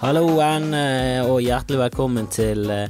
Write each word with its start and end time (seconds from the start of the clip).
Halloen, 0.00 0.70
eh, 0.72 1.20
og 1.28 1.42
hjertelig 1.44 1.80
velkommen 1.82 2.28
til 2.32 2.70
eh, 2.72 2.88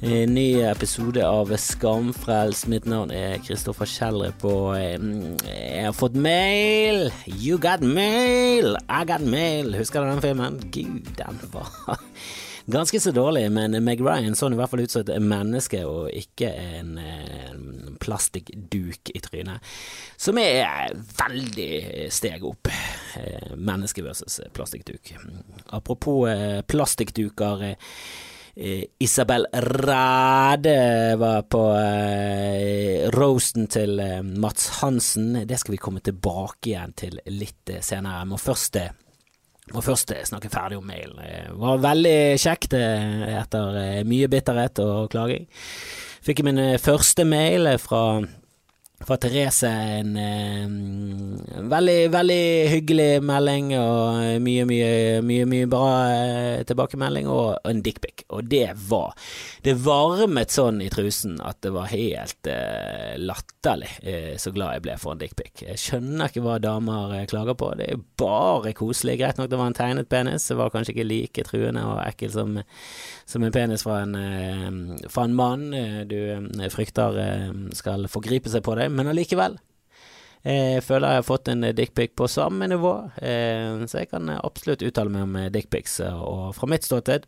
en 0.00 0.32
ny 0.32 0.62
episode 0.64 1.20
av 1.26 1.52
Skamfrelst. 1.60 2.70
Mitt 2.72 2.88
navn 2.88 3.12
er 3.12 3.36
Kristoffer 3.44 3.90
Kjellrup, 3.90 4.46
og 4.48 4.78
eh, 4.78 4.96
jeg 5.44 5.84
har 5.84 5.96
fått 5.96 6.16
mail. 6.16 7.10
You 7.28 7.60
got 7.60 7.84
mail, 7.84 8.78
I 8.88 9.04
got 9.04 9.20
mail. 9.20 9.76
Husker 9.76 10.00
du 10.00 10.08
den 10.14 10.24
filmen? 10.24 10.56
Gud, 10.72 11.12
den 11.20 11.42
var 11.52 12.00
ganske 12.68 13.00
så 13.00 13.12
dårlig, 13.16 13.46
men 13.52 13.76
Meg 13.84 14.02
Ryan 14.04 14.36
så 14.36 14.50
i 14.52 14.58
hvert 14.58 14.70
fall 14.72 14.84
ut 14.84 14.92
som 14.92 15.04
et 15.04 15.24
menneske 15.24 15.80
og 15.88 16.12
ikke 16.14 16.50
en, 16.52 16.94
en 17.00 17.96
plastikkduk 18.00 19.12
i 19.14 19.22
trynet, 19.24 19.74
som 20.20 20.38
er 20.40 20.94
veldig 21.18 22.08
steg 22.14 22.44
opp. 22.48 22.70
Eh, 23.18 23.54
menneske 23.56 24.04
versus 24.04 24.40
plastikkduk. 24.54 25.14
Apropos 25.76 26.28
eh, 26.30 26.60
plastikkduker. 26.62 27.64
Eh, 28.58 28.84
Isabel 28.98 29.46
Ræde 29.52 31.16
var 31.18 31.42
på 31.50 31.64
eh, 31.78 33.08
roasten 33.14 33.68
til 33.72 34.00
Mats 34.38 34.68
Hansen. 34.80 35.44
Det 35.48 35.58
skal 35.58 35.76
vi 35.76 35.82
komme 35.82 36.04
tilbake 36.04 36.72
igjen 36.72 36.96
til 36.98 37.20
litt 37.32 37.78
senere. 37.80 38.26
Må 38.28 38.40
først 38.40 38.80
må 39.74 39.82
først 39.84 40.12
snakke 40.30 40.50
ferdig 40.52 40.78
om 40.80 40.86
mailen. 40.88 41.18
Det 41.20 41.56
var 41.60 41.84
veldig 41.84 42.18
kjekt 42.40 42.74
etter 42.78 43.80
mye 44.08 44.28
bitterhet 44.32 44.80
og 44.84 45.08
klaging. 45.12 45.48
Fikk 46.24 46.42
min 46.46 46.60
første 46.82 47.24
mail 47.28 47.70
fra 47.80 48.02
fra 49.06 49.16
Therese 49.16 49.68
en 49.68 50.16
eh, 50.16 51.62
veldig, 51.70 51.98
veldig 52.10 52.42
hyggelig 52.72 53.22
melding 53.22 53.70
og 53.78 54.40
mye, 54.42 54.64
mye, 54.66 54.88
mye, 55.22 55.44
mye 55.46 55.68
bra 55.70 55.90
eh, 56.10 56.64
tilbakemelding 56.66 57.28
og 57.30 57.68
en 57.68 57.82
dickpic. 57.84 58.24
Og 58.34 58.48
det 58.50 58.72
var 58.88 59.14
Det 59.62 59.74
varmet 59.84 60.52
sånn 60.54 60.80
i 60.82 60.88
trusen 60.90 61.38
at 61.44 61.60
det 61.62 61.70
var 61.74 61.90
helt 61.92 62.50
eh, 62.50 63.14
latterlig 63.18 63.90
eh, 64.02 64.34
så 64.40 64.52
glad 64.54 64.78
jeg 64.78 64.84
ble 64.86 64.96
for 64.98 65.14
en 65.14 65.22
dickpic. 65.22 65.62
Jeg 65.62 65.78
skjønner 65.82 66.30
ikke 66.30 66.42
hva 66.46 66.58
damer 66.62 67.14
eh, 67.20 67.26
klager 67.30 67.58
på. 67.58 67.70
Det 67.78 67.88
er 67.92 68.02
bare 68.18 68.74
koselig. 68.76 69.18
Greit 69.20 69.38
nok 69.38 69.50
det 69.50 69.60
var 69.60 69.70
en 69.70 69.78
tegnet 69.78 70.10
penis, 70.10 70.48
det 70.50 70.58
var 70.58 70.72
kanskje 70.74 70.96
ikke 70.96 71.08
like 71.08 71.46
truende 71.46 71.84
og 71.86 72.02
ekkel 72.06 72.32
som, 72.34 72.58
som 73.28 73.46
en 73.46 73.54
penis 73.54 73.86
fra 73.86 74.02
en, 74.06 74.18
eh, 74.18 75.08
fra 75.10 75.28
en 75.28 75.38
mann 75.38 75.66
du 76.08 76.18
frykter 76.72 77.16
skal 77.76 78.06
forgripe 78.10 78.50
seg 78.50 78.64
på 78.64 78.74
deg 78.78 78.87
men 78.92 79.10
allikevel. 79.12 79.58
Jeg 80.48 80.84
føler 80.86 81.16
jeg 81.16 81.20
har 81.20 81.26
fått 81.26 81.50
en 81.50 81.66
dickpic 81.74 82.14
på 82.16 82.28
samme 82.30 82.68
nivå, 82.70 82.92
eh, 83.20 83.82
så 83.90 84.04
jeg 84.04 84.10
kan 84.12 84.30
absolutt 84.38 84.84
uttale 84.86 85.10
meg 85.12 85.26
om 85.26 85.34
dickpics. 85.52 85.98
Og 86.06 86.54
fra 86.56 86.68
mitt 86.70 86.86
ståsted 86.86 87.26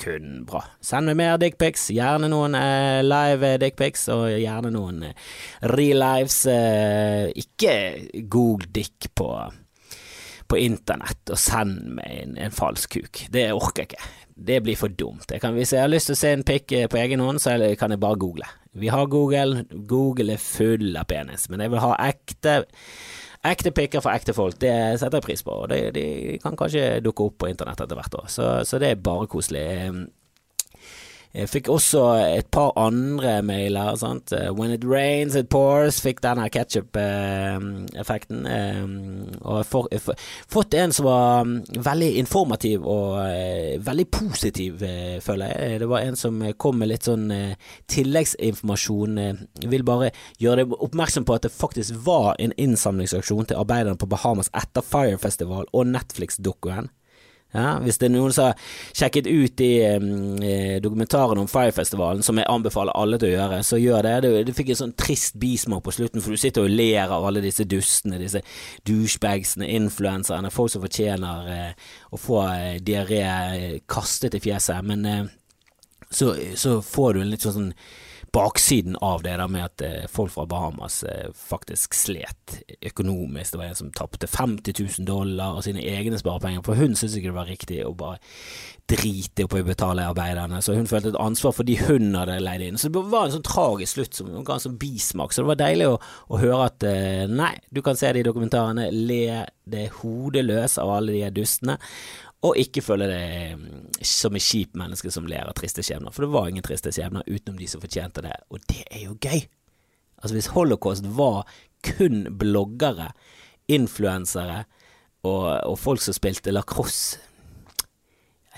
kun 0.00 0.44
bra. 0.46 0.62
Send 0.82 1.10
meg 1.10 1.18
mer 1.18 1.36
dickpics, 1.38 1.88
gjerne 1.94 2.30
noen 2.30 2.56
eh, 2.58 3.02
live 3.04 3.56
dickpics, 3.62 4.06
og 4.14 4.26
gjerne 4.32 4.72
noen 4.74 5.04
relives. 5.74 6.46
lives. 6.46 7.36
ikke 7.44 8.24
google 8.30 8.70
dick 8.74 9.10
på, 9.14 9.28
på 10.48 10.58
internett 10.58 11.30
og 11.30 11.38
send 11.38 11.94
meg 11.98 12.18
en, 12.22 12.36
en 12.38 12.54
falsk 12.54 12.98
kuk. 12.98 13.26
Det 13.34 13.50
orker 13.52 13.84
jeg 13.84 13.92
ikke. 13.92 14.12
Det 14.34 14.62
blir 14.62 14.78
for 14.78 14.90
dumt. 14.90 15.30
Jeg 15.30 15.42
kan, 15.42 15.54
hvis 15.54 15.72
jeg 15.74 15.84
har 15.84 15.90
lyst 15.90 16.10
til 16.10 16.16
å 16.16 16.22
se 16.22 16.34
en 16.34 16.46
pikk 16.46 16.74
på 16.90 16.98
egen 16.98 17.22
hånd, 17.22 17.42
så 17.42 17.54
kan 17.78 17.94
jeg 17.94 18.02
bare 18.02 18.18
google. 18.18 18.48
Vi 18.74 18.90
har 18.90 19.06
Google. 19.06 19.64
Google 19.86 20.34
er 20.34 20.42
full 20.42 20.96
av 20.98 21.06
penis, 21.10 21.48
men 21.50 21.62
jeg 21.62 21.74
vil 21.74 21.84
ha 21.84 21.94
ekte 22.08 22.64
Ekte 23.44 23.74
pikker 23.76 24.00
for 24.00 24.08
ekte 24.16 24.32
folk, 24.32 24.54
det 24.56 24.72
setter 24.96 25.18
jeg 25.18 25.24
pris 25.26 25.42
på. 25.44 25.52
Og 25.52 25.68
de, 25.68 25.90
de 25.92 26.04
kan 26.40 26.54
kanskje 26.56 27.02
dukke 27.04 27.26
opp 27.26 27.34
på 27.42 27.50
internett 27.50 27.82
etter 27.84 27.98
hvert 27.98 28.14
òg, 28.16 28.30
så, 28.32 28.46
så 28.64 28.80
det 28.80 28.88
er 28.88 29.02
bare 29.04 29.28
koselig. 29.28 29.64
Jeg 31.34 31.50
fikk 31.50 31.68
også 31.72 32.02
et 32.38 32.46
par 32.54 32.70
andre 32.78 33.42
mailer. 33.42 33.96
Sant? 33.98 34.30
When 34.54 34.70
it 34.70 34.84
rains, 34.86 35.34
it 35.34 35.48
pours. 35.50 35.98
Fikk 36.02 36.22
denne 36.22 36.46
ketsjup-effekten. 36.52 38.46
Og 39.42 39.58
jeg 39.58 39.98
har 39.98 40.20
fått 40.54 40.74
en 40.78 40.94
som 40.94 41.08
var 41.08 41.44
mm, 41.44 41.56
veldig 41.84 42.10
informativ 42.22 42.86
og 42.86 43.18
eh, 43.24 43.82
veldig 43.82 44.06
positiv, 44.14 44.82
eh, 44.86 45.18
føler 45.24 45.50
jeg. 45.50 45.80
Det 45.82 45.90
var 45.90 46.06
en 46.06 46.18
som 46.18 46.40
kom 46.60 46.78
med 46.78 46.92
litt 46.92 47.08
sånn 47.08 47.26
eh, 47.34 47.58
tilleggsinformasjon. 47.90 49.18
Jeg 49.64 49.70
vil 49.72 49.86
bare 49.86 50.12
gjøre 50.38 50.62
deg 50.62 50.76
oppmerksom 50.86 51.26
på 51.26 51.34
at 51.36 51.48
det 51.48 51.54
faktisk 51.54 51.98
var 52.06 52.34
en 52.38 52.54
innsamlingsaksjon 52.60 53.50
til 53.50 53.58
arbeiderne 53.60 53.98
på 53.98 54.10
Bahamas 54.10 54.52
etter 54.54 54.86
Fire 54.86 55.18
Festival 55.18 55.66
og 55.72 55.90
Netflix-dokkuen. 55.90 56.92
Ja, 57.54 57.76
hvis 57.78 58.00
det 58.02 58.08
er 58.08 58.14
noen 58.16 58.32
som 58.34 58.48
har 58.48 58.70
sjekket 58.90 59.28
ut 59.30 59.52
de 59.60 59.68
eh, 59.86 60.78
dokumentaren 60.82 61.38
om 61.38 61.46
Firefestivalen, 61.46 62.24
som 62.26 62.40
jeg 62.40 62.48
anbefaler 62.50 62.96
alle 62.98 63.20
til 63.22 63.30
å 63.30 63.36
gjøre, 63.36 63.60
så 63.62 63.78
gjør 63.78 64.02
det. 64.08 64.14
Du, 64.24 64.28
du 64.48 64.50
fikk 64.56 64.72
en 64.74 64.80
sånn 64.80 64.96
trist 64.98 65.38
bismak 65.38 65.84
på 65.86 65.94
slutten, 65.94 66.24
for 66.24 66.34
du 66.34 66.40
sitter 66.40 66.66
og 66.66 66.74
ler 66.74 67.14
av 67.14 67.28
alle 67.28 67.44
disse 67.44 67.66
dustene, 67.70 68.18
disse 68.18 68.42
douchebagsene, 68.90 69.70
influenserne, 69.78 70.50
folk 70.54 70.74
som 70.74 70.82
fortjener 70.82 71.52
eh, 71.54 71.92
å 72.10 72.18
få 72.18 72.40
eh, 72.48 72.80
diaré 72.82 73.22
eh, 73.22 73.78
kastet 73.86 74.34
i 74.34 74.42
fjeset. 74.42 74.82
Men 74.90 75.06
eh, 75.06 75.22
så, 76.10 76.34
så, 76.58 76.80
får 76.82 77.14
du 77.14 77.22
en 77.22 77.30
litt 77.30 77.46
sånn, 77.46 77.70
sånn 77.70 77.72
baksiden 78.34 78.96
av 79.00 79.22
det 79.22 79.36
der 79.38 79.50
med 79.50 79.64
at 79.68 79.82
eh, 79.86 80.06
folk 80.10 80.32
fra 80.34 80.44
Bahamas 80.50 81.02
eh, 81.06 81.30
faktisk 81.34 81.94
slet 81.94 82.58
økonomisk. 82.82 83.52
Det 83.52 83.60
var 83.60 83.70
en 83.70 83.78
som 83.78 83.92
tapte 83.94 84.26
50 84.26 84.74
000 84.98 85.06
dollar 85.06 85.58
og 85.58 85.64
sine 85.66 85.84
egne 85.86 86.18
sparepenger, 86.18 86.64
for 86.66 86.78
hun 86.78 86.96
syntes 86.98 87.18
ikke 87.20 87.30
det 87.30 87.38
var 87.38 87.50
riktig 87.50 87.80
å 87.86 87.94
bare 87.98 88.18
drite 88.90 89.46
opp 89.46 89.54
i 89.56 89.62
å 89.62 89.66
betale 89.66 90.04
arbeiderne, 90.10 90.60
så 90.62 90.74
hun 90.76 90.88
følte 90.90 91.14
et 91.14 91.20
ansvar 91.20 91.54
for 91.56 91.64
de 91.64 91.78
hun 91.86 92.10
hadde 92.18 92.40
leid 92.42 92.66
inn. 92.66 92.80
Så 92.80 92.90
det 92.92 93.04
var 93.12 93.28
en 93.28 93.36
sånn 93.36 93.46
tragisk 93.46 93.96
slutt 93.96 94.18
som 94.18 94.34
en 94.34 94.66
sånn 94.66 94.78
bismak, 94.80 95.32
så 95.32 95.44
det 95.44 95.52
var 95.54 95.62
deilig 95.62 95.88
å, 95.94 95.96
å 96.28 96.42
høre 96.42 96.66
at 96.68 96.88
eh, 96.90 97.24
nei, 97.30 97.54
du 97.72 97.80
kan 97.86 97.96
se 97.98 98.12
de 98.12 98.26
dokumentarene, 98.26 98.90
le 98.92 99.44
det 99.64 99.88
hodet 100.02 100.44
løs 100.44 100.76
av 100.82 100.90
alle 100.98 101.16
de 101.16 101.30
dustene, 101.38 101.78
og 102.44 102.58
ikke 102.60 102.82
føle 102.84 103.08
det 103.08 103.26
mm, 103.56 104.00
som 104.04 104.36
et 104.36 104.44
kjipt 104.44 104.76
menneske 104.76 105.10
som 105.12 105.28
ler 105.28 105.48
av 105.48 105.56
triste 105.56 105.84
skjebner. 105.84 106.12
For 106.12 106.26
det 106.26 106.34
var 106.34 106.50
ingen 106.50 106.64
triste 106.66 106.92
skjebner 106.92 107.24
utenom 107.24 107.56
de 107.60 107.68
som 107.70 107.82
fortjente 107.82 108.24
det, 108.24 108.34
og 108.52 108.60
det 108.68 108.82
er 108.90 109.06
jo 109.06 109.16
gøy. 109.16 109.46
Altså 110.20 110.36
Hvis 110.36 110.52
holocaust 110.52 111.08
var 111.16 111.48
kun 111.84 112.26
bloggere, 112.40 113.12
influensere 113.68 114.64
og, 115.24 115.46
og, 115.64 115.78
folk 115.80 116.02
som 116.04 116.12
spilte 116.12 116.52
lacrosse 116.52 117.16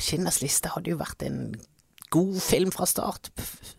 Skinners 0.02 0.40
liste 0.42 0.72
hadde 0.72 0.90
jo 0.90 0.98
vært 0.98 1.22
en 1.22 1.54
god 2.12 2.40
film 2.42 2.72
fra 2.74 2.88
start. 2.90 3.30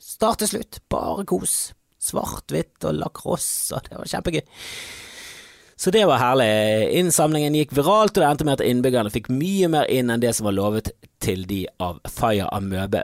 Start 0.01 0.39
til 0.41 0.49
slutt. 0.49 0.79
Bare 0.89 1.25
kos. 1.29 1.75
Svart-hvitt 2.01 2.87
og 2.87 2.95
lacrosse, 2.97 3.75
og 3.75 3.85
det 3.85 3.99
var 3.99 4.09
kjempegøy. 4.09 4.41
Så 5.77 5.91
det 5.93 6.05
var 6.09 6.17
herlig. 6.17 6.49
Innsamlingen 6.97 7.55
gikk 7.55 7.75
viralt, 7.77 8.15
og 8.17 8.23
det 8.23 8.29
endte 8.29 8.45
med 8.47 8.57
at 8.57 8.65
innbyggerne 8.65 9.11
fikk 9.13 9.29
mye 9.29 9.69
mer 9.69 9.89
inn 9.93 10.09
enn 10.09 10.23
det 10.23 10.31
som 10.33 10.47
var 10.49 10.55
lovet 10.57 10.89
til 11.21 11.43
de 11.49 11.67
av 11.83 11.99
Fire 12.09 12.47
Amøbe 12.49 13.03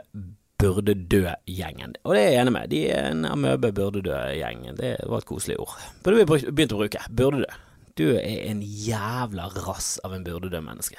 burde 0.58 0.94
dø-gjengen. 0.94 1.94
Og 2.02 2.16
det 2.16 2.22
er 2.24 2.32
jeg 2.32 2.40
enig 2.42 2.54
med. 2.56 2.72
De 2.72 2.80
er 2.90 3.10
en 3.12 3.28
amøbe 3.28 3.70
burde 3.76 4.02
dø-gjengen. 4.02 4.78
Det 4.78 4.96
var 5.06 5.22
et 5.22 5.28
koselig 5.28 5.58
ord. 5.62 5.76
Burde 6.02 6.22
vi 6.24 6.50
begynt 6.50 6.74
å 6.74 6.80
bruke. 6.80 7.02
Burde 7.14 7.44
dø. 7.44 7.60
Du 7.94 8.08
er 8.16 8.48
en 8.48 8.62
jævla 8.62 9.50
rass 9.68 10.00
av 10.06 10.16
en 10.16 10.26
burde 10.26 10.50
dø-menneske. 10.50 10.98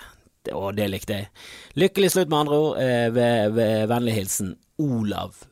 Og 0.55 0.77
det 0.77 0.87
likte 0.93 1.17
jeg. 1.17 1.27
Lykkelig 1.75 2.13
slutt, 2.13 2.29
med 2.29 2.45
andre 2.45 2.61
ord. 2.61 2.79
Eh, 2.79 3.09
ved, 3.15 3.51
ved 3.57 3.89
vennlig 3.91 4.15
hilsen 4.19 4.55
Olav 4.79 5.43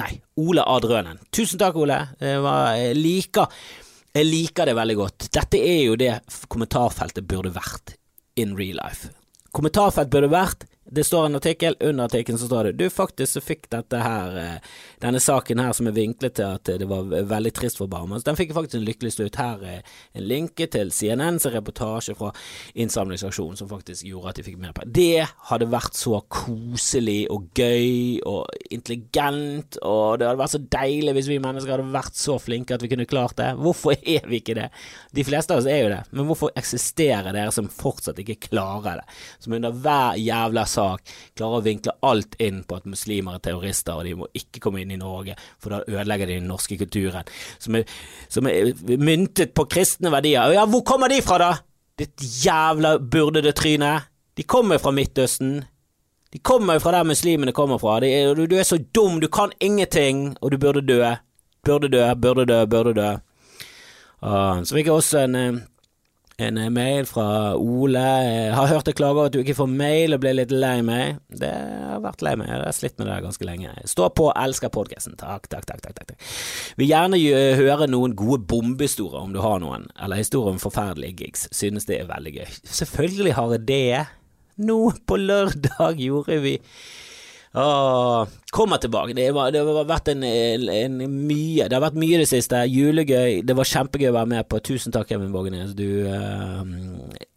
Nei, 0.00 0.14
Ole 0.40 0.62
Adrønen. 0.64 1.18
Tusen 1.34 1.58
takk, 1.60 1.76
Ole. 1.76 1.96
Jeg 2.22 2.94
liker 2.96 3.50
jeg 4.16 4.26
liker 4.26 4.66
det 4.66 4.76
veldig 4.78 4.96
godt. 4.98 5.28
Dette 5.34 5.60
er 5.60 5.80
jo 5.84 5.96
det 5.98 6.12
kommentarfeltet 6.50 7.26
burde 7.30 7.52
vært 7.54 7.94
in 8.40 8.56
real 8.58 8.78
life. 8.80 9.12
Kommentarfelt 9.54 10.10
burde 10.10 10.30
vært 10.30 10.66
det 10.90 11.04
står 11.04 11.26
en 11.26 11.38
artikkel, 11.38 11.76
under 11.80 12.04
artikkelen 12.04 12.38
så 12.38 12.46
står 12.46 12.64
det 12.64 12.72
du 12.72 12.90
faktisk 12.90 13.38
fikk 13.46 13.68
dette 13.70 13.98
her, 14.02 14.36
eh, 14.38 14.70
denne 15.02 15.20
saken 15.22 15.60
her 15.62 15.72
som 15.76 15.86
er 15.86 15.94
vinklet 15.94 16.34
til 16.34 16.56
at 16.56 16.66
det 16.66 16.88
var 16.90 17.06
veldig 17.06 17.52
trist 17.54 17.78
for 17.78 17.90
Bahamas, 17.90 18.24
den 18.26 18.38
fikk 18.38 18.50
faktisk 18.56 18.80
en 18.80 18.86
lykkelig 18.88 19.12
slutt. 19.14 19.38
Her 19.38 19.62
er 19.62 19.84
en 20.18 20.26
linke 20.26 20.66
til 20.66 20.90
CNNs 20.90 21.46
reportasje 21.54 22.16
fra 22.18 22.32
innsamlingsaksjonen 22.74 23.60
som 23.60 23.70
faktisk 23.70 24.08
gjorde 24.08 24.32
at 24.32 24.40
de 24.40 24.46
fikk 24.48 24.58
mer 24.58 24.74
penger. 24.74 24.90
Det 24.98 25.28
hadde 25.52 25.70
vært 25.70 25.98
så 25.98 26.18
koselig 26.26 27.20
og 27.30 27.46
gøy 27.54 28.18
og 28.26 28.50
intelligent, 28.74 29.78
og 29.86 30.18
det 30.18 30.26
hadde 30.26 30.42
vært 30.42 30.56
så 30.56 30.62
deilig 30.74 31.16
hvis 31.20 31.30
vi 31.30 31.38
mennesker 31.42 31.76
hadde 31.76 31.94
vært 31.94 32.18
så 32.18 32.38
flinke 32.42 32.74
at 32.74 32.82
vi 32.82 32.90
kunne 32.90 33.08
klart 33.10 33.38
det. 33.38 33.52
Hvorfor 33.62 33.94
er 33.94 34.26
vi 34.26 34.42
ikke 34.42 34.58
det? 34.58 34.68
De 35.14 35.26
fleste 35.26 35.54
av 35.54 35.62
oss 35.62 35.70
er 35.70 35.84
jo 35.84 35.94
det, 35.94 36.02
men 36.10 36.26
hvorfor 36.26 36.50
eksisterer 36.58 37.30
dere 37.30 37.54
som 37.54 37.70
fortsatt 37.70 38.18
ikke 38.24 38.40
klarer 38.50 39.04
det? 39.04 39.18
Som 39.38 39.54
under 39.54 39.70
hver 39.86 40.18
jævla 40.18 40.66
sak 40.66 40.79
sak 40.80 41.14
klarer 41.38 41.60
å 41.60 41.64
vinkle 41.64 41.96
alt 42.08 42.36
inn 42.42 42.62
på 42.64 42.80
at 42.80 42.88
muslimer 42.88 43.36
er 43.36 43.44
terrorister, 43.44 44.00
og 44.00 44.08
de 44.08 44.16
må 44.18 44.28
ikke 44.36 44.62
komme 44.64 44.82
inn 44.82 44.94
i 44.94 45.00
Norge, 45.00 45.36
for 45.60 45.76
da 45.76 45.82
ødelegger 45.86 46.30
de 46.30 46.38
den 46.40 46.48
norske 46.50 46.78
kulturen, 46.80 47.28
som 47.60 47.76
er, 47.78 47.98
som 48.32 48.48
er 48.48 48.72
myntet 49.00 49.54
på 49.56 49.68
kristne 49.70 50.12
verdier. 50.12 50.56
Ja, 50.56 50.66
hvor 50.70 50.84
kommer 50.88 51.12
de 51.12 51.20
fra, 51.24 51.38
da? 51.40 51.52
Ditt 52.00 52.22
jævla 52.44 52.96
burde-det-tryne. 52.98 53.98
De 54.38 54.46
kommer 54.48 54.80
fra 54.80 54.92
Midtøsten. 54.96 55.58
De 56.32 56.38
kommer 56.38 56.78
fra 56.80 56.94
der 56.94 57.04
muslimene 57.04 57.52
kommer 57.52 57.78
fra. 57.82 57.98
De, 58.00 58.08
du, 58.34 58.46
du 58.48 58.56
er 58.56 58.64
så 58.64 58.78
dum, 58.94 59.18
du 59.20 59.28
kan 59.28 59.52
ingenting, 59.60 60.30
og 60.40 60.54
du 60.54 60.58
burde 60.62 60.80
dø. 60.86 61.02
Burde 61.66 61.90
dø, 61.92 62.06
burde 62.14 62.46
dø, 62.48 62.62
burde 62.70 62.94
dø. 62.96 63.10
Uh, 64.20 64.62
så 64.64 64.76
fikk 64.76 64.88
jeg 64.88 64.94
også 64.94 65.24
en, 65.24 65.36
eh, 65.36 65.58
en 66.46 66.58
eh, 66.58 66.70
mail 66.72 67.06
fra 67.08 67.26
Ole. 67.56 68.04
Jeg 68.24 68.54
har 68.56 68.70
hørt 68.70 68.88
deg 68.88 68.96
klage 68.98 69.16
over 69.16 69.30
at 69.30 69.34
du 69.34 69.40
ikke 69.42 69.56
får 69.58 69.70
mail 69.72 70.16
og 70.16 70.22
ble 70.22 70.34
litt 70.38 70.54
lei 70.54 70.76
meg. 70.86 71.18
Det 71.40 71.50
har 71.50 72.02
vært 72.04 72.24
lei 72.26 72.34
meg, 72.40 72.50
jeg 72.50 72.62
har 72.62 72.76
slitt 72.76 72.96
med 73.00 73.10
det 73.10 73.18
ganske 73.24 73.48
lenge. 73.48 73.74
Stå 73.90 74.08
på, 74.16 74.28
elsker 74.32 74.72
podkasten. 74.74 75.18
Takk, 75.20 75.48
takk, 75.52 75.66
takk, 75.70 75.82
takk, 75.86 75.98
takk. 76.00 76.30
Vil 76.80 76.90
gjerne 76.90 77.20
høre 77.60 77.90
noen 77.90 78.14
gode 78.18 78.44
bombehistorier 78.50 79.20
om 79.20 79.34
du 79.34 79.42
har 79.44 79.60
noen, 79.62 79.88
eller 80.00 80.20
historier 80.20 80.54
om 80.54 80.62
forferdelige 80.62 81.24
gigs. 81.24 81.48
Synes 81.56 81.88
det 81.90 82.00
er 82.00 82.10
veldig 82.10 82.36
gøy. 82.38 82.56
Selvfølgelig 82.80 83.36
har 83.36 83.56
jeg 83.56 83.66
det. 83.70 84.06
Nå 84.60 84.80
på 85.08 85.16
lørdag 85.20 86.00
gjorde 86.00 86.40
vi 86.44 86.58
Åh, 87.50 88.26
kommer 88.50 88.76
tilbake. 88.76 89.14
Det, 89.14 89.30
var, 89.32 89.50
det 89.54 89.62
har 89.62 89.86
vært 89.88 90.10
en, 90.12 90.24
en, 90.24 90.96
mye 91.28 91.68
Det 91.68 91.76
har 91.76 91.84
vært 91.84 91.98
mye 92.00 92.16
i 92.16 92.20
det 92.22 92.28
siste. 92.30 92.58
Julegøy. 92.66 93.40
Det 93.46 93.56
var 93.56 93.68
kjempegøy 93.68 94.10
å 94.10 94.16
være 94.16 94.30
med 94.32 94.48
på. 94.50 94.60
Tusen 94.66 94.94
takk, 94.94 95.08
Kevin 95.10 95.32
Vågenes. 95.34 95.74
Du 95.78 95.86
uh, 96.10 96.62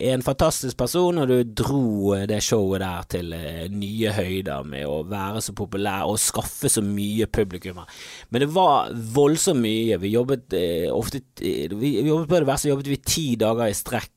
er 0.02 0.16
en 0.16 0.26
fantastisk 0.26 0.78
person, 0.80 1.22
og 1.22 1.30
du 1.30 1.54
dro 1.64 2.16
det 2.30 2.42
showet 2.46 2.84
der 2.84 3.10
til 3.14 3.36
uh, 3.38 3.66
nye 3.72 4.14
høyder 4.16 4.66
med 4.68 4.88
å 4.90 5.04
være 5.10 5.44
så 5.46 5.56
populær 5.58 6.10
og 6.10 6.22
skaffe 6.22 6.72
så 6.72 6.84
mye 6.86 7.30
publikummer. 7.30 7.90
Men 8.34 8.46
det 8.46 8.50
var 8.56 8.90
voldsomt 9.16 9.62
mye. 9.64 10.00
Vi 10.02 10.16
jobbet 10.16 10.58
uh, 10.58 10.90
ofte 10.98 11.22
Vi 11.40 11.94
jobbet 12.08 12.30
på 12.30 12.42
det 12.42 12.50
verste 12.50 12.72
jobbet 12.72 12.90
vi 12.90 13.00
ti 13.06 13.28
dager 13.40 13.70
i 13.70 13.78
strekk. 13.78 14.12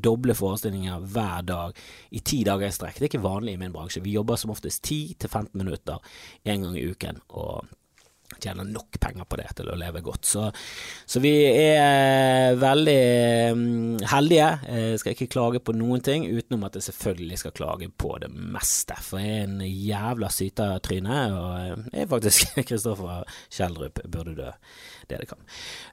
Doble 0.00 0.34
forestillinger 0.34 1.02
hver 1.12 1.44
dag 1.46 1.76
i 2.16 2.22
ti 2.24 2.42
dager 2.46 2.66
i 2.66 2.74
strekk. 2.74 2.98
Det 2.98 3.06
er 3.06 3.12
ikke 3.12 3.22
vanlig 3.22 3.54
i 3.54 3.60
min 3.60 3.74
bransje. 3.74 4.02
Vi 4.02 4.16
jobber 4.16 4.38
som 4.40 4.50
oftest 4.50 4.82
10 4.82 5.16
til 5.20 5.30
15 5.30 5.52
minutter 5.60 6.00
en 6.44 6.62
gang 6.62 6.78
i 6.78 6.86
uken. 6.90 7.20
og 7.28 7.64
tjener 8.42 8.68
nok 8.68 8.98
penger 9.02 9.28
på 9.28 9.40
det 9.40 9.48
til 9.58 9.70
å 9.70 9.78
leve 9.78 10.02
godt. 10.04 10.28
Så, 10.30 10.46
så 11.06 11.22
vi 11.22 11.32
er 11.46 12.58
veldig 12.60 12.98
um, 13.54 13.64
heldige. 14.12 14.50
Jeg 14.66 15.00
skal 15.02 15.16
ikke 15.16 15.30
klage 15.34 15.62
på 15.64 15.74
noen 15.76 16.04
ting, 16.04 16.26
utenom 16.28 16.68
at 16.68 16.78
jeg 16.78 16.88
selvfølgelig 16.90 17.40
skal 17.42 17.56
klage 17.56 17.90
på 17.90 18.14
det 18.22 18.30
meste. 18.30 18.96
For 19.04 19.22
jeg 19.22 19.42
er 19.42 19.48
en 19.48 19.60
jævla 19.64 20.30
sytertryne, 20.34 21.20
og 21.36 21.84
jeg 21.92 22.06
er 22.06 22.10
faktisk 22.10 22.54
Kristoffer 22.70 23.28
Kjeldrup 23.50 24.02
burde 24.10 24.38
dø 24.38 24.54
det 25.10 25.18
det 25.20 25.26
kan. 25.26 25.38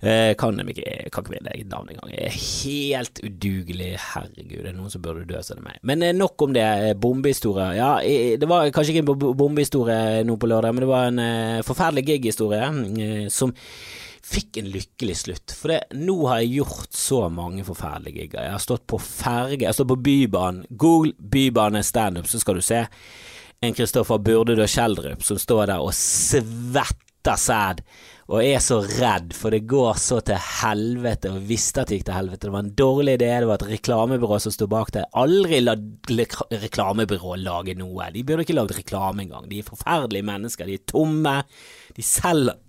Eh, 0.02 0.36
kan, 0.38 0.60
ikke, 0.70 1.10
kan 1.12 1.24
ikke 1.24 1.34
min 1.34 1.50
eget 1.54 1.70
navn 1.72 1.90
engang. 1.92 2.12
Jeg 2.14 2.30
er 2.30 2.38
helt 2.38 3.22
udugelig. 3.26 3.90
Herregud, 4.14 4.62
det 4.64 4.72
er 4.72 4.78
noen 4.78 4.94
som 4.94 5.04
burde 5.04 5.26
dø, 5.30 5.42
så 5.44 5.58
meg. 5.64 5.80
Men 5.82 6.06
eh, 6.06 6.16
nok 6.16 6.42
om 6.46 6.54
det. 6.56 6.66
Eh, 6.66 6.94
bombehistorie. 7.02 7.72
Ja, 7.78 7.92
det 8.38 8.50
var 8.50 8.70
kanskje 8.74 8.96
ikke 8.96 9.06
en 9.06 9.38
bombehistorie 9.40 10.24
nå 10.28 10.38
på 10.38 10.50
lørdag, 10.50 10.76
men 10.76 10.86
det 10.86 10.92
var 10.92 11.10
en 11.10 11.64
forferdelig 11.66 12.06
gig-historie 12.08 12.37
uh, 13.02 13.28
som 13.34 13.54
fikk 14.28 14.60
en 14.60 14.70
lykkelig 14.74 15.16
slutt. 15.22 15.54
For 15.56 15.72
det, 15.72 15.80
nå 15.96 16.18
har 16.28 16.42
jeg 16.44 16.60
gjort 16.60 16.98
så 16.98 17.22
mange 17.32 17.64
forferdelige 17.68 18.26
gigger. 18.26 18.44
Jeg 18.44 18.56
har 18.58 18.64
stått 18.64 18.86
på 18.90 19.00
ferge, 19.00 19.62
jeg 19.62 19.70
har 19.70 19.78
stått 19.78 19.94
på 19.94 20.02
Bybanen. 20.04 20.66
Google 20.70 21.14
Bybane 21.18 21.84
standup, 21.86 22.28
så 22.28 22.42
skal 22.44 22.60
du 22.60 22.66
se 22.66 22.84
en 23.64 23.74
Kristoffer 23.74 24.20
og 24.20 24.68
Kjeldrup 24.70 25.24
som 25.26 25.40
står 25.42 25.72
der 25.72 25.82
og 25.82 25.96
svetter 25.96 27.40
sæd 27.40 27.82
og 28.28 28.44
er 28.44 28.60
så 28.60 28.82
redd, 28.84 29.32
for 29.38 29.56
det 29.56 29.62
går 29.72 30.00
så 30.04 30.18
til 30.28 30.36
helvete, 30.36 31.32
og 31.32 31.46
visste 31.48 31.84
at 31.84 31.92
det 31.92 32.02
gikk 32.02 32.08
til 32.10 32.18
helvete. 32.18 32.42
Det 32.44 32.52
var 32.52 32.66
en 32.66 32.74
dårlig 32.76 33.14
idé, 33.16 33.30
det 33.40 33.48
var 33.48 33.62
et 33.62 33.70
reklamebyrå 33.70 34.40
som 34.44 34.52
sto 34.52 34.68
bak 34.72 34.92
det. 34.98 35.06
Aldri 35.16 35.62
la 35.64 35.78
reklamebyrå 36.66 37.38
lage 37.40 37.78
noe. 37.80 38.10
De 38.12 38.26
burde 38.28 38.44
ikke 38.44 38.58
lagd 38.58 38.76
reklame 38.76 39.24
engang. 39.24 39.48
De 39.48 39.62
er 39.62 39.70
forferdelige 39.70 40.28
mennesker, 40.28 40.68
de 40.68 40.76
er 40.76 40.84
tomme. 40.92 41.38
De 41.96 42.04
selger 42.04 42.60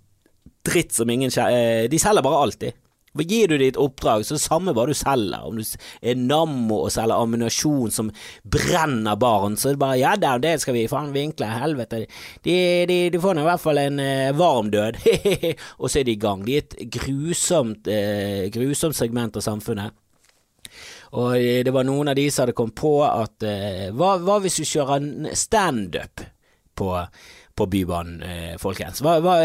dritt 0.69 0.95
som 0.95 1.11
ingen 1.11 1.33
kjære... 1.33 1.89
De 1.91 1.99
selger 1.99 2.23
bare 2.23 2.45
alltid. 2.45 2.79
Hva 3.17 3.25
Gir 3.29 3.51
du 3.51 3.63
et 3.65 3.79
oppdrag, 3.79 4.25
så 4.25 4.35
er 4.35 4.39
det 4.39 4.43
samme 4.45 4.73
hva 4.75 4.85
du 4.89 4.93
selger. 4.97 5.45
Om 5.45 5.59
du 5.59 5.63
er 6.01 6.19
Nammo 6.19 6.81
og 6.85 6.91
selger 6.93 7.17
ammunisjon 7.17 7.93
som 7.93 8.11
brenner 8.43 9.19
barn, 9.19 9.57
så 9.57 9.71
er 9.71 9.77
det 9.77 9.83
bare 9.83 9.99
ja 10.01 10.15
da, 10.19 10.35
det 10.41 10.57
skal 10.63 10.77
vi 10.77 10.87
faen 10.91 11.13
vinkle, 11.15 11.49
helvete. 11.61 12.03
De, 12.45 12.57
de, 12.89 12.99
de 13.13 13.21
får 13.21 13.37
nå 13.37 13.45
i 13.45 13.49
hvert 13.49 13.63
fall 13.63 13.81
en 13.81 14.03
eh, 14.03 14.33
varm 14.37 14.69
død, 14.73 14.99
og 15.81 15.87
så 15.89 16.01
er 16.01 16.09
de 16.09 16.15
i 16.15 16.21
gang. 16.21 16.45
De 16.45 16.59
er 16.59 16.67
et 16.67 16.77
grusomt, 16.99 17.89
eh, 17.89 18.45
grusomt 18.53 18.97
segment 18.97 19.39
av 19.39 19.45
samfunnet. 19.45 19.97
Og 21.17 21.37
eh, 21.39 21.63
det 21.65 21.73
var 21.73 21.87
noen 21.87 22.11
av 22.11 22.17
de 22.19 22.27
som 22.29 22.45
hadde 22.45 22.57
kommet 22.57 22.77
på 22.77 22.93
at 23.07 23.45
eh, 23.47 23.89
hva, 23.95 24.17
hva 24.21 24.37
hvis 24.43 24.61
du 24.61 24.67
kjører 24.67 25.33
standup 25.37 26.25
på 26.79 26.93
på 27.59 27.67
Bybanen, 27.67 28.21
eh, 28.23 28.55
folkens. 28.61 29.01
Var, 29.03 29.19
var, 29.25 29.43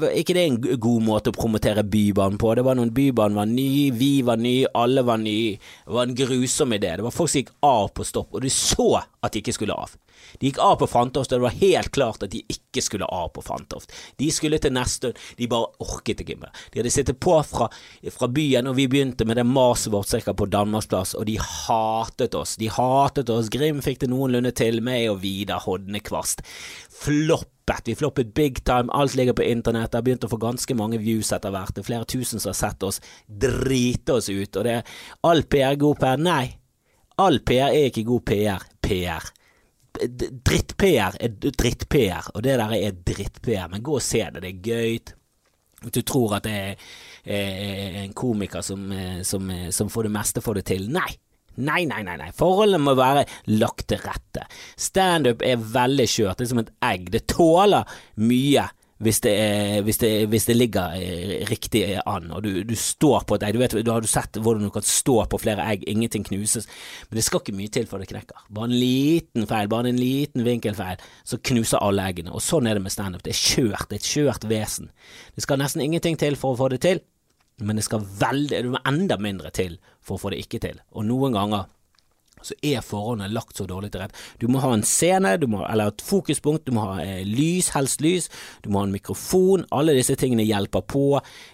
var, 0.00 0.14
ikke 0.14 0.36
det 0.36 0.44
en 0.46 0.60
god 0.62 1.06
måte 1.06 1.32
å 1.32 1.36
promotere 1.36 1.82
Bybanen 1.82 2.38
på? 2.38 2.54
Det 2.54 2.64
var 2.66 2.78
noen 2.78 2.94
Bybanen 2.94 3.40
var 3.40 3.50
ny, 3.50 3.90
vi 3.96 4.12
var 4.26 4.38
ny, 4.40 4.56
alle 4.74 5.02
var 5.06 5.18
ny. 5.22 5.38
Det 5.58 5.96
var 5.98 6.06
en 6.06 6.18
grusom 6.22 6.76
idé. 6.76 6.94
Det 6.96 7.06
var 7.06 7.14
folk 7.14 7.32
som 7.32 7.42
gikk 7.42 7.54
av 7.66 7.90
på 7.96 8.06
stopp, 8.06 8.30
og 8.34 8.46
du 8.46 8.50
så 8.52 8.90
at 9.26 9.34
de 9.34 9.42
ikke 9.42 9.54
skulle 9.56 9.76
av. 9.76 9.94
De 10.40 10.48
gikk 10.48 10.60
av 10.62 10.78
på 10.80 10.88
Fantoft, 10.90 11.32
og 11.32 11.40
det 11.40 11.46
var 11.46 11.58
helt 11.60 11.92
klart 11.94 12.24
at 12.24 12.32
de 12.32 12.42
ikke 12.52 12.82
skulle 12.84 13.08
av 13.12 13.30
på 13.34 13.44
Fantoft. 13.44 13.92
De 14.20 14.28
skulle 14.32 14.60
til 14.62 14.74
neste, 14.76 15.12
de 15.38 15.48
bare 15.50 15.70
orket 15.84 16.22
ikke 16.24 16.38
mer. 16.40 16.54
De 16.72 16.80
hadde 16.80 16.92
sittet 16.94 17.20
på 17.22 17.36
fra, 17.46 17.68
fra 18.14 18.30
byen, 18.32 18.70
og 18.70 18.78
vi 18.78 18.88
begynte 18.90 19.26
med 19.28 19.40
det 19.40 19.46
maset 19.48 19.92
vårt 19.94 20.10
cirka 20.10 20.34
på 20.36 20.48
Danmarksplass, 20.52 21.16
og 21.18 21.26
de 21.28 21.38
hatet 21.42 22.36
oss. 22.38 22.56
De 22.60 22.70
hatet 22.72 23.32
oss. 23.32 23.50
Grim 23.52 23.82
fikk 23.84 24.04
det 24.04 24.12
noenlunde 24.12 24.54
til, 24.56 24.82
meg 24.84 25.10
og 25.12 25.20
Vidar 25.24 25.64
Hodnekvast. 25.66 26.44
Floppet. 27.02 27.52
Vi 27.86 27.96
floppet 27.98 28.30
big 28.34 28.60
time, 28.64 28.92
alt 28.94 29.16
ligger 29.18 29.34
på 29.34 29.42
internett, 29.42 29.90
det 29.90 29.98
har 29.98 30.04
begynt 30.06 30.26
å 30.26 30.30
få 30.30 30.38
ganske 30.38 30.74
mange 30.78 31.00
views 31.02 31.32
etter 31.34 31.50
hvert, 31.50 31.72
det 31.74 31.82
er 31.82 31.88
flere 31.88 32.06
tusen 32.06 32.38
som 32.38 32.52
har 32.52 32.58
sett 32.60 32.86
oss 32.86 33.00
drite 33.26 34.14
oss 34.14 34.28
ut, 34.30 34.56
og 34.56 34.62
det 34.68 34.76
er 34.76 34.94
all 35.26 35.42
PR 35.50 35.74
god 35.80 35.98
per, 35.98 36.22
Nei, 36.22 36.44
all 37.22 37.40
PR 37.46 37.72
er 37.72 37.90
ikke 37.90 38.06
god 38.06 38.24
PR. 38.28 38.68
PR 38.86 39.32
dritt-PR 39.96 41.16
er 41.20 41.36
dritt-PR, 41.44 42.32
og 42.34 42.42
det 42.44 42.56
der 42.60 42.74
er 42.76 42.96
dritt-PR, 43.06 43.68
men 43.72 43.84
gå 43.84 43.96
og 43.98 44.04
se 44.04 44.24
det, 44.32 44.42
det 44.42 44.50
er 44.50 44.66
gøy. 44.66 44.98
Du 45.92 46.00
tror 46.02 46.38
at 46.38 46.46
det 46.48 46.56
er 47.24 48.02
en 48.02 48.14
komiker 48.16 48.64
som, 48.64 48.88
som, 49.26 49.50
som 49.70 49.92
får 49.92 50.08
det 50.08 50.14
meste 50.16 50.42
får 50.44 50.60
det 50.60 50.66
til. 50.72 50.90
Nei! 50.92 51.10
Nei, 51.56 51.86
nei, 51.88 52.02
nei, 52.04 52.18
nei. 52.20 52.32
Forholdene 52.36 52.84
må 52.84 52.92
være 52.98 53.22
lagt 53.56 53.86
til 53.88 54.02
rette. 54.02 54.42
Standup 54.76 55.40
er 55.40 55.56
veldig 55.56 56.04
skjørt. 56.04 56.36
Det 56.36 56.44
er 56.44 56.50
som 56.50 56.60
et 56.60 56.74
egg. 56.84 57.06
Det 57.14 57.22
tåler 57.32 57.94
mye, 58.20 58.66
hvis 58.98 59.18
det, 59.20 59.32
er, 59.36 59.82
hvis, 59.84 59.98
det, 60.00 60.10
hvis 60.32 60.46
det, 60.48 60.54
ligger 60.56 60.94
eh, 60.96 61.42
riktig 61.50 61.82
an, 62.00 62.30
og 62.32 62.42
du, 62.46 62.62
du, 62.64 62.72
står 62.80 63.26
på 63.28 63.36
et 63.36 63.44
egg. 63.44 63.56
Du, 63.56 63.60
vet, 63.60 63.74
du 63.84 63.90
har 63.92 64.00
du 64.00 64.08
sett 64.08 64.38
hvordan 64.40 64.64
du 64.64 64.72
kan 64.72 64.86
stå 64.88 65.18
på 65.28 65.40
flere 65.42 65.66
egg, 65.68 65.84
ingenting 65.90 66.24
knuses, 66.24 66.64
men 67.10 67.20
det 67.20 67.26
skal 67.26 67.42
ikke 67.42 67.56
mye 67.58 67.72
til 67.72 67.88
før 67.90 68.00
det 68.00 68.08
knekker. 68.14 68.46
Bare 68.56 68.70
en 68.70 68.78
liten 68.80 69.44
feil, 69.50 69.68
bare 69.68 69.92
en 69.92 70.00
liten 70.00 70.46
vinkelfeil, 70.46 71.02
så 71.28 71.40
knuser 71.50 71.84
alle 71.84 72.08
eggene. 72.08 72.32
Og 72.32 72.44
sånn 72.44 72.70
er 72.70 72.78
det 72.78 72.86
med 72.86 72.94
standup. 72.94 73.26
Det 73.26 73.34
er 73.34 73.42
kjørt, 73.42 73.90
det 73.90 73.98
er 73.98 74.00
et 74.00 74.10
kjørt 74.14 74.48
vesen. 74.48 74.88
Det 75.36 75.44
skal 75.44 75.60
nesten 75.60 75.84
ingenting 75.84 76.16
til 76.20 76.40
for 76.40 76.56
å 76.56 76.60
få 76.62 76.72
det 76.72 76.80
til, 76.86 77.04
men 77.60 77.76
det 77.76 77.84
skal 77.84 78.04
veldig, 78.04 78.64
det 78.64 78.84
enda 78.88 79.20
mindre 79.20 79.52
til 79.52 79.76
for 80.00 80.16
å 80.16 80.24
få 80.24 80.32
det 80.32 80.40
ikke 80.44 80.62
til. 80.64 80.80
Og 80.96 81.04
noen 81.08 81.36
ganger 81.36 81.68
så 82.44 82.54
er 82.62 82.84
forholdene 82.84 83.30
lagt 83.32 83.56
så 83.56 83.66
dårlig 83.68 83.90
til 83.92 84.02
rette. 84.02 84.18
Du 84.40 84.46
må 84.52 84.60
ha 84.60 84.72
en 84.74 84.84
scene, 84.86 85.34
må, 85.48 85.62
eller 85.64 85.92
et 85.92 86.04
fokuspunkt, 86.04 86.66
du 86.66 86.74
må 86.76 86.84
ha 86.90 86.98
eh, 87.02 87.22
lys, 87.26 87.70
helst 87.74 88.02
lys, 88.04 88.28
du 88.64 88.68
må 88.70 88.82
ha 88.82 88.88
en 88.88 88.94
mikrofon, 88.94 89.64
alle 89.74 89.96
disse 89.96 90.16
tingene 90.20 90.44
hjelper 90.46 90.84
på, 90.86 91.04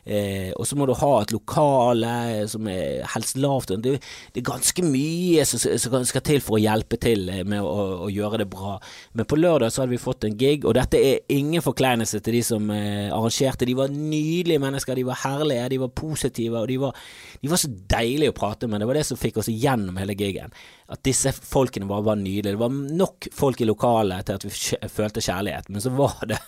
eh, 0.05 0.51
og 0.57 0.67
så 0.69 0.79
må 0.79 0.89
du 0.89 0.95
ha 0.99 1.13
et 1.23 1.35
lokale 1.35 2.15
som 2.51 2.67
er 2.71 3.07
helst 3.15 3.39
lavt. 3.41 3.75
Det, 3.83 3.95
det 4.35 4.43
er 4.43 4.49
ganske 4.51 4.85
mye 4.87 5.47
som, 5.49 5.63
som, 5.63 5.99
skal 6.09 6.25
til 6.27 6.43
for 6.43 6.59
å 6.59 6.63
hjelpe 6.63 6.99
til 7.03 7.29
eh, 7.31 7.45
med 7.47 7.63
å, 7.63 8.09
å, 8.09 8.11
gjøre 8.13 8.43
det 8.43 8.49
bra. 8.53 8.75
Men 9.17 9.29
på 9.29 9.39
lørdag 9.39 9.73
så 9.73 9.85
hadde 9.85 9.95
vi 9.95 10.03
fått 10.03 10.27
en 10.29 10.37
gig, 10.39 10.67
og 10.67 10.77
dette 10.79 10.99
er 10.99 11.23
ingen 11.33 11.65
forkleinelse 11.65 12.21
til 12.21 12.41
de 12.41 12.43
som 12.47 12.69
eh, 12.75 13.09
arrangerte. 13.13 13.69
De 13.69 13.79
var 13.79 13.93
nydelige 13.95 14.63
mennesker, 14.63 14.99
de 14.99 15.07
var 15.09 15.23
herlige, 15.23 15.71
de 15.73 15.81
var 15.87 15.95
positive, 15.97 16.59
og 16.59 16.69
de 16.69 16.81
var, 16.83 17.03
de 17.41 17.55
var 17.55 17.63
så 17.63 17.71
deilige 17.71 18.35
å 18.35 18.39
prate 18.43 18.69
med. 18.69 18.83
Det 18.83 18.91
var 18.91 18.99
det 18.99 19.07
som 19.09 19.21
fikk 19.21 19.41
oss 19.43 19.53
igjennom 19.53 20.03
hele 20.03 20.19
gigen 20.19 20.53
at 20.93 21.03
disse 21.07 21.33
folkene 21.33 21.89
bare 21.89 22.05
var 22.11 22.21
nydelige. 22.21 22.53
Det 22.53 22.61
var 22.61 22.79
nok 23.03 23.29
folk 23.33 23.61
i 23.61 23.69
lokalet 23.69 24.29
til 24.29 24.39
at 24.39 24.47
vi 24.47 24.89
følte 24.93 25.25
kjærlighet, 25.25 25.71
men 25.73 25.85
så 25.85 25.93
var 25.97 26.19
det 26.29 26.41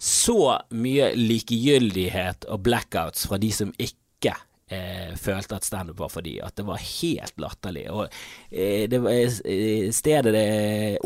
så 0.00 0.58
mye 0.76 1.12
likegyldighet 1.16 2.46
og 2.52 2.62
blackouts 2.66 3.26
fra 3.28 3.38
de 3.40 3.50
som 3.54 3.72
ikke 3.80 4.34
eh, 4.72 5.12
følte 5.20 5.58
at 5.58 5.66
standup 5.66 6.00
var 6.00 6.12
for 6.12 6.24
de, 6.26 6.36
at 6.44 6.56
det 6.58 6.66
var 6.68 6.82
helt 6.82 7.40
latterlig. 7.42 7.86
Og 7.92 8.06
eh, 8.50 8.86
det 8.90 9.00
var 9.04 9.16
eh, 9.16 9.88
stedet 9.94 10.34
det, 10.34 10.46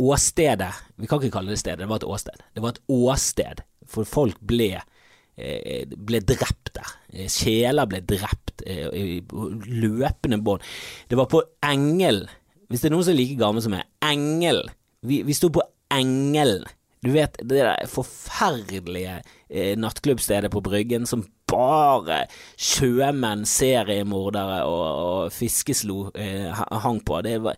Åstedet 0.00 0.72
Vi 0.96 1.10
kan 1.10 1.20
ikke 1.20 1.38
kalle 1.38 1.54
det 1.54 1.62
stedet, 1.62 1.84
det 1.84 1.90
var 1.90 2.02
et 2.02 2.08
åsted. 2.08 2.46
Det 2.54 2.64
var 2.64 2.74
et 2.74 2.82
åsted, 2.90 3.62
for 3.90 4.08
folk 4.08 4.40
ble 4.40 4.72
eh, 4.76 5.86
ble 5.96 6.22
drept 6.26 6.74
der. 6.76 6.96
Sjeler 7.30 7.88
ble 7.90 8.02
drept 8.06 8.60
i 8.60 9.22
løpende 9.24 10.36
bånd. 10.44 10.62
Det 11.08 11.16
var 11.16 11.30
på 11.32 11.40
Engelen. 11.64 12.28
Hvis 12.70 12.84
det 12.84 12.90
er 12.90 12.94
noen 12.94 13.06
som 13.06 13.14
er 13.16 13.20
like 13.20 13.38
gammel 13.40 13.64
som 13.64 13.74
meg, 13.74 13.88
Engelen. 14.06 14.70
Vi, 15.02 15.22
vi 15.26 15.34
sto 15.34 15.50
på 15.52 15.64
Engelen. 15.90 16.68
Du 17.00 17.08
vet, 17.14 17.38
det 17.40 17.62
der 17.64 17.88
forferdelige 17.88 19.22
eh, 19.48 19.72
nattklubbstedet 19.80 20.50
på 20.52 20.60
Bryggen 20.60 21.06
som 21.08 21.24
bare 21.50 22.18
sjømenn, 22.60 23.46
seriemordere 23.48 24.60
og, 24.68 24.84
og 25.06 25.32
fiskeslo 25.34 26.10
eh, 26.12 26.60
hang 26.84 27.00
på. 27.06 27.22
Det 27.24 27.38
var, 27.42 27.56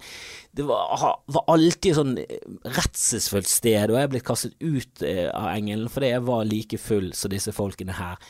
det 0.55 0.67
var, 0.69 1.19
var 1.35 1.51
alltid 1.53 1.99
sånn 1.99 2.15
eh, 2.23 2.39
redselsfullt 2.79 3.51
sted, 3.51 3.91
og 3.91 3.99
jeg 3.99 4.09
er 4.09 4.15
blitt 4.15 4.29
kastet 4.31 4.57
ut 4.63 5.05
eh, 5.07 5.27
av 5.29 5.51
Engelen 5.57 5.91
fordi 5.93 6.15
jeg 6.15 6.27
var 6.31 6.49
like 6.49 6.81
full 6.81 7.11
som 7.19 7.35
disse 7.35 7.55
folkene 7.57 7.99
her. 7.99 8.23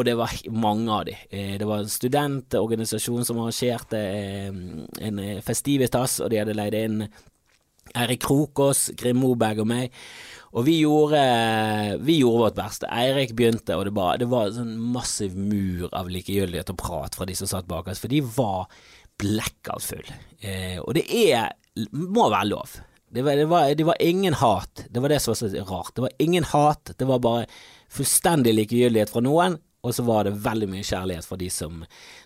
Og 0.00 0.06
det 0.08 0.14
var 0.16 0.32
mange 0.56 0.94
av 0.94 1.04
de. 1.10 1.16
Eh, 1.28 1.56
det 1.60 1.68
var 1.68 1.82
en 1.82 1.92
studentorganisasjon 1.92 3.26
som 3.28 3.42
arrangerte 3.42 4.00
en 4.00 5.20
festivitas, 5.44 6.22
og 6.24 6.32
de 6.32 6.40
hadde 6.40 6.56
leid 6.56 6.76
inn 6.78 7.02
Eirik 7.98 8.22
Krokås, 8.24 8.88
Grim 8.96 9.20
Moberg 9.20 9.60
og 9.60 9.68
meg. 9.68 9.94
Og 10.56 10.64
vi 10.66 10.80
gjorde, 10.80 11.20
vi 12.02 12.20
gjorde 12.20 12.46
vårt 12.46 12.58
beste. 12.58 12.88
Eirik 12.90 13.36
begynte, 13.38 13.76
og 13.76 13.86
det, 13.86 13.94
bare, 13.94 14.18
det 14.22 14.30
var 14.30 14.48
en 14.48 14.56
sånn 14.56 14.74
massiv 14.94 15.36
mur 15.38 15.90
av 15.94 16.10
likegyldighet 16.10 16.72
og 16.72 16.80
prat 16.80 17.18
fra 17.18 17.28
de 17.28 17.36
som 17.38 17.50
satt 17.50 17.68
bak 17.70 17.90
oss, 17.90 18.02
for 18.02 18.10
de 18.10 18.22
var 18.24 18.66
blackout-fulle. 19.20 20.16
Eh, 20.40 20.78
og 20.80 20.94
det 20.96 21.06
er 21.06 21.52
må 21.92 22.26
være 22.32 22.50
lov. 22.50 22.78
Det 23.10 23.24
var, 23.26 23.38
det, 23.38 23.46
var, 23.50 23.74
det 23.74 23.86
var, 23.86 23.98
ingen 24.02 24.34
hat. 24.38 24.84
Det 24.90 25.02
var 25.02 25.10
det 25.10 25.20
som 25.22 25.32
var 25.32 25.40
så 25.40 25.64
rart. 25.66 25.94
Det 25.94 26.04
var 26.06 26.16
ingen 26.22 26.46
hat, 26.46 26.92
det 26.98 27.08
var 27.08 27.22
bare 27.22 27.46
fullstendig 27.90 28.54
likegyldighet 28.54 29.10
fra 29.10 29.22
noen, 29.24 29.58
og 29.80 29.94
så 29.96 30.04
var 30.04 30.26
det 30.28 30.34
veldig 30.44 30.68
mye 30.68 30.84
kjærlighet 30.84 31.24
fra 31.24 31.38
de 31.40 31.48
som, 31.52 31.78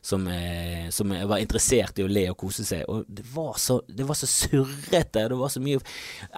som, 0.03 0.27
eh, 0.27 0.89
som, 0.91 1.13
var 1.31 1.39
interessert 1.39 2.01
i 2.01 2.07
å 2.07 2.11
le 2.11 2.25
og 2.33 2.39
kose 2.41 2.67
seg. 2.67 2.83
Og 2.91 3.05
det 3.07 3.27
var 3.31 3.55
så, 3.63 3.79
det 3.87 4.07
var 4.09 4.19
så 4.19 4.27
surrete, 4.31 5.29
det 5.31 5.39
var 5.39 5.53
så 5.53 5.63
mye 5.63 5.83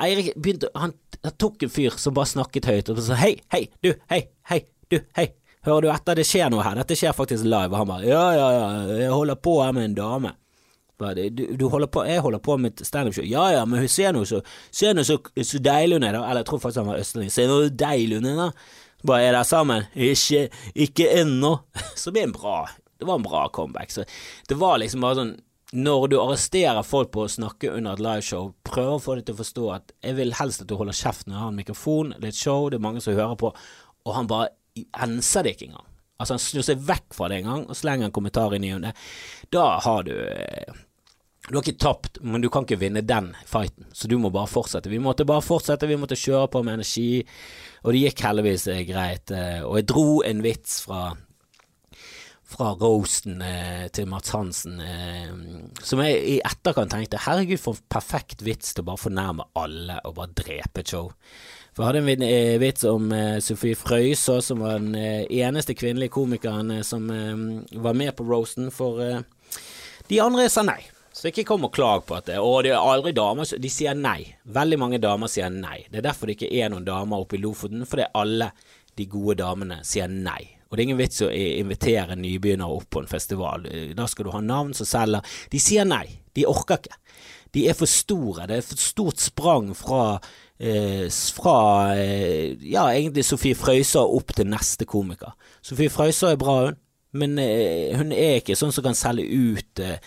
Eirik 0.04 0.34
begynte 0.36 0.68
han, 0.76 0.92
han, 1.22 1.36
tok 1.40 1.64
en 1.64 1.72
fyr 1.72 1.96
som 2.00 2.16
bare 2.16 2.34
snakket 2.34 2.68
høyt, 2.68 2.92
og 2.92 3.00
sa 3.04 3.16
hei, 3.20 3.32
hei, 3.54 3.64
du, 3.80 3.94
hei, 4.12 4.26
hei, 4.52 4.62
du, 4.92 5.00
hei. 5.16 5.30
Hører 5.66 5.82
du 5.82 5.88
etter? 5.90 6.14
Det 6.14 6.22
skjer 6.28 6.50
noe 6.52 6.62
her. 6.62 6.76
Dette 6.78 6.94
skjer 6.94 7.14
faktisk 7.16 7.42
live. 7.42 7.72
Og 7.72 7.80
han 7.80 7.88
bare 7.88 8.06
ja, 8.06 8.26
ja, 8.36 8.50
ja, 8.54 8.66
jeg 9.00 9.10
holder 9.10 9.38
på 9.42 9.56
her 9.64 9.72
med 9.74 9.88
en 9.88 9.96
dame. 9.96 10.36
Du, 10.96 11.42
du 11.58 11.66
holder 11.68 11.90
på, 11.92 12.04
jeg 12.08 12.22
holder 12.24 12.40
på 12.40 12.54
med 12.60 12.80
standup-show. 12.86 13.26
Ja 13.26 13.48
ja, 13.52 13.64
men 13.68 13.82
hun 13.82 13.90
ser 13.90 14.14
noe 14.16 14.28
så, 14.28 14.38
så, 14.70 14.92
så 14.94 15.60
deilig 15.60 15.98
hun 15.98 16.06
er, 16.06 16.14
da. 16.14 16.22
Eller 16.22 16.44
jeg 16.44 16.50
tror 16.52 16.62
faktisk 16.62 16.84
han 16.84 16.92
var 16.92 17.02
østlending. 17.02 17.34
Ser 17.34 17.50
nå 17.50 17.58
deilig 17.74 18.20
hun 18.20 18.30
er, 18.30 18.38
da. 18.44 18.85
Bare 19.02 19.26
er 19.26 19.36
der 19.36 19.46
sammen? 19.46 19.88
Ikke, 19.94 20.46
ikke 20.74 21.08
ennå. 21.20 21.58
Så 22.00 22.10
det, 22.10 22.22
en 22.24 22.36
bra, 22.36 22.64
det 22.98 23.08
var 23.08 23.20
en 23.20 23.26
bra 23.26 23.48
comeback. 23.48 23.90
Så 23.90 24.04
det 24.48 24.58
var 24.60 24.78
liksom 24.82 25.04
bare 25.04 25.20
sånn 25.20 25.34
Når 25.76 26.04
du 26.08 26.20
arresterer 26.22 26.86
folk 26.86 27.10
på 27.12 27.24
å 27.24 27.30
snakke 27.30 27.72
under 27.74 27.96
et 27.96 28.02
liveshow, 28.04 28.52
prøv 28.64 28.92
å 28.94 29.00
få 29.02 29.16
dem 29.18 29.26
til 29.26 29.34
å 29.34 29.40
forstå 29.40 29.64
at 29.74 29.90
jeg 29.98 30.14
vil 30.20 30.36
helst 30.38 30.62
at 30.62 30.70
du 30.70 30.76
holder 30.78 30.94
kjeft 30.94 31.26
når 31.26 31.34
jeg 31.34 31.42
har 31.42 31.50
en 31.50 31.58
mikrofon, 31.58 32.12
det 32.14 32.28
er 32.28 32.34
et 32.34 32.38
show, 32.38 32.68
det 32.70 32.78
er 32.78 32.84
mange 32.86 33.02
som 33.02 33.16
hører 33.18 33.34
på, 33.40 33.50
og 34.06 34.14
han 34.14 34.30
bare 34.30 34.52
enser 35.02 35.42
det 35.42 35.56
ikke 35.56 35.66
engang. 35.66 35.88
Altså 36.22 36.36
Han 36.36 36.44
snur 36.44 36.64
seg 36.68 36.84
vekk 36.86 37.16
fra 37.18 37.28
det 37.28 37.40
en 37.40 37.50
gang 37.50 37.64
og 37.66 37.76
slenger 37.76 38.08
en 38.08 38.14
kommentar 38.14 38.54
inn 38.56 38.64
i 38.64 38.72
det. 38.86 38.94
Da 39.52 39.66
har 39.84 40.06
du 40.06 40.14
eh, 40.14 40.78
du 41.46 41.54
har 41.54 41.62
ikke 41.62 41.78
tapt, 41.78 42.18
men 42.26 42.42
du 42.42 42.48
kan 42.50 42.64
ikke 42.66 42.80
vinne 42.80 43.04
den 43.06 43.28
fighten, 43.46 43.86
så 43.94 44.08
du 44.10 44.16
må 44.18 44.32
bare 44.34 44.50
fortsette. 44.50 44.90
Vi 44.90 44.98
måtte 44.98 45.26
bare 45.28 45.44
fortsette, 45.46 45.86
vi 45.86 45.98
måtte 46.00 46.18
kjøre 46.18 46.48
på 46.50 46.62
med 46.66 46.80
energi, 46.80 47.22
og 47.84 47.92
det 47.92 48.02
gikk 48.06 48.24
heldigvis 48.26 48.66
eh, 48.72 48.84
greit. 48.88 49.30
Eh, 49.34 49.62
og 49.66 49.80
jeg 49.80 49.88
dro 49.92 50.08
en 50.26 50.44
vits 50.46 50.80
fra 50.86 51.12
fra 52.46 52.70
roasten 52.78 53.40
eh, 53.42 53.86
til 53.94 54.06
Mats 54.10 54.30
Hansen, 54.34 54.78
eh, 54.80 55.32
som 55.82 56.02
jeg 56.04 56.22
i 56.22 56.36
etterkant 56.46 56.92
tenkte 56.94 57.20
herregud 57.24 57.60
for 57.60 57.74
en 57.74 57.88
perfekt 57.90 58.44
vits 58.46 58.72
til 58.72 58.84
å 58.84 58.90
bare 58.92 59.02
fornærme 59.02 59.48
alle 59.58 59.98
og 60.06 60.14
bare 60.20 60.34
drepe 60.38 60.82
et 60.82 60.94
show. 60.94 61.10
For 61.74 61.82
jeg 61.82 61.90
hadde 61.90 62.14
en 62.14 62.26
eh, 62.28 62.56
vits 62.62 62.86
om 62.88 63.10
eh, 63.12 63.38
Sofie 63.44 63.78
Frøysaa, 63.78 64.44
som 64.46 64.62
var 64.62 64.78
den 64.78 64.94
eneste 64.94 65.74
kvinnelige 65.76 66.14
komikeren 66.14 66.70
som 66.86 67.10
var 67.10 67.98
med 67.98 68.14
på 68.16 68.28
roasten, 68.30 68.70
for 68.74 69.02
de 70.06 70.22
andre 70.22 70.46
sa 70.52 70.62
nei. 70.66 70.80
Så 71.16 71.30
ikke 71.30 71.46
kom 71.48 71.64
og 71.64 71.72
klag 71.72 72.02
på 72.04 72.18
at 72.18 72.26
det, 72.28 72.36
og 72.44 72.58
det 72.66 72.74
er 72.74 72.82
aldri 72.82 73.14
damer 73.16 73.48
De 73.56 73.70
sier 73.72 73.96
nei. 73.96 74.18
Veldig 74.52 74.78
mange 74.82 74.98
damer 75.00 75.30
sier 75.32 75.48
nei. 75.48 75.78
Det 75.88 76.02
er 76.02 76.10
derfor 76.10 76.28
det 76.28 76.36
ikke 76.36 76.50
er 76.52 76.68
noen 76.72 76.84
damer 76.84 77.22
oppe 77.22 77.38
i 77.38 77.40
Lofoten, 77.40 77.86
fordi 77.88 78.04
alle 78.20 78.50
de 78.96 79.06
gode 79.08 79.38
damene 79.40 79.80
sier 79.84 80.12
nei. 80.12 80.42
Og 80.66 80.76
det 80.76 80.82
er 80.82 80.86
ingen 80.90 81.00
vits 81.00 81.22
å 81.24 81.30
invitere 81.32 82.18
nybegynnere 82.20 82.76
opp 82.76 82.90
på 82.92 83.00
en 83.00 83.08
festival. 83.08 83.64
Da 83.96 84.08
skal 84.10 84.28
du 84.28 84.34
ha 84.34 84.42
navn 84.44 84.76
som 84.76 84.88
selger. 84.88 85.24
De 85.52 85.60
sier 85.62 85.88
nei. 85.88 86.04
De 86.36 86.44
orker 86.48 86.82
ikke. 86.82 87.00
De 87.56 87.64
er 87.70 87.78
for 87.78 87.88
store. 87.88 88.44
Det 88.50 88.60
er 88.60 88.68
for 88.68 88.82
stort 88.82 89.22
sprang 89.22 89.72
fra, 89.78 90.18
eh, 90.60 91.06
fra 91.38 91.58
eh, 91.96 92.58
ja, 92.60 92.90
egentlig 92.90 93.24
Sofie 93.24 93.56
Frøysaa 93.56 94.04
opp 94.04 94.36
til 94.36 94.50
neste 94.52 94.84
komiker. 94.84 95.32
Sofie 95.64 95.88
Frøysaa 95.88 96.34
er 96.34 96.42
bra, 96.42 96.58
hun, 96.66 96.80
men 97.16 97.38
eh, 97.40 97.94
hun 97.96 98.12
er 98.12 98.42
ikke 98.42 98.58
sånn 98.58 98.74
som 98.74 98.84
kan 98.84 98.98
selge 98.98 99.24
ut 99.24 99.86
Eh, 99.86 100.00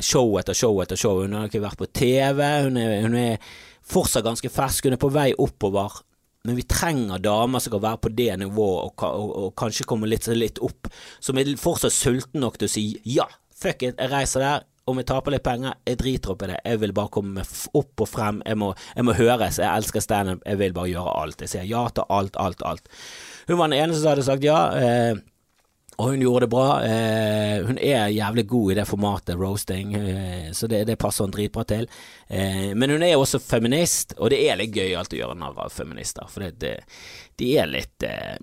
show 0.00 0.38
etter 0.40 0.56
show 0.56 0.78
etter 0.82 0.96
show. 0.96 1.20
Hun 1.24 1.36
har 1.36 1.50
ikke 1.50 1.64
vært 1.64 1.80
på 1.80 1.90
TV. 1.92 2.40
Hun 2.66 2.78
er, 2.80 2.94
hun 3.04 3.16
er 3.18 3.50
fortsatt 3.90 4.24
ganske 4.24 4.52
fersk. 4.52 4.88
Hun 4.88 4.96
er 4.96 5.02
på 5.02 5.12
vei 5.12 5.30
oppover. 5.36 6.00
Men 6.48 6.56
vi 6.56 6.64
trenger 6.64 7.20
damer 7.20 7.60
som 7.60 7.74
kan 7.74 7.82
være 7.84 8.00
på 8.00 8.12
det 8.16 8.32
nivået, 8.40 8.88
og, 8.88 9.04
og, 9.04 9.32
og 9.36 9.52
kanskje 9.60 9.84
komme 9.88 10.08
litt, 10.08 10.24
litt, 10.32 10.60
opp. 10.64 10.88
Som 11.20 11.38
er 11.38 11.50
fortsatt 11.60 11.92
sulten 11.92 12.40
nok 12.40 12.56
til 12.60 12.70
å 12.70 12.72
si 12.72 12.84
ja, 13.04 13.26
fuck 13.52 13.84
it, 13.84 14.00
jeg 14.00 14.12
reiser 14.12 14.46
der. 14.46 14.66
Om 14.88 14.98
jeg 14.98 15.06
taper 15.10 15.34
litt 15.34 15.44
penger, 15.44 15.76
jeg 15.86 15.98
driter 16.00 16.32
opp 16.32 16.40
i 16.42 16.48
det. 16.50 16.56
Jeg 16.64 16.80
vil 16.82 16.94
bare 16.96 17.12
komme 17.12 17.42
opp 17.78 18.02
og 18.02 18.08
frem. 18.08 18.40
Jeg 18.48 18.58
må, 18.58 18.70
jeg 18.96 19.06
må 19.06 19.14
høres. 19.14 19.60
Jeg 19.60 19.68
elsker 19.68 20.02
standup. 20.02 20.40
Jeg 20.48 20.58
vil 20.58 20.72
bare 20.74 20.90
gjøre 20.90 21.12
alt. 21.20 21.44
Jeg 21.44 21.52
sier 21.52 21.68
ja 21.68 21.84
til 21.94 22.08
alt, 22.10 22.38
alt, 22.40 22.64
alt. 22.66 22.88
Hun 23.46 23.60
var 23.60 23.70
den 23.70 23.76
eneste 23.84 24.00
som 24.00 24.10
hadde 24.14 24.24
sagt 24.26 24.46
ja. 24.48 24.56
Eh, 24.80 25.20
og 26.00 26.06
hun 26.08 26.22
gjorde 26.24 26.46
det 26.46 26.50
bra. 26.54 26.66
Eh, 26.86 27.66
hun 27.66 27.78
er 27.78 28.08
jævlig 28.14 28.46
god 28.48 28.72
i 28.72 28.76
det 28.78 28.86
formatet, 28.88 29.36
roasting, 29.36 29.94
eh, 29.94 30.50
så 30.56 30.68
det, 30.70 30.84
det, 30.88 30.96
passer 31.00 31.26
hun 31.26 31.34
dritbra 31.34 31.66
til. 31.68 31.88
Eh, 32.28 32.70
men 32.74 32.94
hun 32.94 33.04
er 33.04 33.18
også 33.18 33.42
feminist, 33.44 34.16
og 34.18 34.32
det 34.32 34.40
er 34.48 34.60
litt 34.60 34.76
gøy 34.76 34.96
alt 34.96 35.12
å 35.12 35.20
gjøre 35.20 35.36
narr 35.36 35.60
av 35.66 35.74
feminister, 35.74 36.30
for 36.32 36.46
det, 36.46 36.54
det, 36.62 36.76
de 37.40 37.56
er 37.60 37.68
litt 37.70 38.08
eh, 38.08 38.38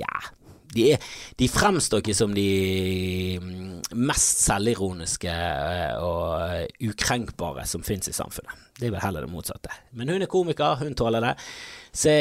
Ja. 0.00 0.20
De, 0.70 0.84
er, 0.94 1.02
de, 1.34 1.48
fremstår 1.50 1.98
ikke 1.98 2.14
som 2.14 2.30
de 2.30 2.44
mm, 3.42 3.96
mest 4.06 4.44
selvironiske 4.44 5.32
eh, 5.34 5.96
og 5.98 6.39
ukrenkbare 6.80 7.66
som 7.66 7.82
finnes 7.84 8.08
i 8.08 8.12
samfunnet. 8.16 8.56
Det 8.80 8.88
er 8.88 8.94
vel 8.94 9.02
heller 9.02 9.26
det 9.26 9.30
motsatte. 9.32 9.72
Men 9.96 10.08
hun 10.08 10.22
er 10.24 10.30
komiker, 10.30 10.78
hun 10.80 10.94
tåler 10.96 11.20
det. 11.20 11.34
Så, 11.92 12.12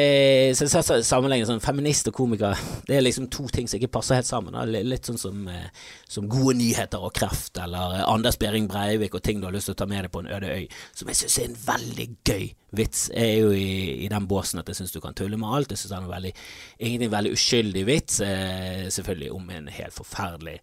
så, 0.57 0.81
så 0.83 0.97
sammenligner 1.05 1.45
sånn 1.45 1.61
feminist 1.61 2.07
og 2.09 2.15
komiker 2.17 2.57
Det 2.87 2.95
er 2.97 3.03
liksom 3.03 3.27
to 3.29 3.43
ting 3.53 3.67
som 3.69 3.77
ikke 3.77 3.91
passer 3.99 4.17
helt 4.17 4.27
sammen. 4.27 4.57
Da. 4.57 4.65
Litt 4.65 5.07
sånn 5.07 5.19
som, 5.21 5.43
eh, 5.47 5.69
som, 6.09 6.27
gode 6.31 6.57
nyheter 6.59 7.05
og 7.05 7.13
kreft, 7.15 7.59
eller 7.61 7.99
eh, 7.99 8.05
Anders 8.09 8.39
Behring 8.41 8.67
Breivik 8.71 9.15
og 9.15 9.23
ting 9.23 9.39
du 9.39 9.47
har 9.47 9.55
lyst 9.55 9.69
til 9.69 9.77
å 9.77 9.79
ta 9.79 9.87
med 9.89 10.03
deg 10.03 10.13
på 10.15 10.23
en 10.23 10.31
øde 10.35 10.49
øy, 10.57 10.65
som 10.97 11.11
jeg 11.11 11.21
syns 11.21 11.37
er 11.37 11.47
en 11.51 11.61
veldig 11.67 12.07
gøy 12.31 12.49
vits. 12.81 13.05
Jeg 13.13 13.35
er 13.37 13.45
jo 13.45 13.53
i, 13.55 13.69
i 14.07 14.09
den 14.11 14.27
båsen 14.31 14.63
at 14.63 14.73
jeg 14.73 14.81
syns 14.81 14.95
du 14.95 14.99
kan 15.05 15.15
tulle 15.15 15.39
med 15.39 15.53
alt. 15.53 15.71
Jeg 15.71 15.83
syns 15.83 15.93
det 15.93 16.01
er 16.01 16.11
veldig, 16.15 16.33
egentlig 16.81 17.07
en 17.11 17.15
veldig 17.15 17.37
uskyldig 17.37 17.85
vits, 17.87 18.19
eh, 18.25 18.89
selvfølgelig 18.97 19.31
om 19.37 19.55
en 19.55 19.71
helt 19.77 19.95
forferdelig 20.01 20.59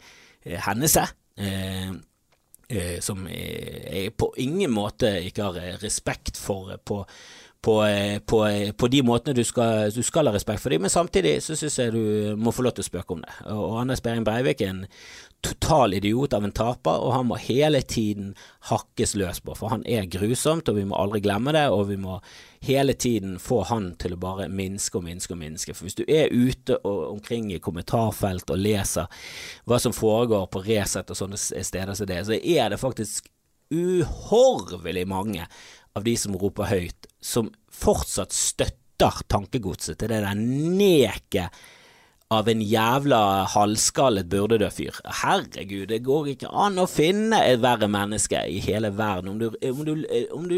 hendelse. 0.66 1.08
Eh 1.40 1.96
som 3.00 3.28
jeg 3.30 4.10
på 4.18 4.32
ingen 4.42 4.72
måte 4.74 5.12
ikke 5.22 5.44
har 5.44 5.76
respekt 5.78 6.34
for 6.40 6.72
på 6.82 7.04
på, 7.66 7.84
eh, 7.84 8.18
på, 8.18 8.46
eh, 8.46 8.72
på, 8.72 8.88
de 8.88 9.02
måtene 9.02 9.34
du 9.34 9.42
skal, 9.44 9.90
du 9.90 10.02
skal, 10.06 10.28
ha 10.28 10.34
respekt 10.34 10.62
for 10.62 10.70
dem, 10.70 10.84
men 10.86 10.92
samtidig 10.92 11.40
så 11.42 11.56
syns 11.58 11.78
jeg 11.80 11.94
du 11.96 12.36
må 12.38 12.52
få 12.54 12.62
lov 12.62 12.76
til 12.76 12.84
å 12.84 12.86
spøke 12.86 13.16
om 13.16 13.24
det. 13.24 13.32
Og 13.50 13.80
Anders 13.80 14.02
Behring 14.04 14.22
Breivik 14.26 14.62
er 14.62 14.70
en 14.70 14.84
total 15.42 15.96
idiot 15.98 16.36
av 16.36 16.46
en 16.46 16.54
taper, 16.54 17.02
og 17.02 17.14
han 17.16 17.26
må 17.26 17.40
hele 17.42 17.82
tiden 17.82 18.36
hakkes 18.70 19.16
løs 19.18 19.42
på, 19.42 19.56
for 19.58 19.74
han 19.74 19.82
er 19.82 20.06
grusomt, 20.10 20.70
og 20.70 20.78
vi 20.78 20.86
må 20.86 20.94
aldri 21.00 21.24
glemme 21.26 21.54
det, 21.56 21.66
og 21.74 21.88
vi 21.90 21.98
må 21.98 22.20
hele 22.66 22.94
tiden 22.98 23.38
få 23.42 23.62
han 23.70 23.92
til 24.00 24.16
å 24.16 24.20
bare 24.20 24.48
minske 24.52 24.98
og 24.98 25.06
minske 25.06 25.34
og 25.34 25.40
minske. 25.40 25.74
For 25.74 25.86
hvis 25.86 25.98
du 25.98 26.04
er 26.08 26.32
ute 26.34 26.78
og 26.82 27.12
omkring 27.14 27.52
i 27.54 27.62
kommentarfelt 27.62 28.50
og 28.50 28.60
leser 28.60 29.06
hva 29.64 29.78
som 29.82 29.94
foregår 29.96 30.48
på 30.50 30.64
Resett 30.66 31.12
og 31.12 31.18
sånne 31.18 31.38
steder 31.38 31.94
som 31.94 32.10
det, 32.10 32.20
så 32.26 32.36
er 32.36 32.72
det 32.72 32.82
faktisk 32.82 33.30
uhorvelig 33.74 35.06
mange 35.10 35.46
av 35.96 36.04
de 36.04 36.16
som 36.18 36.36
roper 36.38 36.68
høyt, 36.70 37.08
som 37.22 37.50
fortsatt 37.72 38.34
støtter 38.34 39.22
tankegodset 39.30 39.98
til 40.00 40.12
det 40.12 40.22
der 40.24 40.36
neket 40.36 41.64
av 42.34 42.48
en 42.50 42.62
jævla 42.62 43.20
halvskallet 43.52 44.26
burdedød-fyr. 44.30 44.98
Herregud, 45.22 45.86
det 45.92 46.02
går 46.06 46.32
ikke 46.32 46.50
an 46.50 46.80
å 46.82 46.88
finne 46.90 47.38
et 47.46 47.60
verre 47.62 47.86
menneske 47.90 48.40
i 48.50 48.58
hele 48.64 48.90
verden. 48.98 49.30
Om 49.30 49.38
du, 49.38 49.46
om 49.70 49.84
du, 49.86 49.92
om 50.34 50.48
du, 50.50 50.56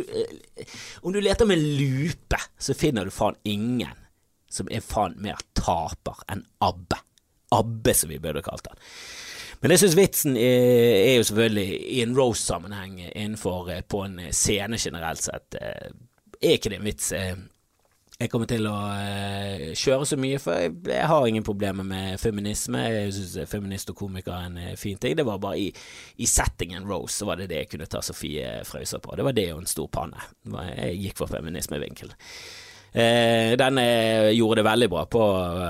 om 1.03 1.13
du 1.13 1.21
leter 1.21 1.49
med 1.49 1.61
lupe, 1.61 2.41
så 2.59 2.77
finner 2.77 3.05
du 3.05 3.15
faen 3.15 3.37
ingen. 3.45 3.97
som 4.49 4.69
er 4.73 4.81
faen 4.81 5.13
mer 5.21 5.37
taper 5.53 6.23
enn 6.33 6.41
Abbe. 6.65 6.97
Abbe, 7.53 7.93
som 7.95 8.09
vi 8.09 8.17
burde 8.19 8.41
kalt 8.43 8.71
han. 8.71 8.79
Men 9.61 9.75
jeg 9.75 9.83
syns 9.83 9.97
vitsen 9.99 10.39
er, 10.41 10.95
er, 11.03 11.15
jo 11.19 11.27
selvfølgelig 11.29 11.81
i 11.93 12.01
en 12.01 12.15
Rose-sammenheng 12.17 12.95
innenfor 13.11 13.69
eh, 13.75 13.83
på 13.85 14.07
en 14.07 14.17
scene 14.33 14.79
generelt 14.81 15.21
sett. 15.21 15.59
Eh, 15.61 15.91
er 16.41 16.57
ikke 16.57 16.73
det 16.73 16.79
en 16.79 16.89
vits 16.89 17.11
jeg 18.19 18.33
kommer 18.33 18.49
til 18.51 18.67
å 18.67 18.75
uh, 18.75 19.69
kjøre 19.79 20.07
så 20.11 20.17
mye, 20.19 20.41
for 20.43 20.59
jeg, 20.59 20.73
jeg, 20.91 21.07
har 21.07 21.27
ingen 21.29 21.45
problemer 21.47 21.87
med 21.87 22.19
feminisme. 22.19 22.81
Jeg 22.83 23.13
syns 23.15 23.51
feminist 23.51 23.93
og 23.93 23.99
komiker 24.01 24.35
er 24.35 24.47
en 24.49 24.57
uh, 24.59 24.73
fin 24.79 24.99
ting. 24.99 25.15
Det 25.15 25.27
var 25.27 25.39
bare 25.43 25.61
i, 25.63 25.69
i, 26.19 26.27
settingen 26.27 26.89
Rose 26.89 27.15
så 27.15 27.29
var 27.29 27.39
det 27.39 27.47
det 27.53 27.61
jeg 27.61 27.69
kunne 27.77 27.87
ta 27.87 28.01
Sofie 28.03 28.57
Frøysa 28.67 28.99
på. 29.05 29.15
Det 29.15 29.27
var 29.27 29.37
det 29.37 29.45
og 29.53 29.61
en 29.63 29.71
stor 29.71 29.87
panne. 29.95 30.25
Jeg 30.51 30.97
gikk 31.05 31.21
for 31.21 31.31
feminismevinkel. 31.31 32.11
Uh, 32.89 33.55
den 33.61 33.79
gjorde 34.35 34.59
det 34.59 34.65
veldig 34.67 34.89
bra 34.91 35.05
på, 35.07 35.23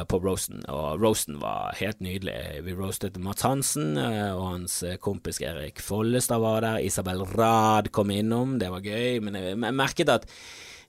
på 0.08 0.20
roasten, 0.24 0.62
og 0.72 1.02
roasten 1.02 1.36
var 1.42 1.76
helt 1.82 2.00
nydelig. 2.00 2.38
Vi 2.64 2.76
roastet 2.78 3.18
Mats 3.20 3.44
Hansen, 3.44 3.90
og 4.00 4.40
hans 4.46 4.78
kompis 5.04 5.42
Erik 5.44 5.84
Follestad 5.84 6.40
var 6.40 6.64
der. 6.64 6.80
Isabel 6.80 7.26
Rad 7.28 7.92
kom 7.92 8.14
innom, 8.14 8.56
det 8.62 8.72
var 8.72 8.88
gøy, 8.88 9.20
men 9.26 9.36
jeg 9.36 9.60
merket 9.82 10.14
at 10.16 10.24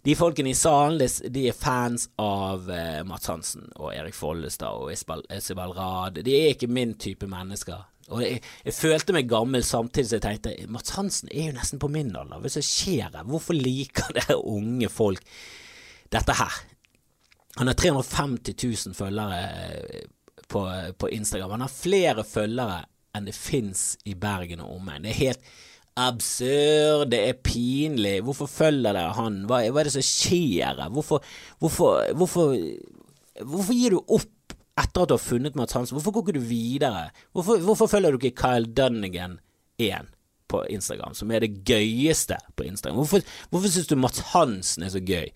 de 0.06 0.16
folkene 0.16 0.54
i 0.54 0.56
salen, 0.56 1.02
de 1.34 1.46
er 1.50 1.56
fans 1.58 2.08
av 2.22 2.70
uh, 2.72 3.02
Mats 3.08 3.28
Hansen 3.28 3.68
og 3.76 3.92
Erik 3.92 4.16
Follestad 4.16 4.80
og 4.80 4.94
Isabel 4.94 5.74
Rad. 5.76 6.22
De 6.24 6.36
er 6.38 6.54
ikke 6.54 6.72
min 6.72 6.94
type 6.96 7.28
mennesker. 7.28 7.84
Og 8.10 8.24
jeg, 8.24 8.40
jeg, 8.66 8.74
følte 8.74 9.14
meg 9.14 9.30
gammel 9.30 9.64
samtidig 9.66 10.10
som 10.10 10.18
jeg 10.18 10.26
tenkte 10.26 10.72
Mats 10.72 10.96
Hansen 10.96 11.30
er 11.30 11.50
jo 11.50 11.58
nesten 11.60 11.82
på 11.82 11.92
min 11.92 12.14
alder. 12.16 12.42
Hva 12.42 12.64
skjer 12.64 13.10
her? 13.12 13.26
Hvorfor 13.28 13.58
liker 13.58 14.14
dere 14.18 14.40
unge 14.40 14.90
folk 14.92 15.26
dette 16.10 16.38
her? 16.40 16.62
Han 17.60 17.68
har 17.68 17.78
350 17.78 18.56
000 18.56 18.96
følgere 18.96 19.40
eh, 19.44 20.08
på, 20.50 20.64
på 20.98 21.10
Instagram. 21.12 21.58
Han 21.58 21.66
har 21.68 21.74
flere 21.74 22.24
følgere 22.24 22.86
enn 23.18 23.28
det 23.28 23.36
fins 23.36 23.98
i 24.08 24.16
Bergen 24.16 24.64
og 24.64 24.78
omegn. 24.78 25.04
Det 25.04 25.12
er 25.12 25.24
helt 25.26 25.52
absurd, 26.08 27.10
det 27.14 27.22
er 27.28 27.42
pinlig, 27.46 28.20
hvorfor 28.26 28.50
følger 28.52 28.96
dere 28.96 29.16
han, 29.18 29.44
hva, 29.50 29.62
hva, 29.70 29.82
er 29.82 29.90
det 29.90 29.96
som 29.98 30.06
skjer 30.06 30.84
hvorfor, 30.94 31.26
hvorfor, 31.60 32.06
hvorfor, 32.20 32.54
hvorfor 33.44 33.78
gir 33.78 33.96
du 33.98 34.02
opp 34.04 34.56
etter 34.80 35.04
at 35.04 35.12
du 35.12 35.18
har 35.18 35.24
funnet 35.24 35.58
Mats 35.60 35.76
Hansen, 35.76 35.98
hvorfor 35.98 36.16
går 36.16 36.30
ikke 36.30 36.40
du 36.40 36.48
videre, 36.48 37.10
hvorfor, 37.36 37.60
hvorfor 37.66 37.92
følger 37.92 38.16
du 38.16 38.22
ikke 38.22 38.38
Kyle 38.46 38.70
Dunnigan 38.72 39.38
igjen? 39.80 40.08
på 40.50 40.64
Instagram, 40.66 41.14
som 41.14 41.32
er 41.32 41.44
det 41.44 41.62
gøyeste 41.68 42.38
på 42.58 42.66
Instagram, 42.66 42.98
hvorfor, 43.04 43.22
hvorfor 43.52 43.70
syns 43.70 43.90
du 43.90 43.96
Mats 44.00 44.24
Hansen 44.34 44.86
er 44.86 44.90
så 44.90 45.02
gøy? 45.06 45.28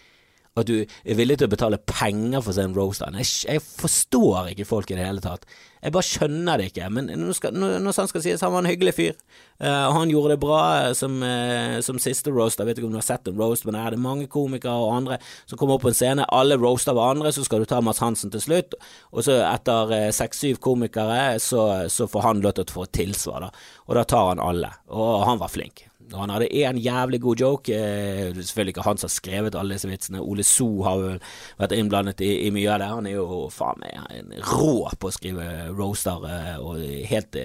At 0.54 0.70
du 0.70 0.76
er 0.84 1.18
villig 1.18 1.40
til 1.42 1.50
å 1.50 1.54
betale 1.54 1.80
penger 1.82 2.44
for 2.44 2.54
å 2.54 2.56
se 2.56 2.66
en 2.68 2.76
roast 2.78 3.02
Jeg, 3.02 3.30
jeg 3.50 3.62
forstår 3.64 4.52
ikke 4.52 4.68
folk 4.70 4.92
i 4.92 4.98
det 5.00 5.08
hele 5.08 5.24
tatt. 5.24 5.48
Jeg 5.84 5.92
bare 5.96 6.08
skjønner 6.08 6.62
det 6.62 6.68
ikke. 6.70 6.90
Men 6.94 7.10
når, 7.10 7.36
skal, 7.36 7.56
når 7.58 7.96
sant 7.96 8.12
skal 8.12 8.24
sies, 8.24 8.44
han 8.46 8.54
var 8.54 8.64
en 8.64 8.70
hyggelig 8.70 8.94
fyr. 8.96 9.18
Uh, 9.58 9.90
han 9.98 10.12
gjorde 10.12 10.36
det 10.36 10.40
bra 10.44 10.62
som, 10.96 11.18
uh, 11.26 11.80
som 11.84 12.00
siste 12.02 12.32
roast. 12.32 12.62
Jeg 12.62 12.70
vet 12.70 12.80
ikke 12.80 12.88
om 12.88 12.94
du 12.94 13.00
har 13.02 13.08
sett 13.08 13.28
en 13.28 13.40
roast, 13.40 13.66
men 13.68 13.80
er 13.80 13.96
det 13.96 14.02
mange 14.04 14.30
komikere 14.32 14.78
og 14.80 14.94
andre 15.02 15.18
som 15.50 15.60
kommer 15.60 15.80
opp 15.80 15.88
på 15.88 15.92
en 15.92 15.98
scene. 15.98 16.28
Alle 16.32 16.60
roaster 16.62 16.96
hverandre, 16.96 17.34
så 17.36 17.44
skal 17.48 17.64
du 17.64 17.70
ta 17.70 17.82
Mads 17.84 18.04
Hansen 18.04 18.32
til 18.34 18.46
slutt. 18.46 18.78
Og 19.12 19.26
så 19.26 19.42
etter 19.48 19.96
eh, 19.98 20.10
seks-syv 20.16 20.60
uh, 20.60 20.64
komikere, 20.70 21.24
så, 21.44 21.66
så, 21.92 22.08
får 22.08 22.30
han 22.30 22.46
lov 22.46 22.56
til 22.60 22.70
å 22.70 22.78
få 22.78 22.88
tilsvar, 22.94 23.48
da. 23.48 23.66
Og 23.90 23.98
da 23.98 24.06
tar 24.08 24.30
han 24.32 24.44
alle. 24.44 24.72
Og 24.94 25.26
han 25.28 25.42
var 25.42 25.52
flink. 25.52 25.88
Og 26.12 26.20
han 26.20 26.34
hadde 26.34 26.52
én 26.52 26.80
jævlig 26.84 27.22
god 27.24 27.42
joke. 27.42 27.74
Eh, 27.74 28.36
selvfølgelig 28.36 28.76
ikke 28.76 28.88
han 28.88 29.00
som 29.02 29.08
har 29.08 29.16
skrevet 29.16 29.58
alle 29.60 29.78
disse 29.78 29.90
vitsene. 29.90 30.22
Ole 30.22 30.44
So 30.44 30.70
har 30.86 31.02
vel 31.02 31.20
vært 31.62 31.76
innblandet 31.78 32.22
i, 32.22 32.32
i, 32.48 32.52
mye 32.54 32.74
av 32.74 32.82
det. 32.82 32.90
Han 32.94 33.10
er 33.10 33.18
jo 33.18 33.44
faen 33.54 33.82
meg 33.84 34.42
rå 34.52 34.90
på 35.00 35.10
å 35.10 35.16
skrive 35.16 35.48
roaster 35.74 36.28
eh, 36.30 36.58
og 36.62 36.84
helt 37.10 37.40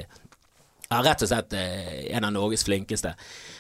eh, 0.90 0.96
ja, 0.96 1.02
rett 1.04 1.22
og 1.22 1.28
slett 1.28 1.52
eh, 1.52 2.16
en 2.16 2.24
av 2.24 2.32
Norges 2.32 2.64
flinkeste, 2.64 3.14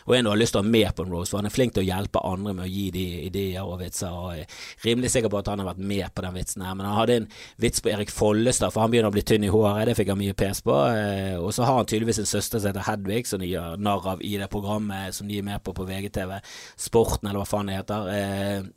og 0.06 0.14
en 0.16 0.24
du 0.24 0.30
har 0.30 0.40
lyst 0.40 0.54
til 0.56 0.62
å 0.62 0.64
ha 0.64 0.70
med 0.70 0.94
på 0.96 1.04
en 1.04 1.12
roast, 1.12 1.32
for 1.32 1.42
han 1.42 1.48
er 1.48 1.54
flink 1.54 1.74
til 1.76 1.84
å 1.84 1.88
hjelpe 1.88 2.22
andre 2.24 2.54
med 2.56 2.64
å 2.64 2.70
gi 2.70 2.86
de 2.94 3.04
ideer 3.26 3.64
og 3.64 3.82
vitser, 3.82 4.14
og 4.14 4.38
er 4.38 4.62
rimelig 4.86 5.12
sikker 5.12 5.32
på 5.32 5.42
at 5.42 5.50
han 5.52 5.60
har 5.62 5.68
vært 5.70 5.84
med 5.92 6.08
på 6.14 6.24
den 6.24 6.38
vitsen 6.38 6.64
her. 6.64 6.78
Men 6.78 6.88
han 6.88 6.98
hadde 6.98 7.18
en 7.20 7.28
vits 7.60 7.84
på 7.84 7.92
Erik 7.92 8.12
Follestad, 8.14 8.72
for 8.72 8.84
han 8.84 8.94
begynner 8.94 9.12
å 9.12 9.16
bli 9.16 9.26
tynn 9.28 9.44
i 9.44 9.52
håret, 9.52 9.84
det 9.90 9.98
fikk 9.98 10.14
han 10.14 10.20
mye 10.22 10.36
pes 10.38 10.64
på. 10.64 10.78
Eh, 10.88 11.36
og 11.36 11.52
så 11.56 11.68
har 11.68 11.80
han 11.80 11.88
tydeligvis 11.88 12.22
en 12.24 12.32
søster 12.32 12.62
som 12.62 12.72
heter 12.72 12.88
Hedvig, 12.88 13.26
som 13.28 13.44
de 13.44 13.52
gjør 13.52 13.76
narr 13.76 14.12
av 14.14 14.24
i 14.24 14.34
det 14.40 14.50
programmet 14.52 15.16
som 15.16 15.28
de 15.28 15.40
er 15.40 15.46
med 15.46 15.62
på 15.64 15.76
på 15.76 15.86
VGTV, 15.88 16.38
Sporten, 16.80 17.28
eller 17.28 17.42
hva 17.42 17.48
faen 17.48 17.68
det 17.68 17.80
heter. 17.82 18.68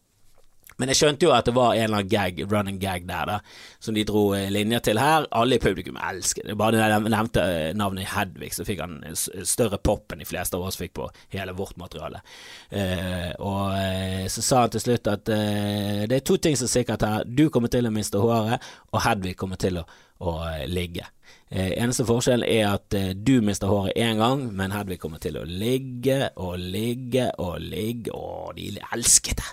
Eh, 0.81 0.83
men 0.83 0.91
jeg 0.91 1.01
skjønte 1.01 1.27
jo 1.27 1.33
at 1.35 1.45
det 1.45 1.53
var 1.55 1.75
en 1.75 1.83
eller 1.83 2.01
annen 2.01 2.09
gag, 2.09 2.41
running 2.49 2.79
gag 2.81 3.05
der, 3.07 3.29
da, 3.29 3.37
som 3.79 3.95
de 3.95 4.05
dro 4.07 4.31
eh, 4.37 4.49
linjer 4.51 4.81
til 4.87 4.99
her. 5.01 5.27
Alle 5.31 5.57
i 5.57 5.61
publikum 5.61 5.99
elsker 6.01 6.47
det. 6.47 6.57
Bare 6.59 6.77
da 6.77 6.89
jeg 6.89 7.05
nevnte 7.13 7.45
eh, 7.45 7.71
navnet 7.77 8.09
Hedvig, 8.15 8.53
så 8.55 8.65
fikk 8.67 8.81
han 8.83 8.99
større 9.15 9.77
pop 9.81 10.11
enn 10.11 10.23
de 10.23 10.29
fleste 10.29 10.57
av 10.57 10.65
oss 10.67 10.79
fikk 10.79 10.95
på 10.97 11.09
hele 11.35 11.55
vårt 11.57 11.77
materiale. 11.81 12.23
Eh, 12.69 13.31
og 13.39 13.77
eh, 13.77 14.27
så 14.31 14.45
sa 14.45 14.65
han 14.65 14.73
til 14.73 14.85
slutt 14.87 15.11
at 15.11 15.31
eh, 15.33 16.03
det 16.09 16.21
er 16.21 16.27
to 16.27 16.37
ting 16.41 16.57
som 16.57 16.69
er 16.69 16.75
sikkert 16.75 17.07
her. 17.07 17.25
Du 17.27 17.49
kommer 17.53 17.71
til 17.71 17.87
å 17.87 17.93
miste 17.93 18.21
håret, 18.21 18.61
og 18.91 19.03
Hedvig 19.05 19.37
kommer 19.39 19.61
til 19.61 19.81
å, 19.81 19.87
å 20.25 20.37
ligge. 20.69 21.07
Eh, 21.51 21.73
eneste 21.83 22.05
forskjellen 22.07 22.47
er 22.47 22.69
at 22.77 22.95
eh, 22.95 23.11
du 23.11 23.41
mister 23.43 23.67
håret 23.67 23.97
én 23.99 24.21
gang, 24.21 24.45
men 24.55 24.71
Hedvig 24.71 25.01
kommer 25.03 25.19
til 25.19 25.35
å 25.35 25.43
ligge 25.43 26.29
og 26.39 26.55
ligge 26.59 27.27
og 27.43 27.59
ligge. 27.59 28.13
og 28.15 28.55
de 28.55 28.77
elsket 28.93 29.41
det. 29.41 29.49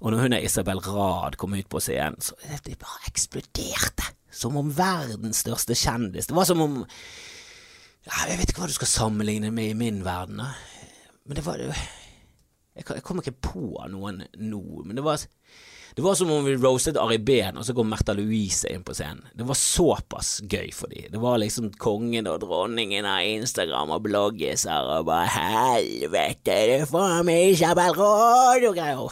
Og 0.00 0.12
når 0.12 0.24
hun 0.24 0.34
er 0.36 0.44
Isabel 0.44 0.80
Rad 0.80 1.36
kom 1.40 1.54
ut 1.54 1.68
på 1.68 1.80
scenen, 1.82 2.20
så 2.24 2.36
det 2.64 2.78
bare 2.80 3.10
eksploderte. 3.10 4.14
Som 4.32 4.56
om 4.56 4.70
verdens 4.72 5.42
største 5.42 5.74
kjendis. 5.76 6.30
Det 6.30 6.36
var 6.36 6.46
som 6.48 6.60
om 6.62 6.84
Jeg 8.06 8.38
vet 8.38 8.48
ikke 8.48 8.62
hva 8.62 8.70
du 8.70 8.76
skal 8.78 8.88
sammenligne 8.88 9.50
med 9.52 9.72
i 9.72 9.76
min 9.76 10.04
verden, 10.06 10.40
da. 10.40 10.54
Men 11.26 11.36
det 11.36 11.44
var 11.44 11.60
Jeg, 11.60 11.74
jeg 12.86 13.02
kom 13.04 13.20
ikke 13.20 13.36
på 13.44 13.66
noen 13.90 14.24
nå, 14.38 14.62
men 14.86 14.96
det 14.96 15.04
var 15.04 15.20
det 15.90 16.04
var 16.06 16.14
som 16.14 16.30
om 16.30 16.44
vi 16.46 16.54
roastet 16.54 16.96
Ari 16.96 17.18
Behn, 17.18 17.56
og 17.58 17.64
så 17.66 17.74
kom 17.74 17.88
Märtha 17.90 18.14
Louise 18.14 18.68
inn 18.70 18.84
på 18.86 18.94
scenen. 18.94 19.24
Det 19.34 19.42
var 19.44 19.58
såpass 19.58 20.36
gøy 20.46 20.70
for 20.72 20.88
dem. 20.88 21.08
Det 21.10 21.20
var 21.20 21.40
liksom 21.42 21.72
kongen 21.82 22.30
og 22.30 22.38
dronningen 22.44 23.08
av 23.10 23.26
Instagram 23.26 23.96
og 23.96 24.04
bloggiser 24.06 24.86
og 24.94 25.08
bare 25.10 25.26
helvete, 25.34 26.60
du 26.70 26.86
får 26.92 27.26
meg 27.26 27.56
Isabel 27.56 27.98
Råd 27.98 28.68
og 28.70 28.78
greier 28.78 29.02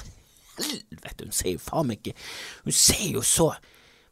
helvete, 0.59 1.27
hun 1.27 1.35
ser 1.35 1.55
jo 1.55 1.62
faen 1.62 1.90
meg 1.90 2.01
ikke 2.03 2.16
Hun 2.66 2.77
ser 2.77 3.05
jo 3.07 3.25
så 3.27 3.51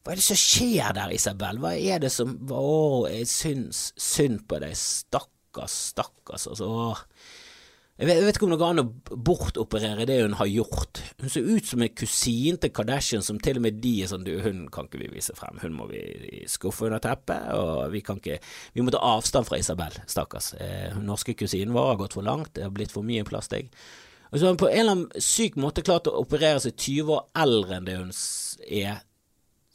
Hva 0.03 0.15
er 0.15 0.21
det 0.21 0.27
som 0.27 0.41
skjer 0.41 0.95
der, 0.97 1.15
Isabel? 1.17 1.63
Hva 1.63 1.75
er 1.77 2.05
det 2.05 2.13
som 2.15 2.37
Å, 2.51 3.07
jeg 3.11 3.27
syns 3.31 3.89
synd 3.99 4.45
på 4.47 4.61
deg. 4.63 4.77
Stakkars, 4.79 5.81
stakkars, 5.93 6.47
altså. 6.53 6.71
Jeg 7.97 8.11
vet, 8.11 8.19
jeg 8.19 8.25
vet, 8.27 8.37
ikke 8.37 8.45
om 8.45 8.51
det 8.53 8.59
går 8.61 8.73
an 8.75 8.83
å 8.83 9.15
bortoperere 9.25 10.05
det 10.05 10.19
hun 10.21 10.35
har 10.37 10.49
gjort. 10.51 10.99
Hun 11.23 11.31
ser 11.33 11.47
ut 11.49 11.65
som 11.65 11.81
en 11.81 11.95
kusin 11.97 12.59
til 12.61 12.73
Kardashian 12.77 13.25
som 13.25 13.39
til 13.41 13.57
og 13.57 13.65
med 13.65 13.79
de 13.81 13.93
er 14.05 14.11
sånn 14.11 14.27
du, 14.27 14.35
hun 14.45 14.67
kan 14.73 14.85
ikke 14.85 15.01
vi 15.01 15.09
vise 15.15 15.33
frem, 15.39 15.57
hun 15.63 15.73
må 15.79 15.87
vi 15.89 16.03
skuffe 16.53 16.91
under 16.91 17.01
teppet, 17.01 17.47
og 17.57 17.95
vi 17.95 18.03
kan 18.05 18.21
ikke 18.21 18.37
Vi 18.77 18.85
må 18.85 18.93
ta 18.93 19.01
avstand 19.01 19.49
fra 19.49 19.57
Isabel, 19.57 19.97
stakkars. 20.13 20.53
Eh, 20.61 20.99
norske 21.01 21.33
kusinen 21.41 21.73
vår 21.73 21.95
har 21.95 22.03
gått 22.03 22.19
for 22.19 22.27
langt, 22.27 22.53
det 22.53 22.67
har 22.67 22.75
blitt 22.77 22.93
for 22.93 23.07
mye 23.07 23.25
plastikk. 23.25 23.73
Og 24.31 24.39
så 24.39 24.45
har 24.45 24.55
hun 24.55 24.61
på 24.61 24.71
en 24.71 24.81
eller 24.81 24.97
annen 24.97 25.23
syk 25.23 25.59
måte 25.61 25.85
klart 25.87 26.09
å 26.11 26.17
operere 26.21 26.63
seg 26.63 26.75
20 26.75 27.13
år 27.17 27.27
eldre 27.43 27.77
enn 27.77 27.89
det 27.89 27.99
hun 27.99 28.15
er. 28.67 29.03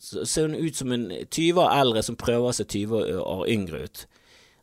Så 0.02 0.26
ser 0.28 0.50
hun 0.50 0.58
ut 0.58 0.78
som 0.78 0.92
en 0.96 1.06
20 1.12 1.62
år 1.62 1.76
eldre 1.78 2.04
som 2.04 2.20
prøver 2.20 2.50
å 2.50 2.56
se 2.56 2.66
20 2.68 3.22
år 3.22 3.46
yngre 3.54 3.84
ut. 3.86 4.04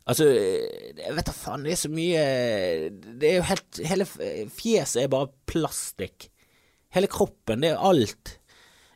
Altså, 0.09 0.25
jeg 0.25 1.15
vet 1.15 1.27
da 1.27 1.35
faen, 1.35 1.63
det 1.65 1.75
er 1.75 1.77
så 1.77 1.89
mye 1.93 2.21
Det 3.21 3.27
er 3.27 3.35
jo 3.35 3.43
helt 3.45 3.79
Hele 3.85 4.07
fjeset 4.07 5.03
er 5.03 5.11
bare 5.11 5.29
plastikk. 5.49 6.29
Hele 6.95 7.09
kroppen, 7.11 7.61
det 7.61 7.75
er 7.75 7.83
alt 7.85 8.39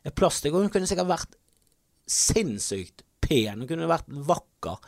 er 0.04 0.14
plastikk. 0.16 0.54
Og 0.54 0.66
hun 0.66 0.72
kunne 0.74 0.88
sikkert 0.90 1.10
vært 1.10 1.36
sinnssykt 2.10 3.04
pen. 3.24 3.62
Hun 3.62 3.68
kunne 3.70 3.90
vært 3.90 4.10
vakker. 4.28 4.80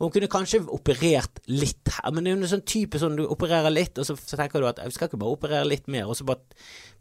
Hun 0.00 0.10
kunne 0.10 0.30
kanskje 0.30 0.64
operert 0.74 1.38
litt 1.46 1.92
her, 1.94 2.10
men 2.10 2.24
det 2.24 2.32
er 2.32 2.34
jo 2.34 2.40
en 2.42 2.50
sånn 2.50 2.66
type 2.66 2.98
sånn 2.98 3.18
du 3.18 3.24
opererer 3.30 3.70
litt, 3.70 3.98
og 4.00 4.08
så, 4.08 4.16
så 4.18 4.38
tenker 4.38 4.62
du 4.62 4.68
at 4.68 4.80
jeg 4.82 4.96
skal 4.96 5.10
ikke 5.10 5.20
bare 5.22 5.36
operere 5.36 5.68
litt 5.70 5.86
mer, 5.92 6.08
og 6.10 6.18
så 6.18 6.26
bare 6.26 6.42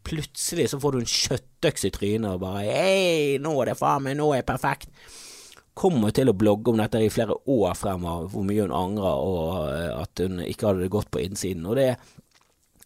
plutselig 0.06 0.70
så 0.70 0.80
får 0.84 0.94
du 0.94 1.02
en 1.02 1.14
kjøttøks 1.14 1.88
i 1.88 1.94
trynet 1.96 2.36
og 2.36 2.44
bare 2.44 2.64
hei, 2.68 3.38
nå 3.42 3.54
er 3.62 3.72
det 3.72 3.80
faen 3.80 4.06
meg, 4.06 4.18
nå 4.20 4.30
er 4.32 4.42
jeg 4.42 4.50
perfekt. 4.52 4.92
Kommer 5.74 6.14
til 6.14 6.30
å 6.30 6.38
blogge 6.38 6.70
om 6.70 6.78
dette 6.78 7.02
i 7.02 7.10
flere 7.10 7.40
år 7.50 7.74
fremover, 7.80 8.28
hvor 8.30 8.46
mye 8.46 8.68
hun 8.68 8.76
angrer 8.78 9.24
og 9.26 9.56
eh, 9.72 9.90
at 10.04 10.22
hun 10.22 10.44
ikke 10.46 10.70
hadde 10.70 10.86
det 10.86 10.94
godt 10.94 11.10
på 11.10 11.24
innsiden. 11.24 11.66
Og 11.66 11.80
det 11.80 11.96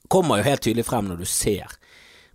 kommer 0.07 0.39
jo 0.39 0.47
helt 0.47 0.63
tydelig 0.63 0.87
frem 0.87 1.09
når 1.09 1.19
du 1.19 1.27
ser 1.27 1.75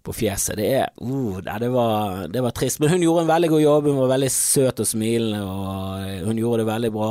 på 0.03 0.13
fjeset. 0.13 0.59
Det 0.59 0.69
er 0.77 0.91
uh, 1.01 1.39
det, 1.41 1.71
var, 1.73 2.27
det, 2.29 2.43
var, 2.43 2.55
trist. 2.57 2.81
Men 2.83 2.95
hun 2.95 3.07
gjorde 3.07 3.25
en 3.25 3.33
veldig 3.33 3.51
god 3.55 3.63
jobb. 3.63 3.89
Hun 3.89 4.01
var 4.03 4.13
veldig 4.17 4.31
søt 4.35 4.83
og 4.83 4.89
smilende, 4.89 5.43
og 5.47 6.07
eh, 6.09 6.21
hun 6.27 6.41
gjorde 6.43 6.63
det 6.63 6.71
veldig 6.73 6.93
bra. 6.95 7.11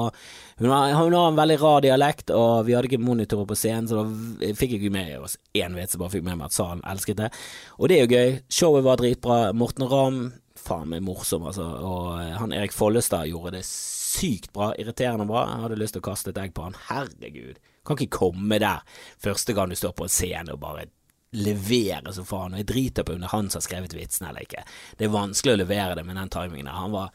Hun 0.60 0.70
har, 0.70 0.94
hun 0.98 1.14
har, 1.14 1.30
en 1.32 1.40
veldig 1.40 1.58
rar 1.62 1.82
dialekt, 1.86 2.34
og 2.36 2.66
vi 2.68 2.76
hadde 2.76 2.90
ikke 2.92 3.02
monitorer 3.02 3.48
på 3.50 3.58
scenen, 3.58 3.88
så 3.90 4.02
da 4.02 4.52
fikk 4.58 4.76
jeg 4.76 4.82
ikke 4.82 4.94
med 4.94 5.16
oss 5.24 5.38
én 5.58 5.78
vits, 5.78 5.98
bare 6.00 6.14
fikk 6.18 6.28
med 6.28 6.40
meg 6.40 6.50
at 6.50 6.58
salen 6.58 6.84
elsket 6.92 7.22
det. 7.22 7.32
Og 7.80 7.90
det 7.90 7.98
er 7.98 8.06
jo 8.06 8.20
gøy. 8.20 8.38
Showet 8.52 8.86
var 8.86 9.02
dritbra. 9.02 9.42
Morten 9.58 9.88
Ramm 9.90 10.22
faen 10.62 10.90
meg 10.92 11.04
morsom, 11.06 11.48
altså. 11.50 11.66
Og 11.66 12.08
eh, 12.22 12.36
han 12.38 12.54
Erik 12.56 12.76
Follestad 12.76 13.30
gjorde 13.32 13.56
det 13.58 13.66
sykt 13.68 14.52
bra, 14.54 14.72
irriterende 14.80 15.28
bra. 15.30 15.46
Jeg 15.50 15.66
hadde 15.66 15.80
lyst 15.82 15.98
til 15.98 16.04
å 16.04 16.10
kaste 16.12 16.34
et 16.34 16.42
egg 16.42 16.56
på 16.56 16.66
han. 16.68 16.78
Herregud. 16.90 17.62
Kan 17.88 17.98
ikke 17.98 18.20
komme 18.22 18.60
der 18.62 18.84
første 19.22 19.56
gang 19.58 19.72
du 19.72 19.80
står 19.80 19.96
på 19.98 20.06
en 20.06 20.14
scene 20.14 20.54
og 20.54 20.62
bare 20.62 20.90
levere 21.32 22.14
som 22.14 22.28
faen. 22.28 22.56
Og 22.56 22.62
jeg 22.62 22.70
driter 22.70 23.08
på 23.08 23.16
om 23.16 23.24
det 23.24 23.30
er 23.30 23.36
han 23.36 23.50
som 23.50 23.62
har 23.62 23.68
skrevet 23.70 23.96
vitsen 23.98 24.28
eller 24.30 24.46
ikke. 24.46 24.66
Det 25.00 25.08
er 25.08 25.16
vanskelig 25.16 25.56
å 25.56 25.62
levere 25.64 25.98
det 25.98 26.06
med 26.08 26.20
den 26.20 26.34
timingen 26.34 26.70
der. 26.70 26.80
Han 26.84 26.96
var, 26.96 27.12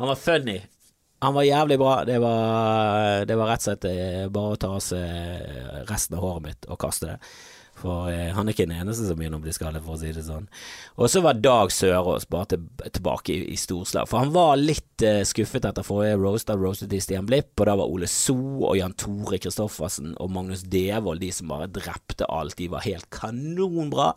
han 0.00 0.12
var 0.12 0.20
funny. 0.20 0.58
Han 1.22 1.34
var 1.36 1.46
jævlig 1.46 1.78
bra. 1.78 1.96
Det 2.08 2.18
var, 2.22 3.24
det 3.30 3.38
var 3.38 3.52
rett 3.52 3.62
og 3.62 3.68
slett 3.70 3.88
eh, 3.90 4.28
bare 4.32 4.54
å 4.54 4.60
ta 4.60 4.74
av 4.74 4.82
seg 4.82 5.84
resten 5.90 6.18
av 6.18 6.24
håret 6.24 6.46
mitt 6.48 6.70
og 6.70 6.80
kaste 6.82 7.12
det. 7.12 7.18
For 7.82 8.10
eh, 8.12 8.30
han 8.36 8.46
er 8.46 8.54
ikke 8.54 8.66
den 8.68 8.76
eneste 8.76 9.06
som 9.08 9.18
begynner 9.18 9.40
å 9.40 9.44
bli 9.44 9.52
skallet, 9.54 9.82
for 9.82 9.96
å 9.96 10.00
si 10.00 10.12
det 10.14 10.24
sånn. 10.26 10.46
Og 11.00 11.10
så 11.10 11.22
var 11.24 11.40
Dag 11.42 11.72
Sørås 11.74 12.28
bare 12.30 12.52
til, 12.52 12.66
tilbake 12.84 13.34
i, 13.34 13.40
i 13.54 13.58
storslag. 13.58 14.10
For 14.10 14.22
han 14.22 14.34
var 14.34 14.60
litt 14.60 15.04
eh, 15.06 15.22
skuffet 15.26 15.66
etter 15.68 15.86
forrige 15.86 16.20
roast. 16.20 16.50
Da 16.50 16.58
roastet 16.58 16.94
Stian 17.02 17.28
Blipp, 17.28 17.54
og 17.58 17.68
da 17.70 17.76
var 17.80 17.90
Ole 17.90 18.10
So 18.10 18.36
og 18.68 18.76
Jan 18.78 18.96
Tore 18.98 19.40
Kristoffersen 19.42 20.16
og 20.22 20.32
Magnus 20.34 20.66
Devold 20.68 21.24
de 21.24 21.32
som 21.34 21.50
bare 21.50 21.70
drepte 21.72 22.28
alt. 22.28 22.58
De 22.60 22.70
var 22.72 22.86
helt 22.86 23.08
kanonbra. 23.14 24.12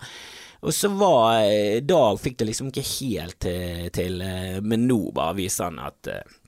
Og 0.66 0.74
så 0.74 0.90
var 0.98 1.46
eh, 1.46 1.82
Dag 1.86 2.22
fikk 2.22 2.42
det 2.42 2.52
liksom 2.52 2.72
ikke 2.74 2.88
helt 2.96 3.40
til, 3.46 3.86
til 3.96 4.22
eh, 4.26 4.58
men 4.66 4.90
nå 4.90 5.00
bare 5.16 5.40
viser 5.40 5.70
han 5.70 5.82
at 5.88 6.12
eh, 6.12 6.42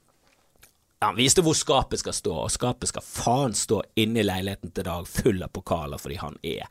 han 1.05 1.17
viste 1.17 1.43
hvor 1.45 1.57
skapet 1.57 2.01
skal 2.01 2.15
stå, 2.15 2.33
og 2.45 2.53
skapet 2.53 2.89
skal 2.89 3.05
faen 3.05 3.53
stå 3.57 3.83
inni 4.01 4.25
leiligheten 4.25 4.73
til 4.73 4.87
Dag 4.87 5.07
full 5.09 5.43
av 5.45 5.53
pokaler 5.53 6.01
fordi 6.01 6.17
han 6.21 6.39
er 6.41 6.65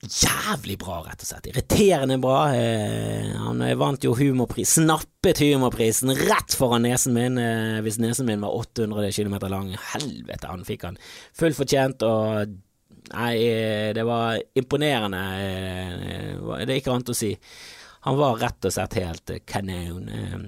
jævlig 0.00 0.78
bra, 0.80 1.02
rett 1.04 1.20
og 1.20 1.28
slett. 1.28 1.50
Irriterende 1.50 2.16
bra. 2.22 2.38
Eh, 2.56 3.34
han 3.36 3.60
vant 3.78 4.04
jo 4.04 4.14
humorpris, 4.16 4.78
snappet 4.78 5.42
humorprisen 5.44 6.14
rett 6.16 6.56
foran 6.56 6.86
nesen 6.88 7.14
min, 7.16 7.36
eh, 7.38 7.80
hvis 7.84 8.00
nesen 8.00 8.26
min 8.26 8.40
var 8.40 8.56
800 8.56 9.12
km 9.12 9.36
lang. 9.52 9.74
Helvete, 9.92 10.48
han 10.48 10.64
fikk 10.64 10.88
han 10.88 10.96
fullt 11.36 11.58
fortjent, 11.58 12.02
og 12.08 12.56
nei, 13.12 13.34
eh, 13.44 13.92
det 13.92 14.06
var 14.08 14.40
imponerende. 14.56 15.20
Eh, 15.36 16.64
det 16.64 16.72
er 16.72 16.80
ikke 16.80 16.96
annet 16.96 17.12
å 17.12 17.20
si. 17.20 17.34
Han 18.06 18.16
var 18.16 18.38
rett 18.40 18.64
og 18.64 18.72
slett 18.72 18.94
helt 18.96 19.30
eh, 19.30 19.40
kanon. 19.44 20.08
Eh. 20.08 20.38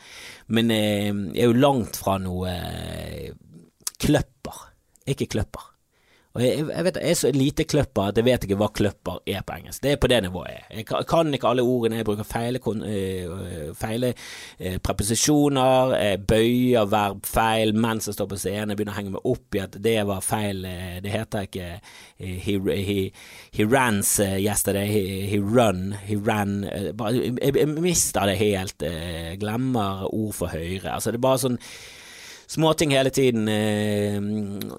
Men 0.50 0.74
eh, 0.74 1.08
jeg 1.12 1.46
er 1.46 1.50
jo 1.52 1.62
langt 1.62 2.02
fra 2.02 2.18
noe 2.18 2.50
eh, 2.50 3.32
kløpper. 4.02 4.64
Ikke 5.06 5.30
kløpper. 5.30 5.72
Og 6.32 6.40
jeg, 6.40 6.62
jeg, 6.64 6.84
vet, 6.86 6.96
jeg 6.96 7.10
er 7.10 7.16
så 7.18 7.30
lite 7.34 7.64
kløpper 7.68 8.08
at 8.08 8.16
jeg 8.16 8.24
vet 8.24 8.44
ikke 8.46 8.56
hva 8.56 8.70
kløpper 8.72 9.18
er 9.28 9.42
på 9.44 9.56
engelsk. 9.58 9.82
Det 9.84 9.90
er 9.92 9.98
på 10.00 10.08
det 10.08 10.22
nivået. 10.24 10.64
Jeg 10.72 10.86
kan 11.08 11.34
ikke 11.34 11.50
alle 11.50 11.64
ordene. 11.68 11.98
Jeg 12.00 12.06
bruker 12.08 12.24
feile, 12.24 12.60
øh, 12.88 13.74
feile 13.76 14.14
eh, 14.58 14.78
preposisjoner. 14.80 15.92
Jeg 15.98 16.24
bøyer 16.26 16.88
verb 16.88 17.28
feil 17.28 17.76
mens 17.76 18.08
jeg 18.08 18.16
står 18.16 18.30
på 18.32 18.40
scenen. 18.40 18.72
Jeg 18.72 18.80
begynner 18.80 18.96
å 18.96 19.00
henge 19.02 19.14
meg 19.18 19.28
opp 19.34 19.58
i 19.58 19.64
at 19.66 19.76
det 19.84 19.96
var 20.08 20.24
feil. 20.24 20.64
Det 21.04 21.12
heter 21.12 21.48
ikke 21.50 21.70
he, 22.16 22.58
he, 22.80 22.98
he 23.52 23.68
rans 23.68 24.16
yesterday. 24.24 24.88
He, 24.88 25.06
he 25.34 25.40
run. 25.40 25.90
He 26.00 26.16
ran. 26.16 26.62
Jeg, 26.64 27.56
jeg 27.60 27.74
mister 27.76 28.24
det 28.30 28.40
helt. 28.40 28.80
Jeg 28.80 29.36
glemmer 29.42 30.06
ord 30.08 30.38
for 30.40 30.56
høyre. 30.56 30.94
Altså, 30.94 31.12
det 31.12 31.20
er 31.20 31.28
bare 31.28 31.44
sånn 31.44 31.60
småting 32.52 32.90
hele 32.90 33.10
tiden. 33.10 33.48
Eh, 33.48 34.20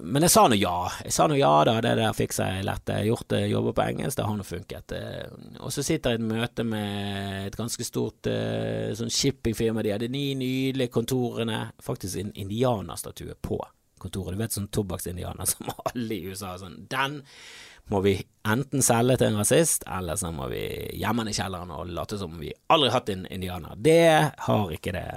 men 0.02 0.22
jeg 0.22 0.30
sa 0.30 0.46
nå 0.48 0.58
ja. 0.58 0.76
Jeg 1.04 1.14
sa 1.14 1.26
nå 1.30 1.38
ja 1.38 1.52
da, 1.66 1.76
det 1.82 1.96
der 1.98 2.16
fikk 2.16 2.36
jeg 2.38 2.64
lett. 2.66 2.86
Jeg 2.88 3.02
har 3.02 3.10
gjort 3.10 3.28
det, 3.34 3.42
jobber 3.50 3.76
på 3.76 3.86
engelsk, 3.88 4.18
det 4.18 4.28
har 4.28 4.38
nå 4.38 4.46
funket. 4.46 4.94
Eh, 4.94 5.58
og 5.60 5.74
så 5.74 5.84
sitter 5.86 6.14
jeg 6.14 6.22
i 6.22 6.22
et 6.22 6.28
møte 6.30 6.66
med 6.68 7.48
et 7.48 7.58
ganske 7.58 7.86
stort 7.86 8.30
eh, 8.30 8.94
sånn 8.96 9.12
shippingfirma. 9.12 9.84
De 9.84 9.94
hadde 9.96 10.12
ni 10.12 10.26
nydelige 10.38 10.94
kontorene. 10.94 11.64
Faktisk 11.82 12.22
en 12.22 12.34
indianerstatue 12.44 13.38
på 13.42 13.60
kontoret. 13.98 14.36
Du 14.36 14.42
vet 14.44 14.54
sånn 14.54 14.72
tobakksindianer 14.72 15.48
som 15.52 15.70
alle 15.74 16.18
i 16.18 16.24
USA 16.30 16.54
sånn. 16.60 16.84
Den 16.90 17.22
må 17.92 18.00
vi 18.00 18.14
enten 18.48 18.80
selge 18.84 19.18
til 19.20 19.28
en 19.28 19.40
rasist, 19.42 19.82
eller 19.92 20.16
så 20.16 20.30
må 20.32 20.46
vi 20.48 20.62
gjemme 20.96 21.24
den 21.24 21.34
i 21.34 21.36
kjelleren 21.36 21.72
og 21.74 21.90
late 21.92 22.16
som 22.20 22.38
vi 22.40 22.52
aldri 22.72 22.88
har 22.88 23.00
hatt 23.00 23.12
en 23.12 23.26
indianer. 23.28 23.76
Det 23.76 24.04
har 24.46 24.72
ikke 24.72 24.94
det 24.96 25.08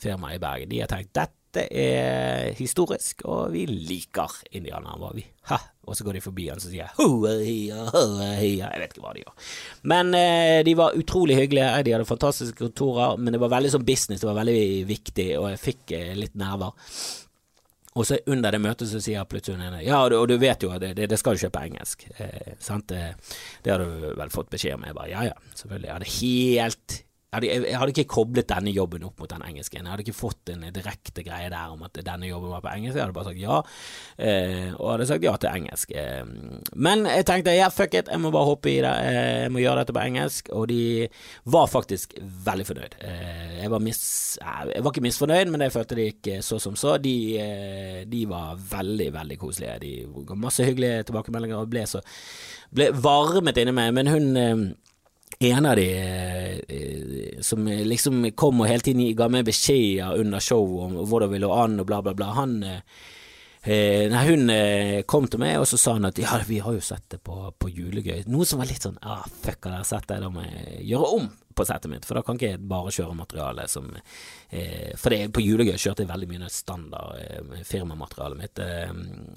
firmaet 0.00 0.36
i 0.36 0.42
Bergen. 0.42 0.72
De 0.72 0.82
har 0.82 0.90
tenkt 0.90 1.14
dette 1.16 1.39
dette 1.50 1.66
er 1.74 2.52
historisk, 2.54 3.24
og 3.26 3.50
vi 3.50 3.64
liker 3.66 4.36
indianerne 4.54 4.98
våre, 5.00 5.16
vi. 5.18 5.24
Ha. 5.50 5.58
Og 5.90 5.96
så 5.98 6.04
går 6.06 6.14
de 6.18 6.22
forbi 6.22 6.44
han 6.46 6.60
så 6.62 6.70
sier 6.70 6.92
hoahia, 7.00 7.88
hoahia. 7.90 8.68
Jeg 8.70 8.82
vet 8.82 8.94
ikke 8.94 9.02
hva 9.02 9.14
de 9.16 9.24
gjør. 9.24 9.48
Men 9.90 10.14
eh, 10.14 10.60
de 10.66 10.76
var 10.78 10.94
utrolig 10.98 11.40
hyggelige, 11.40 11.82
de 11.88 11.96
hadde 11.96 12.06
fantastiske 12.06 12.60
kontorer, 12.60 13.18
men 13.18 13.34
det 13.34 13.42
var 13.42 13.50
veldig 13.56 13.72
sånn 13.74 13.88
business, 13.88 14.22
det 14.22 14.30
var 14.30 14.38
veldig 14.38 14.62
viktig, 14.86 15.26
og 15.40 15.50
jeg 15.50 15.62
fikk 15.64 15.96
eh, 15.98 16.14
litt 16.18 16.38
nerver. 16.38 16.78
Og 17.98 18.06
så 18.06 18.20
under 18.30 18.54
det 18.54 18.62
møtet 18.62 18.86
så 18.86 19.02
sier 19.02 19.26
plutselig 19.26 19.58
hun 19.58 19.66
ene 19.66 19.82
Ja, 19.82 20.04
og 20.04 20.12
du, 20.12 20.20
og 20.20 20.28
du 20.30 20.36
vet 20.38 20.62
jo 20.62 20.70
at 20.70 20.84
det, 20.84 20.92
det, 21.00 21.10
det, 21.10 21.18
skal 21.18 21.34
du 21.34 21.42
kjøpe 21.42 21.66
engelsk. 21.66 22.06
Eh, 22.22 22.54
sant? 22.62 22.86
Det, 22.94 23.16
det 23.66 23.74
har 23.74 23.82
du 23.82 24.12
vel 24.14 24.30
fått 24.30 24.54
beskjed 24.54 24.78
om. 24.78 24.86
Jeg 24.86 24.94
bare 24.94 25.10
ja 25.10 25.26
ja, 25.32 25.38
selvfølgelig. 25.58 25.88
Jeg 25.88 25.96
hadde 25.98 26.14
helt 26.14 27.00
jeg 27.30 27.76
hadde, 27.78 27.92
ikke 27.94 28.10
koblet 28.10 28.48
denne 28.50 28.72
jobben 28.74 29.04
opp 29.06 29.20
mot 29.22 29.30
den 29.30 29.44
engelske. 29.46 29.78
Jeg 29.78 29.86
hadde 29.86 30.02
ikke 30.02 30.16
fått 30.18 30.50
en 30.50 30.64
direkte 30.74 31.22
greie 31.22 31.50
der 31.52 31.70
om 31.70 31.84
at 31.86 32.00
denne 32.02 32.26
jobben 32.26 32.50
var 32.50 32.64
på 32.64 32.72
engelsk. 32.72 32.96
Jeg 32.98 33.04
hadde 33.04 33.14
bare 33.14 33.28
sagt 33.28 33.38
ja, 33.38 33.60
eh, 34.18 34.72
og 34.74 34.88
hadde 34.94 35.06
sagt 35.06 35.26
ja 35.26 35.36
til 35.38 35.60
engelsk. 35.60 35.94
Eh, 35.94 36.24
men 36.74 37.06
jeg 37.06 37.28
tenkte 37.30 37.54
ja, 37.54 37.70
fuck 37.70 37.94
it, 37.94 38.10
jeg 38.10 38.22
må 38.22 38.32
bare 38.34 38.50
hoppe 38.50 38.72
i 38.72 38.80
det. 38.82 38.94
Eh, 39.06 39.36
jeg 39.44 39.54
må 39.54 39.62
gjøre 39.62 39.84
dette 39.84 39.94
på 39.94 40.02
engelsk. 40.02 40.50
Og 40.58 40.66
de 40.72 40.82
var 41.54 41.70
faktisk 41.70 42.18
veldig 42.18 42.66
fornøyd. 42.72 42.98
Jeg, 43.60 43.70
var 43.70 43.84
mis, 43.86 44.02
jeg 44.42 44.82
var 44.82 44.90
ikke 44.90 45.06
misfornøyd, 45.06 45.54
men 45.54 45.66
jeg 45.66 45.76
følte 45.76 46.00
det 46.00 46.08
gikk 46.10 46.32
så 46.46 46.58
som 46.62 46.78
så. 46.78 46.96
De, 46.98 47.14
de 48.10 48.24
var 48.30 48.58
veldig, 48.74 49.12
veldig 49.14 49.38
koselige. 49.38 49.78
De 49.86 50.24
ga 50.26 50.38
masse 50.48 50.66
hyggelige 50.66 51.06
tilbakemeldinger 51.06 51.62
og 51.62 51.70
ble 51.70 51.86
så 51.86 52.02
ble 52.74 52.90
varmet 53.02 53.58
inni 53.58 53.74
meg. 53.74 53.94
Men 53.96 54.10
hun 54.10 54.28
eh, 55.40 55.56
en 55.56 55.66
av 55.66 55.76
de 55.76 55.86
eh, 56.68 57.40
som 57.42 57.64
liksom 57.66 58.30
kom 58.36 58.60
og 58.60 58.68
hele 58.68 58.84
tiden 58.84 59.16
ga 59.16 59.30
meg 59.32 59.46
beskjeder 59.48 60.20
under 60.20 60.42
show 60.44 60.76
om 60.84 60.98
hvordan 61.00 61.32
vi 61.32 61.40
lå 61.40 61.50
an 61.56 61.80
og 61.80 61.88
bla, 61.88 62.02
bla, 62.04 62.14
bla, 62.14 62.32
han 62.36 62.62
eh, 62.62 62.82
eh 63.64 64.06
Nei, 64.12 64.24
hun 64.28 64.50
eh, 64.50 65.02
kom 65.04 65.28
til 65.28 65.40
meg, 65.40 65.58
og 65.60 65.66
så 65.68 65.76
sa 65.80 65.96
hun 65.96 66.08
at 66.08 66.18
ja, 66.18 66.38
vi 66.46 66.60
har 66.64 66.76
jo 66.76 66.80
sett 66.80 67.10
det 67.12 67.20
på, 67.24 67.52
på 67.58 67.68
julegøy. 67.68 68.24
Noe 68.28 68.46
som 68.48 68.60
var 68.60 68.70
litt 68.70 68.84
sånn 68.84 69.00
ah, 69.02 69.24
fuck, 69.24 69.64
har 69.64 69.80
dere 69.80 69.88
sett 69.88 70.08
det? 70.08 70.20
Da 70.22 70.30
må 70.32 70.44
jeg 70.44 70.84
gjøre 70.92 71.10
om 71.18 71.28
på 71.60 71.68
settet 71.68 71.92
mitt, 71.92 72.06
for 72.08 72.16
da 72.18 72.24
kan 72.24 72.38
ikke 72.38 72.54
jeg 72.54 72.62
bare 72.70 72.92
kjøre 72.94 73.16
materiale 73.18 73.66
som 73.70 73.88
eh, 73.94 74.92
For 74.98 75.12
det, 75.12 75.30
på 75.34 75.42
julegøy 75.44 75.76
kjørte 75.76 76.04
jeg 76.04 76.10
veldig 76.10 76.28
mye 76.30 76.50
standard 76.52 77.18
eh, 77.20 77.62
firmamaterialet 77.68 78.40
mitt, 78.40 78.62
eh, 78.64 78.94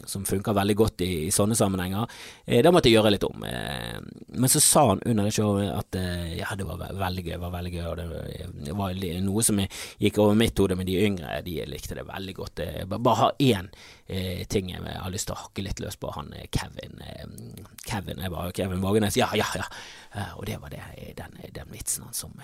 som 0.10 0.26
funker 0.28 0.56
veldig 0.56 0.78
godt 0.80 1.04
i, 1.06 1.12
i 1.28 1.32
sånne 1.34 1.58
sammenhenger. 1.58 2.10
Eh, 2.46 2.62
da 2.64 2.72
måtte 2.74 2.90
jeg 2.90 2.98
gjøre 2.98 3.14
litt 3.16 3.28
om. 3.28 3.44
Eh, 3.48 4.00
men 4.34 4.52
så 4.52 4.62
sa 4.64 4.86
han 4.94 5.04
under 5.06 5.28
det 5.28 5.36
showet 5.36 5.72
at 5.74 6.00
eh, 6.00 6.38
ja, 6.40 6.52
det 6.60 6.68
var 6.70 6.82
veldig 7.00 7.26
gøy, 7.28 7.38
var 7.42 7.56
veldig 7.58 7.74
gøy, 7.76 7.86
og 7.92 8.00
det, 8.00 8.08
det 8.70 8.78
var 8.80 9.04
noe 9.28 9.46
som 9.46 9.62
gikk 9.64 10.22
over 10.24 10.38
mitt 10.40 10.60
hode, 10.60 10.78
men 10.80 10.90
de 10.90 11.00
yngre 11.04 11.42
de 11.46 11.60
likte 11.70 11.98
det 11.98 12.08
veldig 12.08 12.38
godt. 12.40 12.64
bare, 12.88 13.04
bare 13.04 13.22
ha 13.22 13.32
én 13.44 13.72
ting 14.52 14.70
jeg 14.70 14.82
har 14.84 15.12
lyst 15.14 15.30
til 15.30 15.36
å 15.36 15.44
hakke 15.46 15.64
litt 15.66 15.80
løs 15.82 15.96
på, 15.98 16.10
han 16.14 16.34
Kevin. 16.54 17.00
Kevin, 17.88 18.20
jeg 18.22 18.34
bare 18.34 18.52
Kevin 18.56 18.84
Vågenes, 18.84 19.18
ja, 19.18 19.30
ja, 19.38 19.48
ja. 19.58 19.66
Og 20.36 20.46
det 20.46 20.60
var 20.62 20.70
det, 20.74 20.84
den, 21.18 21.40
den 21.56 21.72
vitsen 21.74 22.06
han 22.06 22.14
som 22.14 22.36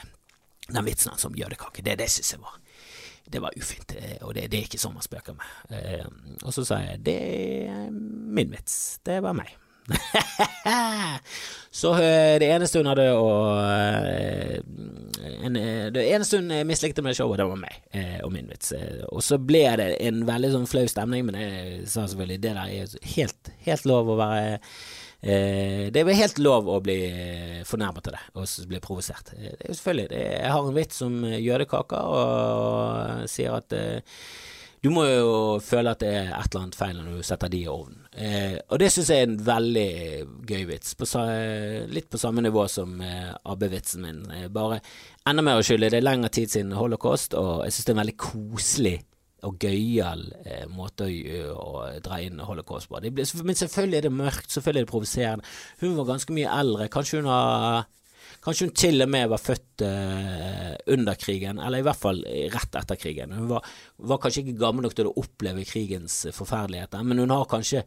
Den 0.70 0.86
vitsen 0.86 1.12
han 1.14 1.22
som 1.22 1.36
jødekake, 1.38 1.84
det, 1.86 1.98
det 2.00 2.10
syns 2.10 2.34
jeg 2.34 2.42
var 2.42 2.58
det 3.30 3.40
var 3.40 3.54
ufint, 3.58 3.96
eh, 3.98 4.18
og 4.22 4.34
det, 4.34 4.48
det, 4.50 4.58
er 4.60 4.68
ikke 4.68 4.82
sånn 4.82 4.96
man 4.96 5.06
spøker 5.06 5.36
med. 5.38 5.50
Eh, 5.70 6.06
og 6.42 6.54
så 6.56 6.66
sa 6.66 6.80
jeg 6.82 7.02
det 7.06 7.18
er 7.70 7.90
min 7.94 8.50
vits, 8.50 9.00
det 9.06 9.20
var 9.22 9.38
meg. 9.38 9.52
Så 11.72 11.94
eh, 11.98 12.36
det 12.42 12.46
eneste 12.50 12.78
hun 12.78 12.90
hadde 12.90 13.08
å 13.18 13.30
eh, 13.64 14.60
en, 15.46 15.56
eh, 15.58 15.88
Det 15.94 16.04
eneste 16.14 16.38
hun 16.42 16.54
mislikte 16.70 17.02
med 17.06 17.18
showet, 17.18 17.40
det 17.42 17.48
var 17.50 17.62
meg 17.62 17.80
eh, 17.98 18.20
og 18.26 18.34
min 18.34 18.50
vits. 18.50 18.74
Og 19.10 19.24
så 19.26 19.40
ble 19.42 19.64
det 19.82 19.92
en 20.06 20.24
veldig 20.30 20.52
sånn 20.56 20.70
flau 20.70 20.86
stemning, 20.90 21.26
men 21.30 21.40
jeg 21.42 21.84
sa 21.90 22.06
selvfølgelig 22.06 22.42
det 22.46 22.56
der 22.58 22.62
er 22.66 23.14
helt, 23.16 23.54
helt 23.66 23.90
lov 23.90 24.14
å 24.14 24.20
være 24.20 24.60
eh, 25.22 25.88
Det 25.94 26.04
er 26.04 26.22
helt 26.22 26.40
lov 26.40 26.70
å 26.70 26.80
bli 26.84 27.00
fornærmet 27.68 28.12
av 28.12 28.18
det, 28.18 28.22
og 28.34 28.70
bli 28.70 28.84
provosert. 28.84 29.34
Det 29.36 29.56
er 29.58 29.72
jo 29.72 29.80
selvfølgelig 29.80 30.22
Jeg 30.22 30.54
har 30.54 30.70
en 30.70 30.78
vits 30.78 31.02
om 31.06 31.20
jødekaker, 31.26 32.14
og 32.20 33.28
sier 33.30 33.60
at 33.60 33.76
eh, 33.78 34.22
du 34.80 34.88
må 34.96 35.04
jo 35.04 35.32
føle 35.64 35.92
at 35.92 36.00
det 36.00 36.10
er 36.16 36.30
et 36.32 36.54
eller 36.54 36.62
annet 36.64 36.78
feil 36.80 36.96
når 36.96 37.18
du 37.20 37.28
setter 37.28 37.52
de 37.52 37.60
i 37.66 37.68
ovnen. 37.68 38.00
Eh, 38.16 38.56
og 38.72 38.80
det 38.80 38.88
syns 38.94 39.10
jeg 39.12 39.26
er 39.26 39.28
en 39.28 39.40
veldig 39.44 39.90
gøy 40.48 40.64
vits. 40.70 40.94
På, 40.96 41.08
litt 41.92 42.08
på 42.12 42.22
samme 42.22 42.44
nivå 42.46 42.64
som 42.72 42.94
eh, 43.04 43.34
AB-vitsen 43.52 44.06
min. 44.06 44.22
Eh, 44.32 44.48
bare 44.56 44.80
enda 45.28 45.44
mer 45.44 45.60
uskyldig. 45.60 45.92
Det 45.92 46.00
er 46.00 46.08
lengre 46.08 46.32
tid 46.32 46.54
siden 46.54 46.78
holocaust, 46.80 47.36
og 47.36 47.66
jeg 47.66 47.76
syns 47.76 47.90
det 47.90 47.92
er 47.92 47.98
en 47.98 48.04
veldig 48.06 48.18
koselig 48.24 48.96
og 49.48 49.62
gøyal 49.64 50.26
eh, 50.44 50.66
måte 50.72 51.08
å, 51.08 51.54
å, 51.56 51.86
dra 52.04 52.20
inn 52.24 52.42
holocaust 52.44 52.90
på. 52.90 53.00
Ble, 53.06 53.28
men 53.46 53.58
selvfølgelig 53.58 54.00
er 54.00 54.08
det 54.08 54.16
mørkt, 54.16 54.52
selvfølgelig 54.54 54.82
er 54.84 54.88
det 54.88 54.92
provoserende. 54.92 55.56
Hun 55.84 55.96
var 56.00 56.12
ganske 56.12 56.36
mye 56.36 56.60
eldre. 56.60 56.92
Kanskje 56.94 57.24
hun 57.24 57.32
har 57.32 57.88
Kanskje 58.40 58.68
hun 58.68 58.76
til 58.78 59.04
og 59.04 59.10
med 59.12 59.26
var 59.32 59.42
født 59.42 59.82
uh, 59.84 60.76
under 60.94 61.18
krigen, 61.20 61.58
eller 61.60 61.82
i 61.82 61.84
hvert 61.84 62.00
fall 62.00 62.22
rett 62.54 62.78
etter 62.78 63.00
krigen. 63.00 63.34
Hun 63.36 63.50
var, 63.50 63.66
var, 63.98 64.20
kanskje 64.22 64.46
ikke 64.46 64.62
gammel 64.62 64.86
nok 64.86 64.96
til 64.96 65.10
å 65.10 65.16
oppleve 65.20 65.66
krigens 65.68 66.22
forferdeligheter, 66.38 67.04
men 67.04 67.20
hun 67.20 67.34
har 67.36 67.50
kanskje 67.52 67.84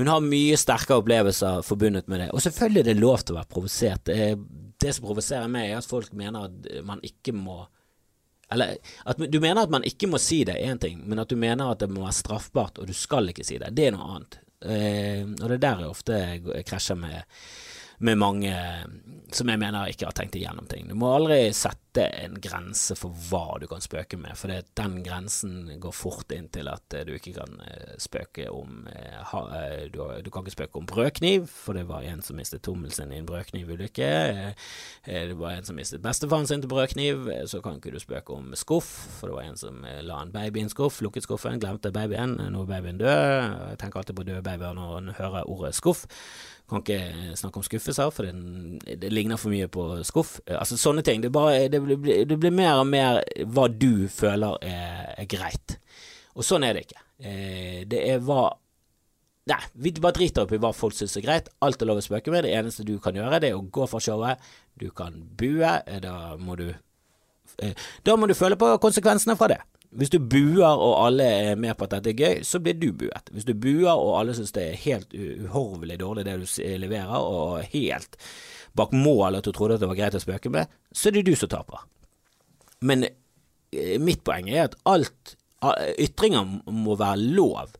hun 0.00 0.10
har 0.10 0.24
mye 0.24 0.56
sterkere 0.60 1.00
opplevelser 1.00 1.62
forbundet 1.64 2.08
med 2.10 2.24
det. 2.24 2.30
Og 2.34 2.42
selvfølgelig 2.44 2.82
er 2.82 2.88
det 2.90 2.98
lov 2.98 3.22
til 3.22 3.36
å 3.36 3.38
være 3.38 3.52
provosert. 3.52 4.10
Det, 4.10 4.74
det 4.82 4.92
som 4.92 5.06
provoserer 5.06 5.48
meg, 5.52 5.70
er 5.70 5.78
at 5.78 5.88
folk 5.88 6.10
mener 6.18 6.50
at 6.50 6.66
man 6.84 7.00
ikke 7.06 7.32
må 7.36 7.62
eller 8.52 8.76
at 9.04 9.18
du 9.18 9.38
mener 9.42 9.62
at 9.64 9.72
man 9.74 9.86
ikke 9.86 10.08
må 10.10 10.20
si 10.22 10.44
det, 10.46 10.54
er 10.54 10.74
én 10.74 10.80
ting, 10.82 11.00
men 11.08 11.18
at 11.18 11.30
du 11.30 11.36
mener 11.40 11.72
at 11.72 11.82
det 11.82 11.90
må 11.90 12.04
være 12.04 12.18
straffbart, 12.20 12.78
og 12.78 12.86
du 12.86 12.94
skal 12.94 13.32
ikke 13.32 13.46
si 13.46 13.58
det, 13.58 13.72
det 13.74 13.88
er 13.88 13.96
noe 13.96 14.10
annet. 14.16 14.38
Eh, 14.66 15.22
og 15.26 15.46
det 15.48 15.56
er 15.58 15.64
der 15.64 15.82
jeg 15.82 15.90
ofte 15.90 16.20
krasjer 16.66 16.98
med 17.00 17.18
med 17.98 18.18
mange 18.18 18.54
som 19.34 19.48
jeg 19.50 19.58
mener 19.58 19.90
ikke 19.90 20.06
har 20.06 20.14
tenkt 20.16 20.36
igjennom 20.38 20.68
ting. 20.70 20.86
Du 20.88 20.94
må 20.98 21.10
aldri 21.10 21.48
sette 21.56 22.04
en 22.22 22.36
grense 22.42 22.94
for 22.98 23.14
hva 23.30 23.56
du 23.58 23.66
kan 23.70 23.82
spøke 23.82 24.18
med, 24.20 24.36
for 24.38 24.52
den 24.52 24.96
grensen 25.04 25.72
går 25.82 25.94
fort 25.96 26.32
inn 26.34 26.46
til 26.52 26.68
at 26.70 26.94
du 27.08 27.14
ikke 27.16 27.32
kan 27.38 27.56
eh, 27.64 27.96
spøke 28.02 28.46
om 28.52 28.84
eh, 28.92 29.34
eh, 29.34 29.86
du, 29.90 29.98
du 30.22 30.30
kan 30.30 30.44
ikke 30.44 30.54
spøke 30.54 30.80
om 30.80 30.88
brødkniv, 30.88 31.48
for 31.50 31.78
det 31.78 31.86
var 31.88 32.06
en 32.06 32.22
som 32.24 32.38
mistet 32.38 32.62
tommelen 32.66 32.94
sin 32.94 33.14
i 33.14 33.20
en 33.20 33.28
brødknivulykke. 33.28 34.10
Det 35.06 35.38
var 35.40 35.56
en 35.56 35.66
som 35.66 35.78
mistet 35.78 36.04
bestefaren 36.04 36.46
sin 36.46 36.62
til 36.62 36.70
brødkniv, 36.70 37.30
så 37.50 37.62
kan 37.64 37.80
ikke 37.80 37.96
du 37.96 38.00
spøke 38.02 38.36
om 38.36 38.52
skuff, 38.58 38.92
for 39.18 39.30
det 39.30 39.38
var 39.38 39.48
en 39.48 39.60
som 39.60 39.80
la 40.06 40.20
en 40.22 40.34
baby 40.34 40.62
i 40.62 40.66
en 40.68 40.72
skuff, 40.72 41.00
lukket 41.04 41.26
skuffen, 41.26 41.58
glemte 41.62 41.94
babyen, 41.94 42.36
nå 42.52 42.66
er 42.66 42.74
babyen 42.76 43.00
død. 43.02 43.56
Jeg 43.72 43.80
tenker 43.82 44.02
alltid 44.02 44.20
på 44.20 44.28
døde 44.28 44.44
babyer 44.46 44.76
når 44.76 45.00
en 45.00 45.16
hører 45.18 45.48
ordet 45.50 45.74
skuff. 45.78 46.06
Kan 46.66 46.82
ikke 46.82 47.36
snakke 47.38 47.60
om 47.60 47.64
skuffelser, 47.66 48.10
for 48.10 48.26
det, 48.26 48.96
det, 48.98 49.10
ligner 49.12 49.38
for 49.38 49.54
mye 49.54 49.68
på 49.70 49.84
skuff. 50.06 50.40
Altså 50.50 50.78
Sånne 50.80 51.04
ting. 51.06 51.22
Det, 51.22 51.30
bare, 51.34 51.68
det, 51.70 51.80
blir, 51.82 52.24
det 52.26 52.38
blir 52.42 52.54
mer 52.54 52.80
og 52.80 52.88
mer 52.90 53.20
hva 53.46 53.68
du 53.70 54.08
føler 54.10 54.58
er, 54.66 55.12
er 55.14 55.28
greit. 55.30 55.76
Og 56.34 56.44
sånn 56.44 56.66
er 56.66 56.74
det 56.76 56.88
ikke. 56.88 57.02
Eh, 57.22 57.82
det 57.88 58.02
er 58.12 58.22
hva 58.24 58.50
Nei, 59.46 59.60
vi 59.78 59.92
bare 59.94 60.16
driter 60.16 60.42
opp 60.42 60.52
i 60.56 60.58
hva 60.58 60.72
folk 60.74 60.96
syns 60.96 61.12
er 61.20 61.22
greit. 61.22 61.48
Alt 61.62 61.78
er 61.78 61.86
lov 61.86 62.00
å 62.00 62.02
spøke 62.02 62.32
med. 62.34 62.42
Det 62.42 62.56
eneste 62.58 62.82
du 62.82 62.96
kan 62.98 63.14
gjøre, 63.14 63.38
det 63.38 63.52
er 63.52 63.54
å 63.54 63.62
gå 63.62 63.84
for 63.86 64.02
showet. 64.02 64.42
Du 64.74 64.88
kan 64.90 65.14
bue. 65.38 65.70
Da 66.02 66.14
må 66.42 66.56
du 66.58 66.64
eh, 66.66 67.86
Da 68.02 68.16
må 68.18 68.26
du 68.26 68.34
føle 68.34 68.58
på 68.58 68.72
konsekvensene 68.82 69.38
fra 69.38 69.52
det. 69.54 69.60
Hvis 69.96 70.12
du 70.12 70.18
buer 70.20 70.66
og 70.66 70.92
alle 71.06 71.24
er 71.24 71.60
med 71.60 71.76
på 71.76 71.86
at 71.86 71.94
dette 71.96 72.12
er 72.12 72.18
gøy, 72.20 72.42
så 72.44 72.60
blir 72.60 72.76
du 72.76 72.90
buet. 72.92 73.30
Hvis 73.32 73.46
du 73.48 73.54
buer 73.56 73.94
og 73.94 74.18
alle 74.20 74.34
syns 74.36 74.52
det 74.56 74.66
er 74.66 74.82
helt 74.82 75.14
uhorvelig 75.16 75.98
dårlig 76.02 76.26
det 76.26 76.36
du 76.42 76.46
leverer, 76.82 77.16
og 77.16 77.64
helt 77.72 78.18
bak 78.76 78.92
mål 78.92 79.38
at 79.38 79.48
du 79.48 79.54
trodde 79.56 79.78
at 79.78 79.84
det 79.84 79.88
var 79.88 79.98
greit 79.98 80.18
å 80.18 80.20
spøke 80.20 80.52
med, 80.52 80.68
så 80.92 81.08
er 81.08 81.16
det 81.16 81.26
du 81.30 81.34
som 81.38 81.52
taper. 81.52 81.86
Men 82.84 83.06
eh, 83.08 83.96
mitt 84.02 84.24
poeng 84.26 84.50
er 84.52 84.66
at 84.68 84.78
alt 84.84 85.36
Ytringer 85.96 86.44
må 86.68 86.94
være 87.00 87.32
lov 87.32 87.72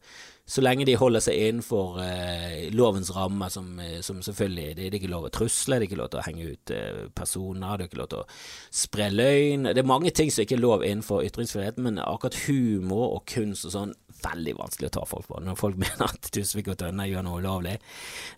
så 0.47 0.63
lenge 0.63 0.85
de 0.87 0.95
holder 0.95 1.23
seg 1.25 1.41
innenfor 1.43 1.97
eh, 2.05 2.69
lovens 2.71 3.11
rammer, 3.17 3.51
som, 3.51 3.73
eh, 3.83 3.99
som, 4.07 4.21
selvfølgelig 4.23 4.77
det, 4.79 4.85
er 4.87 4.95
ikke 5.01 5.11
lov 5.11 5.27
å 5.27 5.31
trusle, 5.35 5.75
det 5.75 5.89
er 5.89 5.89
ikke 5.89 5.99
lov 5.99 6.11
til 6.13 6.21
å 6.21 6.27
henge 6.27 6.51
ut 6.53 6.73
eh, 6.75 7.01
personer, 7.19 7.73
det 7.75 7.87
er 7.87 7.91
ikke 7.91 7.99
lov 7.99 8.11
til 8.13 8.21
å 8.21 8.27
spre 8.81 9.09
løgn. 9.11 9.67
Det 9.73 9.83
er 9.83 9.89
mange 9.91 10.13
ting 10.15 10.31
som 10.31 10.45
ikke 10.45 10.55
er 10.55 10.63
lov 10.63 10.85
innenfor 10.87 11.25
ytringsfriheten, 11.27 11.83
men 11.83 11.99
akkurat 11.99 12.39
humor 12.45 13.17
og 13.17 13.25
kunst 13.33 13.67
og 13.67 13.75
sånn, 13.75 13.95
veldig 14.23 14.55
vanskelig 14.61 14.87
å 14.87 14.95
ta 14.95 15.03
folk 15.11 15.27
på. 15.33 15.41
Når 15.43 15.59
folk 15.59 15.81
mener 15.83 16.07
at 16.07 16.29
Tusvik 16.37 16.71
og 16.71 16.79
Tønne 16.79 17.09
gjør 17.11 17.27
noe 17.27 17.41
ulovlig. 17.43 17.75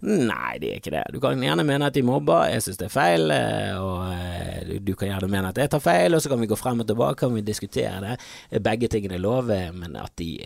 Nei, 0.09 0.55
det 0.63 0.71
er 0.71 0.81
ikke 0.81 0.95
det. 0.97 1.05
Du 1.13 1.21
kan 1.21 1.45
gjerne 1.45 1.67
mene 1.69 1.91
at 1.93 1.99
de 1.99 2.05
mobber, 2.09 2.49
jeg 2.55 2.65
synes 2.65 2.81
det 2.81 2.89
er 2.89 2.95
feil, 2.95 3.35
eh, 3.37 3.75
og 3.77 4.15
eh, 4.15 4.73
du 4.81 4.95
kan 4.97 5.13
gjerne 5.13 5.29
mene 5.37 5.53
at 5.53 5.61
jeg 5.61 5.75
tar 5.77 5.85
feil, 5.85 6.17
og 6.17 6.25
så 6.25 6.33
kan 6.33 6.41
vi 6.41 6.49
gå 6.49 6.57
frem 6.57 6.81
og 6.81 6.89
tilbake, 6.89 7.21
kan 7.27 7.37
vi 7.37 7.45
diskutere 7.45 8.01
det. 8.07 8.17
Begge 8.65 8.89
tingene 8.97 9.21
er 9.21 9.25
lov, 9.29 9.53
men 9.77 10.01
at 10.01 10.17
de 10.17 10.39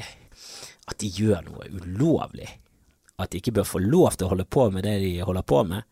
at 0.90 0.98
de 1.00 1.10
gjør 1.12 1.44
noe 1.46 1.68
ulovlig. 1.70 2.48
At 3.22 3.32
de 3.32 3.40
ikke 3.42 3.54
bør 3.60 3.68
få 3.68 3.82
lov 3.82 4.16
til 4.16 4.26
å 4.26 4.32
holde 4.32 4.48
på 4.48 4.68
med 4.74 4.86
det 4.86 4.98
de 5.02 5.12
holder 5.22 5.46
på 5.46 5.62
med. 5.68 5.88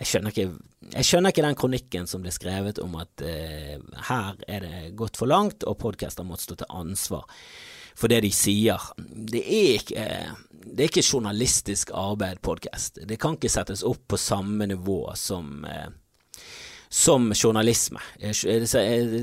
Jeg 0.00 0.10
skjønner 0.10 0.34
ikke, 0.34 0.48
jeg 0.96 1.06
skjønner 1.06 1.32
ikke 1.32 1.44
den 1.46 1.58
kronikken 1.58 2.08
som 2.10 2.24
ble 2.24 2.32
skrevet 2.34 2.80
om 2.82 2.96
at 2.98 3.22
eh, 3.22 3.78
her 4.08 4.40
er 4.50 4.66
det 4.66 4.90
gått 4.98 5.20
for 5.20 5.30
langt, 5.30 5.62
og 5.64 5.78
podcaster 5.80 6.26
måtte 6.26 6.48
stå 6.48 6.58
til 6.60 6.76
ansvar 6.82 7.28
for 7.94 8.10
det 8.10 8.24
de 8.24 8.30
sier. 8.34 8.90
Det 8.98 9.40
er 9.40 9.76
ikke, 9.78 10.06
det 10.50 10.82
er 10.82 10.90
ikke 10.90 11.06
journalistisk 11.06 11.92
arbeid, 11.94 12.42
podkast. 12.42 13.04
Det 13.06 13.18
kan 13.22 13.38
ikke 13.38 13.52
settes 13.52 13.84
opp 13.86 14.02
på 14.10 14.18
samme 14.20 14.66
nivå 14.70 14.98
som 15.18 15.62
uh, 15.62 15.86
som 16.94 17.32
journalisme. 17.34 17.98
Det 18.20 18.68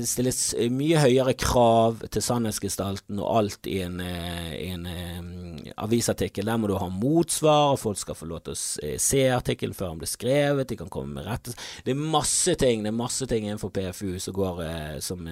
stilles 0.06 0.40
mye 0.76 0.98
høyere 1.00 1.32
krav 1.40 2.02
til 2.12 2.20
sannhetsgestalten 2.20 3.16
og 3.16 3.30
alt 3.38 3.68
i 3.70 3.78
en, 3.80 3.94
eh, 4.04 4.50
en 4.66 4.82
eh, 4.90 5.70
avisartikkel. 5.80 6.44
Der 6.50 6.60
må 6.60 6.68
du 6.68 6.74
ha 6.76 6.90
motsvar, 6.92 7.78
folk 7.80 7.96
skal 7.96 8.18
få 8.18 8.28
lov 8.28 8.42
til 8.44 8.52
å 8.52 8.58
eh, 8.84 8.98
se 9.00 9.22
artikkelen 9.32 9.72
før 9.72 9.94
den 9.94 10.02
blir 10.02 10.10
skrevet, 10.10 10.68
de 10.68 10.76
kan 10.82 10.90
komme 10.92 11.16
med 11.16 11.24
rette 11.24 11.54
Det 11.86 11.94
er 11.94 12.02
masse 12.12 12.58
ting 12.60 12.84
det 12.84 12.92
er 12.92 12.98
masse 12.98 13.24
ting 13.30 13.46
innenfor 13.48 13.72
PFU 13.72 14.20
som 14.20 14.36
går 14.36 14.60
som, 15.00 15.24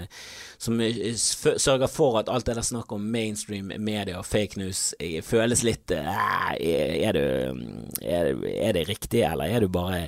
som 0.56 0.80
sørger 0.80 1.92
for 1.92 2.22
at 2.22 2.32
alt 2.32 2.48
det 2.48 2.56
der 2.56 2.64
snakket 2.64 2.96
om 2.96 3.04
mainstream 3.12 3.68
media 3.76 4.16
og 4.16 4.24
fake 4.24 4.56
news 4.60 4.94
føles 5.26 5.64
litt 5.66 5.92
er, 5.92 7.12
du, 7.12 7.92
er, 8.00 8.32
er 8.32 8.76
det 8.76 8.88
riktig, 8.88 9.26
eller 9.28 9.52
er 9.52 9.64
du 9.64 9.68
bare, 9.72 10.06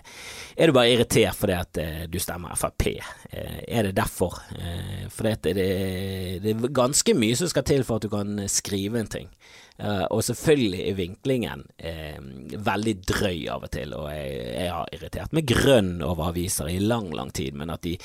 er 0.57 0.71
du 0.71 0.77
bare 0.77 0.97
irritert 0.97 1.37
fordi 1.37 1.59
at 1.59 1.83
du 2.09 2.22
stemmer 2.23 2.57
Frp. 2.59 2.87
Eh, 3.31 3.59
er 3.69 3.89
det 3.89 3.97
derfor? 3.99 4.39
Eh, 4.57 5.09
for 5.13 5.29
det, 5.29 5.55
det, 5.57 6.55
er 6.55 6.69
ganske 6.75 7.15
mye 7.19 7.37
som 7.39 7.51
skal 7.51 7.67
til 7.69 7.85
for 7.87 7.99
at 7.99 8.07
du 8.07 8.13
kan 8.13 8.47
skrive 8.51 9.03
en 9.03 9.13
ting. 9.13 9.29
Uh, 9.83 10.05
og 10.13 10.21
selvfølgelig 10.23 10.83
er 10.85 10.97
vinklingen 10.99 11.63
veldig 12.63 12.93
drøy 13.09 13.39
av 13.51 13.65
og 13.65 13.71
til, 13.73 13.95
og 13.97 14.05
jeg, 14.13 14.35
jeg, 14.53 14.69
har 14.71 14.93
irritert 14.95 15.33
meg 15.35 15.49
grønn 15.49 15.95
over 16.05 16.29
aviser 16.29 16.69
i 16.71 16.77
lang, 16.79 17.09
lang 17.17 17.33
tid, 17.35 17.57
men 17.59 17.73
at 17.73 17.83
de 17.83 17.97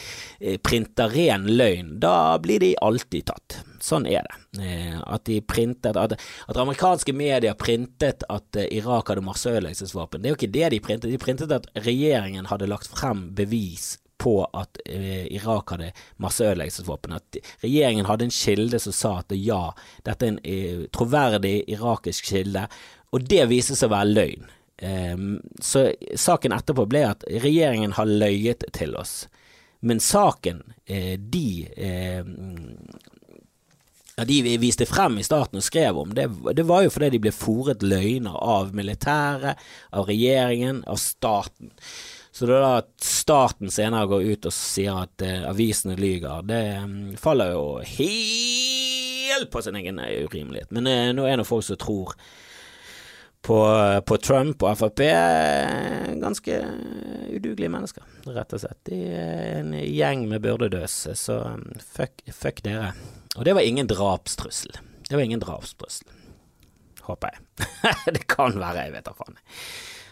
printer 0.64 1.12
ren 1.12 1.46
løgn, 1.52 1.92
da 2.02 2.40
blir 2.42 2.64
de 2.64 2.72
alltid 2.82 3.28
tatt. 3.30 3.60
Sånn 3.84 4.08
er 4.10 4.26
det. 4.26 4.72
at 5.06 5.28
de 5.30 5.38
printet 5.46 6.00
at, 6.00 6.16
at 6.18 6.58
amerikanske 6.58 7.14
medier 7.14 7.54
printet 7.60 8.26
at 8.32 8.58
Irak 8.72 9.12
hadde 9.12 9.28
masseødeleggelsesvåpen, 9.28 10.24
det 10.24 10.32
er 10.32 10.34
jo 10.34 10.40
ikke 10.40 10.56
det 10.56 10.72
de 10.74 10.82
printet. 10.88 11.12
De 11.14 11.22
printet 11.22 11.54
at 11.54 11.70
regjeringen 11.86 12.50
hadde 12.50 12.72
lagt 12.72 12.90
frem 12.90 13.28
bevis 13.38 13.98
på 14.18 14.36
at 14.54 14.80
eh, 14.86 15.26
Irak 15.36 15.74
hadde 15.74 15.92
masseødeleggelsesvåpen. 16.24 17.16
At 17.18 17.40
regjeringen 17.64 18.10
hadde 18.10 18.28
en 18.28 18.34
kilde 18.34 18.80
som 18.82 18.96
sa 18.96 19.14
at 19.22 19.36
ja, 19.38 19.64
dette 20.08 20.26
er 20.26 20.34
en 20.34 20.40
eh, 20.44 20.86
troverdig 20.94 21.60
irakisk 21.68 22.32
kilde, 22.34 22.68
og 23.16 23.28
det 23.30 23.46
viste 23.52 23.78
seg 23.78 23.92
å 23.92 23.96
være 23.96 24.14
løgn. 24.14 24.48
Eh, 24.78 25.18
så 25.62 25.88
saken 26.16 26.56
etterpå 26.58 26.88
ble 26.90 27.06
at 27.12 27.28
regjeringen 27.46 27.98
har 27.98 28.10
løyet 28.10 28.68
til 28.78 28.98
oss. 29.00 29.26
Men 29.80 30.02
saken 30.02 30.64
eh, 30.86 31.16
de 31.20 31.68
eh, 31.78 32.26
ja, 34.18 34.26
de 34.26 34.58
viste 34.58 34.88
frem 34.90 35.20
i 35.22 35.26
starten 35.26 35.60
og 35.60 35.66
skrev 35.66 35.98
om, 36.02 36.14
det, 36.18 36.26
det 36.58 36.66
var 36.66 36.82
jo 36.86 36.94
fordi 36.94 37.12
de 37.14 37.22
ble 37.22 37.34
fòret 37.36 37.86
løgner 37.86 38.34
av 38.42 38.74
militæret, 38.76 39.62
av 39.94 40.10
regjeringen, 40.10 40.82
av 40.90 40.98
staten. 41.02 41.70
Så 42.38 42.46
det 42.46 42.54
er 42.54 42.62
da 42.62 42.74
at 42.84 42.90
staten 43.02 43.72
senere 43.74 44.06
går 44.12 44.28
ut 44.30 44.46
og 44.46 44.54
sier 44.54 45.00
at 45.08 45.24
eh, 45.26 45.42
avisene 45.50 45.96
lyger, 45.98 46.44
det 46.46 46.60
um, 46.84 46.98
faller 47.18 47.56
jo 47.56 47.64
helt 47.98 49.50
på 49.50 49.64
sin 49.66 49.80
egen 49.80 49.98
urimelighet. 49.98 50.70
Men 50.78 50.90
eh, 50.92 51.10
nå 51.18 51.26
er 51.26 51.42
det 51.42 51.48
folk 51.50 51.66
som 51.66 51.80
tror 51.82 52.14
på, 53.42 53.58
på 54.06 54.20
Trump 54.22 54.68
og 54.68 54.78
Frp. 54.78 55.02
Ganske 56.22 56.60
udugelige 57.34 57.74
mennesker, 57.74 58.06
rett 58.38 58.54
og 58.54 58.62
slett. 58.62 58.84
De 58.86 59.02
er 59.18 59.58
en 59.64 59.74
gjeng 59.74 60.30
med 60.30 60.46
byrdedøse, 60.46 61.18
så 61.18 61.42
fuck, 61.82 62.22
fuck 62.30 62.62
dere. 62.70 62.94
Og 63.34 63.50
det 63.50 63.58
var 63.58 63.66
ingen 63.66 63.90
drapstrussel. 63.90 64.78
Det 65.10 65.18
var 65.18 65.26
ingen 65.26 65.42
drapstrussel. 65.42 66.14
Håper 67.10 67.34
jeg. 67.34 67.70
det 68.20 68.28
kan 68.30 68.62
være, 68.62 68.92
jeg 68.92 69.00
vet 69.00 69.10
da 69.10 69.18
faen. 69.18 69.42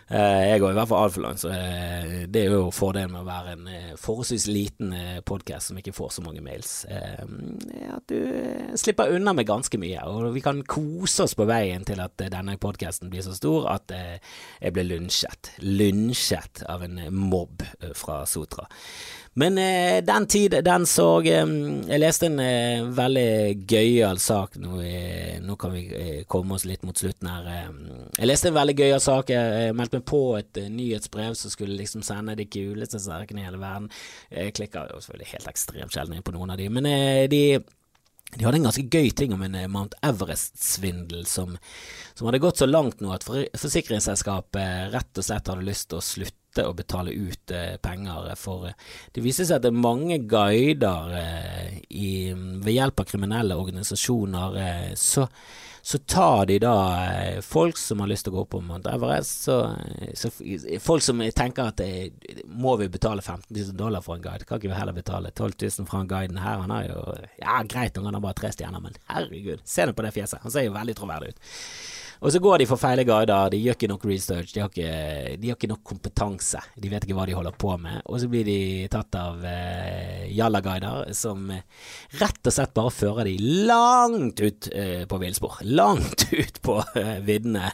Eh, 0.06 0.44
jeg 0.52 0.62
går 0.62 0.70
i 0.70 0.76
hvert 0.78 0.90
fall 0.92 1.08
altfor 1.08 1.24
langt, 1.24 1.42
så 1.42 1.50
eh, 1.50 2.12
det 2.30 2.44
er 2.44 2.52
jo 2.54 2.68
fordelen 2.74 3.10
med 3.16 3.24
å 3.24 3.26
være 3.26 3.56
en 3.56 3.70
eh, 3.72 3.96
forholdsvis 3.98 4.46
liten 4.52 4.94
podkast 5.26 5.72
som 5.72 5.80
ikke 5.82 5.96
får 5.98 6.12
så 6.14 6.26
mange 6.26 6.44
mails. 6.46 6.74
At 6.86 8.06
du 8.12 8.78
slipper 8.78 9.16
unna 9.16 9.34
med 9.34 9.50
ganske 9.50 9.80
mye, 9.82 10.04
og 10.06 10.30
vi 10.36 10.44
kan 10.46 10.62
kose 10.70 11.26
oss 11.26 11.34
på 11.38 11.50
veien 11.50 11.88
til 11.88 12.04
at 12.04 12.22
denne 12.22 12.58
podkasten 12.62 13.10
blir 13.10 13.26
så 13.26 13.34
stor 13.34 13.72
at 13.74 13.94
jeg 13.96 14.76
blir 14.76 14.90
lynsjet. 14.92 15.56
Lunsjet 15.66 16.62
av 16.70 16.86
en 16.86 17.02
mobb 17.10 17.66
fra 17.98 18.22
Sotra. 18.30 18.70
Men 19.38 19.58
eh, 19.58 20.04
den 20.04 20.28
tid, 20.28 20.54
den 20.64 20.86
så 20.88 21.20
eh, 21.20 21.50
Jeg 21.90 22.00
leste 22.00 22.30
en 22.30 22.40
eh, 22.40 22.86
veldig 22.96 23.66
gøyal 23.68 24.20
sak 24.24 24.56
nå, 24.64 24.78
nå, 25.44 25.58
kan 25.60 25.74
vi 25.76 25.82
eh, 25.92 26.22
komme 26.32 26.56
oss 26.56 26.64
litt 26.64 26.86
mot 26.88 26.96
slutten 26.96 27.28
her. 27.28 27.50
Eh. 27.52 27.74
Jeg 28.16 28.30
leste 28.30 28.48
en 28.48 28.56
veldig 28.56 28.78
gøyal 28.80 29.04
sak. 29.04 29.34
Jeg 29.36 29.76
meldte 29.76 30.00
meg 30.00 30.08
på 30.08 30.22
et 30.40 30.62
nyhetsbrev 30.72 31.36
som 31.36 31.52
skulle 31.52 31.76
liksom 31.82 32.06
sende 32.08 32.38
de 32.40 32.48
kuleste 32.48 33.02
sakene 33.04 33.44
i 33.44 33.50
hele 33.50 33.60
verden. 33.60 33.90
Jeg 34.32 34.56
klikker 34.56 34.94
jo 34.94 35.02
selvfølgelig 35.04 35.34
helt 35.34 35.52
ekstremt 35.52 35.98
sjelden 35.98 36.16
inn 36.16 36.26
på 36.26 36.36
noen 36.38 36.56
av 36.56 36.62
de, 36.62 36.70
men 36.72 36.88
eh, 36.92 37.26
de 37.32 37.44
de 38.36 38.44
hadde 38.44 38.58
en 38.58 38.66
ganske 38.66 38.90
gøy 38.92 39.12
ting 39.16 39.32
om 39.32 39.44
en 39.46 39.54
Mount 39.72 39.94
Everest-svindel 40.04 41.22
som, 41.30 41.54
som, 42.18 42.26
hadde 42.26 42.42
gått 42.44 42.60
så 42.60 42.68
langt 42.68 43.00
nå 43.00 43.14
at 43.16 43.24
forsikringsselskapet 43.24 44.90
rett 44.92 45.22
og 45.22 45.28
slett 45.28 45.52
hadde 45.52 45.64
lyst 45.64 45.88
til 45.92 46.02
å 46.02 46.04
slutte 46.04 46.45
nekte 46.56 46.70
å 46.70 46.74
betale 46.74 47.12
ut 47.12 47.52
eh, 47.52 47.78
penger. 47.82 48.34
For 48.36 48.68
eh, 48.68 48.74
det 49.14 49.24
viser 49.24 49.46
seg 49.46 49.60
at 49.60 49.66
det 49.66 49.74
er 49.74 49.84
mange 49.84 50.20
guider 50.20 51.14
eh, 51.20 51.84
i, 51.90 52.34
ved 52.34 52.74
hjelp 52.74 53.00
av 53.00 53.06
kriminelle 53.06 53.56
organisasjoner. 53.56 54.58
Eh, 54.58 54.94
så, 54.96 55.28
så, 55.82 56.00
tar 56.00 56.46
de 56.48 56.60
da 56.60 56.76
eh, 57.12 57.42
folk 57.42 57.78
som 57.78 58.00
har 58.00 58.08
lyst 58.08 58.26
til 58.26 58.34
å 58.34 58.38
gå 58.38 58.44
opp 58.46 58.54
på 58.56 58.62
Mount 58.62 58.88
Everest. 58.90 59.46
Så, 59.48 59.60
så 60.16 60.32
folk 60.80 61.04
som 61.04 61.22
tenker 61.36 61.72
at 61.72 61.82
det, 61.82 62.46
må 62.48 62.78
vi 62.78 62.90
betale 62.90 63.22
15 63.22 63.52
000 63.52 63.76
dollar 63.76 64.02
for 64.02 64.16
en 64.16 64.24
guide? 64.24 64.48
Kan 64.48 64.62
ikke 64.62 64.72
vi 64.72 64.80
heller 64.80 64.96
betale 64.96 65.32
12 65.32 65.60
000 65.62 65.92
for 65.92 66.02
en 66.02 66.10
guiden 66.10 66.40
her? 66.42 66.64
Han 66.64 66.74
har 66.74 66.88
jo 66.90 67.04
Ja, 67.42 67.62
greit 67.68 67.98
han 67.98 68.14
har 68.14 68.24
bare 68.24 68.38
tre 68.40 68.52
stjerner, 68.56 68.82
men 68.84 68.98
herregud, 69.12 69.62
se 69.66 69.86
nå 69.86 69.94
på 69.96 70.08
det 70.08 70.16
fjeset. 70.16 70.42
Han 70.44 70.54
ser 70.54 70.70
jo 70.70 70.76
veldig 70.76 70.98
troverdig 70.98 71.36
ut. 71.36 71.48
Og 72.22 72.32
så 72.34 72.42
går 72.44 72.62
de 72.62 72.68
for 72.70 72.82
feile 72.82 73.06
guider, 73.08 73.52
de 73.52 73.62
gjør 73.62 73.78
ikke 73.78 73.90
nok 73.92 74.06
research, 74.10 74.54
de 74.54 74.64
har 74.64 74.72
ikke, 74.72 75.38
de 75.42 75.52
har 75.52 75.58
ikke 75.58 75.72
nok 75.72 75.84
kompetanse. 75.88 76.62
De 76.80 76.92
vet 76.92 77.08
ikke 77.08 77.18
hva 77.18 77.28
de 77.30 77.38
holder 77.38 77.58
på 77.60 77.76
med. 77.82 78.02
Og 78.06 78.22
så 78.22 78.30
blir 78.32 78.46
de 78.48 78.60
tatt 78.92 79.18
av 79.20 79.42
uh, 79.44 80.26
jalla-guider 80.32 81.12
som 81.18 81.50
eh, 81.54 81.66
rett 82.22 82.40
og 82.46 82.56
slett 82.56 82.76
bare 82.76 82.94
fører 82.94 83.30
de 83.30 83.36
langt 83.70 84.42
ut 84.42 84.70
uh, 84.72 85.04
på 85.10 85.22
villspor. 85.22 85.60
Langt 85.68 86.28
ut 86.44 86.62
på 86.66 86.80
uh, 86.82 87.18
viddene, 87.26 87.72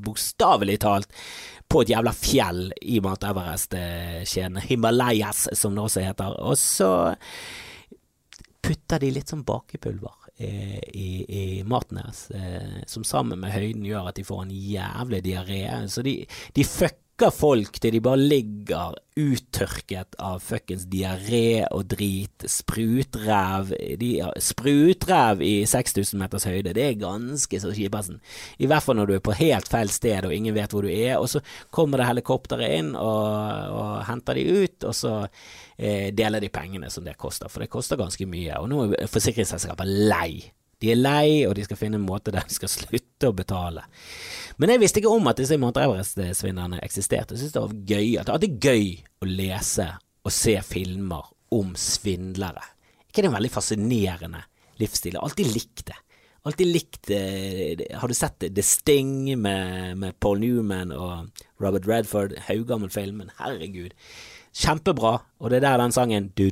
bokstavelig 0.00 0.80
talt 0.84 1.16
på 1.70 1.84
et 1.84 1.92
jævla 1.92 2.12
fjell 2.16 2.64
i 2.82 2.98
Mount 3.02 3.24
Everest-kjeden, 3.28 4.58
eh, 4.58 4.68
Himalayas 4.72 5.46
som 5.52 5.76
det 5.76 5.84
også 5.84 6.02
heter. 6.02 6.34
Og 6.42 6.58
så 6.58 6.90
putter 8.60 9.00
de 9.02 9.12
litt 9.14 9.30
sånn 9.30 9.46
bakepulver 9.46 10.19
i, 10.40 11.10
i, 11.28 11.42
maten 11.68 12.00
deres, 12.00 12.30
eh, 12.30 12.80
som 12.86 13.04
sammen 13.04 13.40
med 13.40 13.52
høyden 13.52 13.84
gjør 13.84 14.10
at 14.10 14.16
de 14.16 14.24
får 14.24 14.42
en 14.46 14.54
jævlig 14.54 15.22
diaré. 15.26 15.62
Så 15.88 16.02
de, 16.06 16.24
de 16.56 16.64
fucker 16.64 16.98
folk 17.28 17.76
til 17.76 17.92
de 17.92 18.00
bare 18.00 18.16
ligger 18.16 18.94
uttørket 19.20 20.16
av 20.22 20.38
fuckings 20.40 20.86
diaré 20.88 21.66
og 21.68 21.84
drit. 21.92 22.46
Sprutræv 22.48 23.74
Sprutræv 24.40 25.42
i 25.44 25.52
6000 25.68 26.16
meters 26.20 26.46
høyde, 26.48 26.72
det 26.76 26.86
er 26.86 27.00
ganske 27.00 27.60
så 27.60 27.72
kjipassen. 27.76 28.20
I 28.56 28.68
hvert 28.70 28.86
fall 28.86 28.96
når 28.96 29.10
du 29.10 29.14
er 29.18 29.24
på 29.26 29.36
helt 29.36 29.68
feil 29.68 29.92
sted 29.92 30.28
og 30.28 30.34
ingen 30.34 30.56
vet 30.56 30.72
hvor 30.72 30.86
du 30.86 30.92
er, 30.92 31.18
og 31.18 31.28
så 31.28 31.42
kommer 31.74 32.00
det 32.00 32.08
helikopteret 32.08 32.78
inn 32.78 32.94
og, 32.94 33.26
og 33.76 33.92
henter 34.08 34.40
de 34.40 34.46
ut, 34.64 34.88
og 34.88 34.96
så 34.96 35.14
eh, 35.76 36.08
deler 36.16 36.40
de 36.40 36.52
pengene 36.54 36.88
som 36.90 37.04
det 37.04 37.18
koster, 37.20 37.52
for 37.52 37.60
det 37.60 37.72
koster 37.72 38.00
ganske 38.00 38.24
mye. 38.30 38.56
Og 38.62 38.72
nå 38.72 38.86
er 38.94 39.12
forsikringsselskapet 39.12 39.92
lei. 40.08 40.32
De 40.80 40.92
er 40.92 41.00
lei, 41.00 41.46
og 41.46 41.54
de 41.58 41.64
skal 41.66 41.78
finne 41.78 41.98
en 42.00 42.06
måte 42.06 42.32
der 42.32 42.46
de 42.46 42.56
skal 42.56 42.72
slutte 42.78 43.30
å 43.30 43.36
betale. 43.36 43.84
Men 44.60 44.74
jeg 44.74 44.82
visste 44.82 45.02
ikke 45.02 45.12
om 45.12 45.28
at 45.30 45.40
disse 45.40 45.58
Mount 45.60 45.80
Everest-svindlerne 45.80 46.80
eksisterte. 46.84 47.36
Jeg 47.36 47.44
synes 47.44 47.56
det 47.56 47.64
var 47.64 47.78
gøy. 47.94 48.08
At 48.20 48.32
det 48.42 48.50
er 48.50 48.70
gøy 48.70 48.86
å 49.20 49.28
lese 49.28 49.88
og 50.24 50.34
se 50.34 50.56
filmer 50.64 51.32
om 51.56 51.74
svindlere. 51.78 52.62
Ikke 53.08 53.24
det 53.24 53.30
en 53.30 53.36
veldig 53.38 53.52
fascinerende 53.52 54.44
livsstil? 54.80 55.16
Jeg 55.16 55.20
har 55.20 55.28
alltid 55.28 55.52
likt 55.54 55.84
det. 55.90 55.98
Alltid 56.48 56.70
likt 56.72 57.10
eh, 57.12 57.80
Har 58.00 58.08
du 58.08 58.16
sett 58.16 58.40
The 58.40 58.62
Sting 58.64 59.34
med, 59.42 59.98
med 60.00 60.16
Paul 60.24 60.40
Newman 60.40 60.92
og 60.96 61.42
Robert 61.60 61.88
Redford? 61.88 62.36
Haugammel 62.46 62.92
film, 62.92 63.20
men 63.20 63.32
herregud. 63.36 63.92
Kjempebra, 64.50 65.12
og 65.38 65.50
det 65.50 65.60
er 65.60 65.62
der 65.62 65.78
den 65.78 65.92
sangen 65.94 66.32
Det 66.34 66.46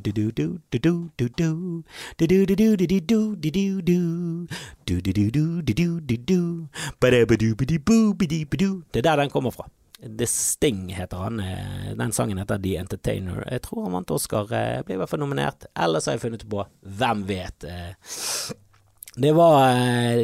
er 8.96 9.02
der 9.02 9.16
den 9.16 9.30
kommer 9.30 9.50
fra. 9.50 9.68
The 10.18 10.26
Sting 10.26 10.94
heter 10.94 11.16
han. 11.16 11.42
Den 11.98 12.12
sangen 12.12 12.38
heter 12.38 12.58
The 12.58 12.76
Entertainer. 12.78 13.42
Jeg 13.50 13.62
tror 13.62 13.82
han 13.82 13.92
vant 13.92 14.11
Oscar. 14.11 14.46
Ble 14.87 14.94
i 14.94 14.96
hvert 15.00 15.11
fall 15.11 15.20
nominert. 15.20 15.66
Ellers 15.74 16.06
har 16.06 16.12
jeg 16.14 16.20
funnet 16.20 16.46
på 16.48 16.64
Hvem 16.82 17.28
vet? 17.28 17.66
Det 19.18 19.34
var 19.34 19.74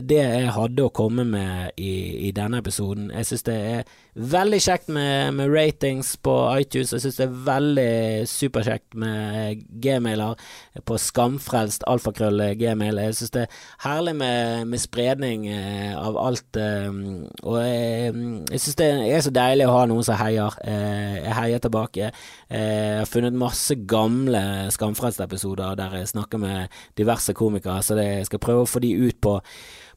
det 0.06 0.20
jeg 0.20 0.52
hadde 0.54 0.84
å 0.86 0.92
komme 0.94 1.24
med 1.26 1.74
i, 1.76 2.28
i 2.28 2.30
denne 2.30 2.60
episoden. 2.62 3.10
Jeg 3.10 3.26
synes 3.26 3.42
det 3.48 3.54
er 3.54 3.82
Veldig 4.14 4.60
kjekt 4.62 4.90
med, 4.94 5.34
med, 5.34 5.48
ratings 5.50 6.12
på 6.22 6.32
iTunes. 6.60 6.92
Jeg 6.94 7.02
syns 7.02 7.16
det 7.18 7.24
er 7.24 7.40
veldig 7.48 7.94
superkjekt 8.30 8.94
med 9.02 9.64
gmailer 9.82 10.38
på 10.86 10.98
skamfrelst 11.02 11.82
alfakrøll 11.90 12.44
gmail. 12.60 13.00
Jeg 13.08 13.16
syns 13.18 13.34
det 13.34 13.42
er 13.42 13.58
herlig 13.82 14.14
med, 14.20 14.70
med 14.70 14.84
spredning 14.84 15.48
eh, 15.50 15.98
av 15.98 16.20
alt. 16.22 16.46
Eh, 16.54 16.94
og 17.42 17.58
jeg, 17.58 18.14
jeg 18.54 18.62
syns 18.62 18.78
det 18.78 18.90
er 19.10 19.26
så 19.26 19.34
deilig 19.34 19.66
å 19.66 19.76
ha 19.80 19.84
noen 19.90 20.06
som 20.06 20.22
heier. 20.22 20.62
Eh, 20.62 21.18
jeg 21.18 21.38
heier 21.40 21.66
tilbake. 21.66 22.14
Jeg 22.54 22.98
har 23.00 23.10
funnet 23.10 23.34
masse 23.34 23.74
gamle 23.82 24.44
Skamfrelst-episoder 24.78 25.74
der 25.80 25.98
jeg 25.98 26.14
snakker 26.14 26.38
med 26.38 26.82
diverse 26.94 27.34
komikere, 27.34 27.82
så 27.82 27.98
jeg 27.98 28.30
skal 28.30 28.46
prøve 28.46 28.62
å 28.62 28.70
få 28.76 28.84
de 28.84 28.94
ut 28.94 29.18
på 29.18 29.40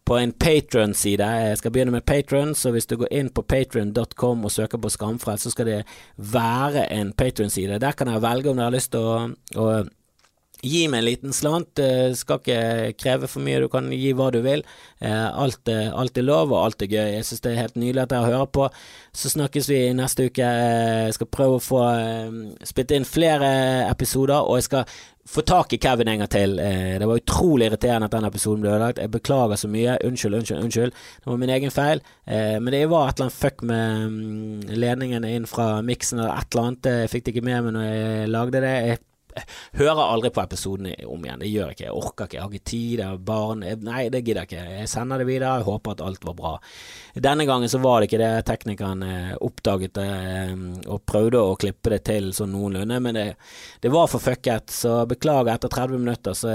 på 0.08 0.16
en 0.16 0.32
Patron-side. 0.32 1.26
Jeg 1.26 1.58
skal 1.60 1.72
begynne 1.76 1.92
med 1.92 2.06
Patron, 2.08 2.56
så 2.56 2.72
hvis 2.72 2.88
du 2.88 2.96
går 3.02 3.12
inn 3.12 3.30
på 3.30 3.44
patron.com 3.44 4.46
og 4.48 4.52
søker 4.52 4.80
på 4.80 4.92
Skamfrelst, 4.94 5.44
så 5.44 5.52
skal 5.52 5.68
det 5.68 5.82
være 6.16 6.86
en 6.96 7.12
Patron-side. 7.14 7.82
Der 7.84 7.92
kan 7.92 8.08
jeg 8.08 8.24
velge 8.24 8.50
om 8.50 8.58
dere 8.58 8.70
har 8.70 8.78
lyst 8.78 8.94
til 8.96 9.04
å, 9.04 9.18
å 9.60 9.68
Gi 10.66 10.88
meg 10.90 11.04
en 11.04 11.06
liten 11.06 11.34
slant, 11.38 11.78
skal 12.18 12.40
ikke 12.40 12.94
kreve 12.98 13.28
for 13.30 13.46
mye, 13.46 13.60
du 13.62 13.68
kan 13.70 13.92
gi 13.94 14.10
hva 14.18 14.32
du 14.34 14.40
vil. 14.42 14.64
Eh, 14.98 15.28
alt, 15.30 15.70
alt 15.70 16.18
er 16.18 16.26
lov, 16.26 16.50
og 16.50 16.64
alt 16.64 16.82
er 16.82 16.90
gøy. 16.90 17.12
Jeg 17.14 17.28
synes 17.28 17.44
det 17.44 17.52
er 17.52 17.60
helt 17.62 17.78
nydelig 17.78 18.02
at 18.02 18.16
dere 18.16 18.32
hører 18.32 18.50
på. 18.58 18.66
Så 19.14 19.30
snakkes 19.36 19.70
vi 19.70 19.84
neste 19.94 20.32
uke. 20.32 20.48
Jeg 20.48 21.14
skal 21.14 21.30
prøve 21.30 21.60
å 21.60 21.62
få 21.62 21.84
eh, 21.92 22.40
spilt 22.66 22.96
inn 22.98 23.06
flere 23.06 23.52
episoder, 23.86 24.42
og 24.42 24.58
jeg 24.58 24.66
skal 24.72 24.98
få 25.28 25.44
tak 25.48 25.74
i 25.76 25.80
Kevin 25.82 26.12
en 26.12 26.24
gang 26.24 26.32
til. 26.34 26.58
Eh, 26.60 26.96
det 27.02 27.08
var 27.10 27.22
utrolig 27.22 27.70
irriterende 27.70 28.10
at 28.10 28.16
den 28.16 28.28
episoden 28.30 28.64
ble 28.64 28.74
ødelagt. 28.76 29.02
Jeg 29.04 29.12
beklager 29.12 29.60
så 29.60 29.72
mye. 29.72 29.98
Unnskyld, 30.08 30.40
unnskyld, 30.40 30.64
unnskyld. 30.64 30.96
Det 31.24 31.32
var 31.32 31.42
min 31.42 31.54
egen 31.58 31.74
feil. 31.74 32.04
Men 32.28 32.68
det 32.74 32.82
var 32.92 33.08
et 33.08 33.16
eller 33.16 33.30
annet 33.30 33.40
fuck 33.40 33.62
med 33.64 34.10
ledningen 34.68 34.98
ledningene 35.08 35.36
inn 35.36 35.48
fra 35.50 35.82
miksen 35.86 36.20
eller 36.20 36.42
et 36.42 36.52
eller 36.52 36.68
annet. 36.68 36.90
Jeg 37.04 37.12
fikk 37.12 37.26
det 37.26 37.36
ikke 37.36 37.46
med 37.48 37.68
meg 37.68 37.76
når 37.78 37.86
jeg 37.88 38.32
lagde 38.34 38.62
det. 38.64 38.74
Jeg 38.88 39.00
hører 39.82 40.04
aldri 40.04 40.32
på 40.34 40.44
episodene 40.44 40.94
om 41.08 41.26
igjen. 41.26 41.42
Det 41.44 41.52
gjør 41.52 41.72
jeg 41.72 41.78
ikke. 41.78 41.88
Jeg 41.88 41.98
orker 42.02 42.28
ikke. 42.28 42.38
Jeg 42.38 42.44
har 42.44 42.56
ikke 42.56 42.72
tid. 42.72 42.94
Jeg 43.02 43.08
har 43.08 43.24
barn. 43.32 43.66
Nei, 43.88 44.04
det 44.14 44.24
gidder 44.24 44.44
jeg 44.44 44.52
ikke. 44.52 44.78
Jeg 44.82 44.92
sender 44.92 45.22
det 45.22 45.28
videre. 45.30 45.56
Jeg 45.60 45.68
håper 45.68 45.96
at 45.96 46.04
alt 46.08 46.28
var 46.28 46.38
bra. 46.38 46.54
Denne 47.28 47.48
gangen 47.50 47.72
så 47.72 47.82
var 47.82 48.00
det 48.00 48.10
ikke 48.10 48.22
det. 48.22 48.32
Teknikeren 48.48 49.04
eh, 49.06 49.34
oppdaget 49.42 49.96
det 49.98 50.08
eh, 50.08 50.54
og 50.88 51.04
prøvde 51.10 51.42
å 51.42 51.56
klippe 51.60 51.94
det 51.94 52.02
til 52.08 52.30
sånn 52.36 52.54
noenlunde, 52.54 53.00
men 53.04 53.18
det, 53.18 53.26
det 53.84 53.92
var 53.94 54.10
for 54.12 54.24
fucket. 54.24 54.74
Så 54.74 55.00
beklager. 55.10 55.54
Etter 55.56 55.74
30 55.74 56.04
minutter 56.04 56.38
så, 56.38 56.54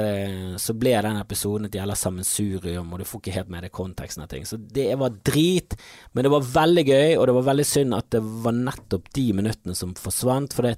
så 0.63 0.77
ble 0.79 0.95
den 1.03 1.21
episoden 1.21 1.69
et 1.69 1.79
jævla 1.79 1.97
sammensurium, 1.99 2.93
og 2.93 3.03
du 3.03 3.09
får 3.09 3.23
ikke 3.23 3.37
helt 3.39 3.53
med 3.53 3.67
deg 3.67 3.75
konteksten 3.75 4.25
av 4.25 4.31
ting. 4.33 4.47
Så 4.49 4.61
det 4.61 4.91
var 5.01 5.19
drit, 5.25 5.77
men 6.13 6.27
det 6.27 6.33
var 6.35 6.49
veldig 6.55 6.87
gøy, 6.87 7.17
og 7.17 7.27
det 7.29 7.37
var 7.39 7.49
veldig 7.51 7.69
synd 7.69 7.99
at 7.99 8.11
det 8.15 8.23
var 8.23 8.57
nettopp 8.57 9.11
de 9.17 9.27
minuttene 9.37 9.77
som 9.79 9.95
forsvant. 9.99 10.55
For 10.57 10.69
det 10.69 10.77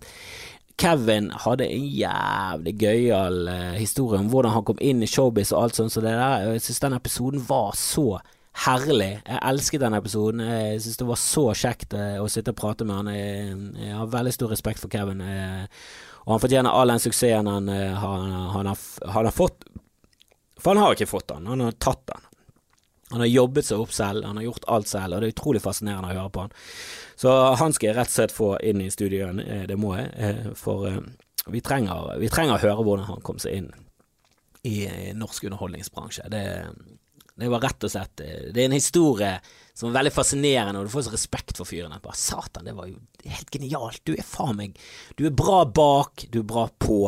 Kevin 0.80 1.30
hadde 1.44 1.68
en 1.70 1.84
jævlig 1.86 2.72
gøyal 2.80 3.44
uh, 3.46 3.74
historie 3.78 4.18
om 4.18 4.30
hvordan 4.32 4.56
han 4.56 4.64
kom 4.66 4.80
inn 4.82 5.04
i 5.04 5.10
showbiz 5.10 5.52
og 5.54 5.62
alt 5.62 5.78
sånt, 5.78 5.94
så 5.94 6.02
det 6.02 6.16
der, 6.16 6.48
jeg 6.50 6.64
synes 6.64 6.82
den 6.82 6.96
episoden 6.98 7.44
var 7.48 7.76
så 7.78 8.18
herlig. 8.64 9.10
Jeg 9.26 9.40
elsket 9.50 9.82
denne 9.82 9.98
episoden. 9.98 10.42
Jeg 10.46 10.82
syns 10.82 10.98
det 11.00 11.08
var 11.08 11.20
så 11.20 11.44
kjekt 11.58 11.96
eh, 11.98 12.18
å 12.22 12.28
sitte 12.30 12.54
og 12.54 12.58
prate 12.60 12.86
med 12.86 13.00
han. 13.00 13.12
Jeg, 13.14 13.56
jeg 13.82 13.96
har 13.98 14.12
veldig 14.12 14.34
stor 14.36 14.52
respekt 14.54 14.82
for 14.82 14.92
Kevin, 14.92 15.22
eh, 15.24 15.64
og 16.24 16.36
han 16.36 16.44
fortjener 16.44 16.70
all 16.70 16.92
den 16.94 17.02
suksessen 17.02 17.50
han, 17.50 17.70
eh, 17.72 17.96
han, 17.98 18.28
han, 18.54 18.70
har, 18.70 18.84
han 19.16 19.30
har 19.30 19.34
fått. 19.34 19.66
For 20.60 20.72
han 20.72 20.84
har 20.84 20.94
ikke 20.94 21.10
fått 21.10 21.32
den, 21.34 21.50
han 21.50 21.66
har 21.66 21.74
tatt 21.82 22.06
den. 22.12 22.30
Han 23.14 23.22
har 23.22 23.30
jobbet 23.30 23.68
seg 23.68 23.82
opp 23.82 23.92
selv, 23.94 24.26
han 24.26 24.40
har 24.40 24.48
gjort 24.48 24.66
alt 24.74 24.90
selv, 24.90 25.14
og 25.14 25.22
det 25.22 25.30
er 25.30 25.36
utrolig 25.36 25.62
fascinerende 25.62 26.10
å 26.10 26.16
høre 26.18 26.32
på 26.34 26.46
han. 26.46 26.56
Så 27.14 27.34
han 27.60 27.74
skal 27.76 27.92
jeg 27.92 27.98
rett 28.00 28.10
og 28.10 28.16
slett 28.18 28.34
få 28.34 28.48
inn 28.66 28.82
i 28.82 28.90
studioet, 28.90 29.38
det 29.70 29.78
må 29.78 29.94
jeg, 29.94 30.54
for 30.58 30.88
vi 31.54 31.62
trenger, 31.62 32.16
vi 32.18 32.30
trenger 32.32 32.56
å 32.56 32.62
høre 32.62 32.82
hvordan 32.82 33.08
han 33.12 33.24
kom 33.24 33.38
seg 33.42 33.60
inn 33.60 33.70
i 34.64 34.88
norsk 35.14 35.44
underholdningsbransje. 35.44 36.26
Det, 36.32 36.44
det 37.36 37.50
var 37.52 37.60
rett 37.66 37.84
og 37.84 37.92
slett 37.92 38.16
Det 38.16 38.62
er 38.62 38.64
en 38.64 38.76
historie 38.78 39.34
som 39.74 39.90
er 39.90 39.98
veldig 39.98 40.12
fascinerende, 40.14 40.80
og 40.80 40.86
du 40.86 40.92
får 40.92 41.08
så 41.08 41.12
respekt 41.12 41.58
for 41.58 41.68
fyren. 41.68 41.94
Bare 42.02 42.16
satan, 42.16 42.64
det 42.64 42.76
var 42.76 42.88
jo 42.88 43.00
helt 43.26 43.50
genialt. 43.50 44.00
Du 44.06 44.14
er 44.14 44.24
faen 44.24 44.56
meg 44.60 44.78
Du 45.18 45.26
er 45.26 45.34
bra 45.34 45.64
bak, 45.66 46.28
du 46.30 46.40
er 46.40 46.48
bra 46.48 46.68
på. 46.78 47.00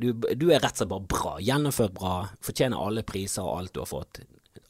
Du, 0.00 0.10
du 0.12 0.48
er 0.50 0.58
rett 0.58 0.72
og 0.74 0.80
slett 0.80 0.90
bare 0.90 1.10
bra. 1.12 1.36
Gjennomført 1.44 1.94
bra. 1.96 2.16
Fortjener 2.44 2.80
alle 2.80 3.04
priser 3.06 3.44
og 3.44 3.60
alt 3.60 3.76
du 3.76 3.82
har 3.84 3.90
fått. 3.92 4.22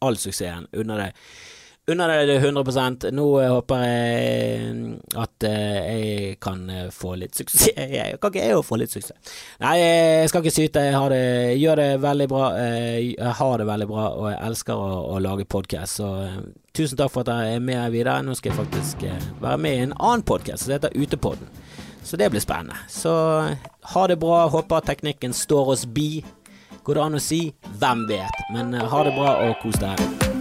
All 0.05 0.18
suksessen. 0.20 0.68
Unner 0.76 1.07
deg 1.07 1.22
unner 1.87 2.11
deg 2.11 2.28
det 2.28 2.37
100 2.43 3.12
Nå 3.14 3.24
håper 3.47 3.82
jeg 3.84 4.97
at 5.14 5.47
eh, 5.47 5.76
jeg 5.87 6.39
kan 6.43 6.64
eh, 6.70 6.89
få 6.91 7.14
litt 7.20 7.37
suksess. 7.39 7.68
Jeg 7.76 8.18
kan 8.20 8.32
ikke 8.32 8.43
jeg 8.43 8.64
få 8.66 8.78
litt 8.80 8.91
suksess? 8.91 9.34
Nei, 9.62 9.76
jeg 9.78 10.30
skal 10.30 10.43
ikke 10.43 10.55
syte. 10.55 10.82
Jeg 10.89 11.11
det, 11.12 11.22
gjør 11.61 11.80
det 11.80 11.89
veldig 12.03 12.26
bra. 12.30 12.47
Eh, 12.59 12.99
jeg 13.12 13.34
har 13.39 13.59
det 13.61 13.66
veldig 13.68 13.89
bra, 13.91 14.07
og 14.16 14.28
jeg 14.30 14.41
elsker 14.49 14.82
å, 14.82 14.89
å 15.14 15.20
lage 15.22 15.47
podkast. 15.49 16.01
Så 16.01 16.09
tusen 16.76 16.99
takk 16.99 17.12
for 17.14 17.22
at 17.22 17.32
jeg 17.47 17.59
er 17.59 17.64
med 17.64 17.95
videre. 17.95 18.18
Nå 18.26 18.34
skal 18.39 18.53
jeg 18.53 18.61
faktisk 18.64 19.07
være 19.43 19.61
med 19.62 19.76
i 19.76 19.84
en 19.87 19.95
annen 19.97 20.26
podkast 20.26 20.66
som 20.66 20.74
heter 20.74 20.97
Utepodden. 20.97 21.51
Så 22.07 22.18
det 22.18 22.30
blir 22.32 22.43
spennende. 22.43 22.78
Så 22.91 23.12
ha 23.95 24.07
det 24.11 24.18
bra. 24.22 24.47
Håper 24.51 24.84
teknikken 24.91 25.37
står 25.37 25.72
oss 25.76 25.87
bi. 25.87 26.24
Går 26.87 26.95
det 26.95 27.03
an 27.03 27.18
å 27.18 27.20
si? 27.22 27.41
Hvem 27.80 28.07
vet? 28.07 28.45
Men 28.55 28.70
ha 28.78 29.03
det 29.03 29.16
bra 29.18 29.32
og 29.49 29.59
kos 29.64 29.82
deg. 29.82 30.36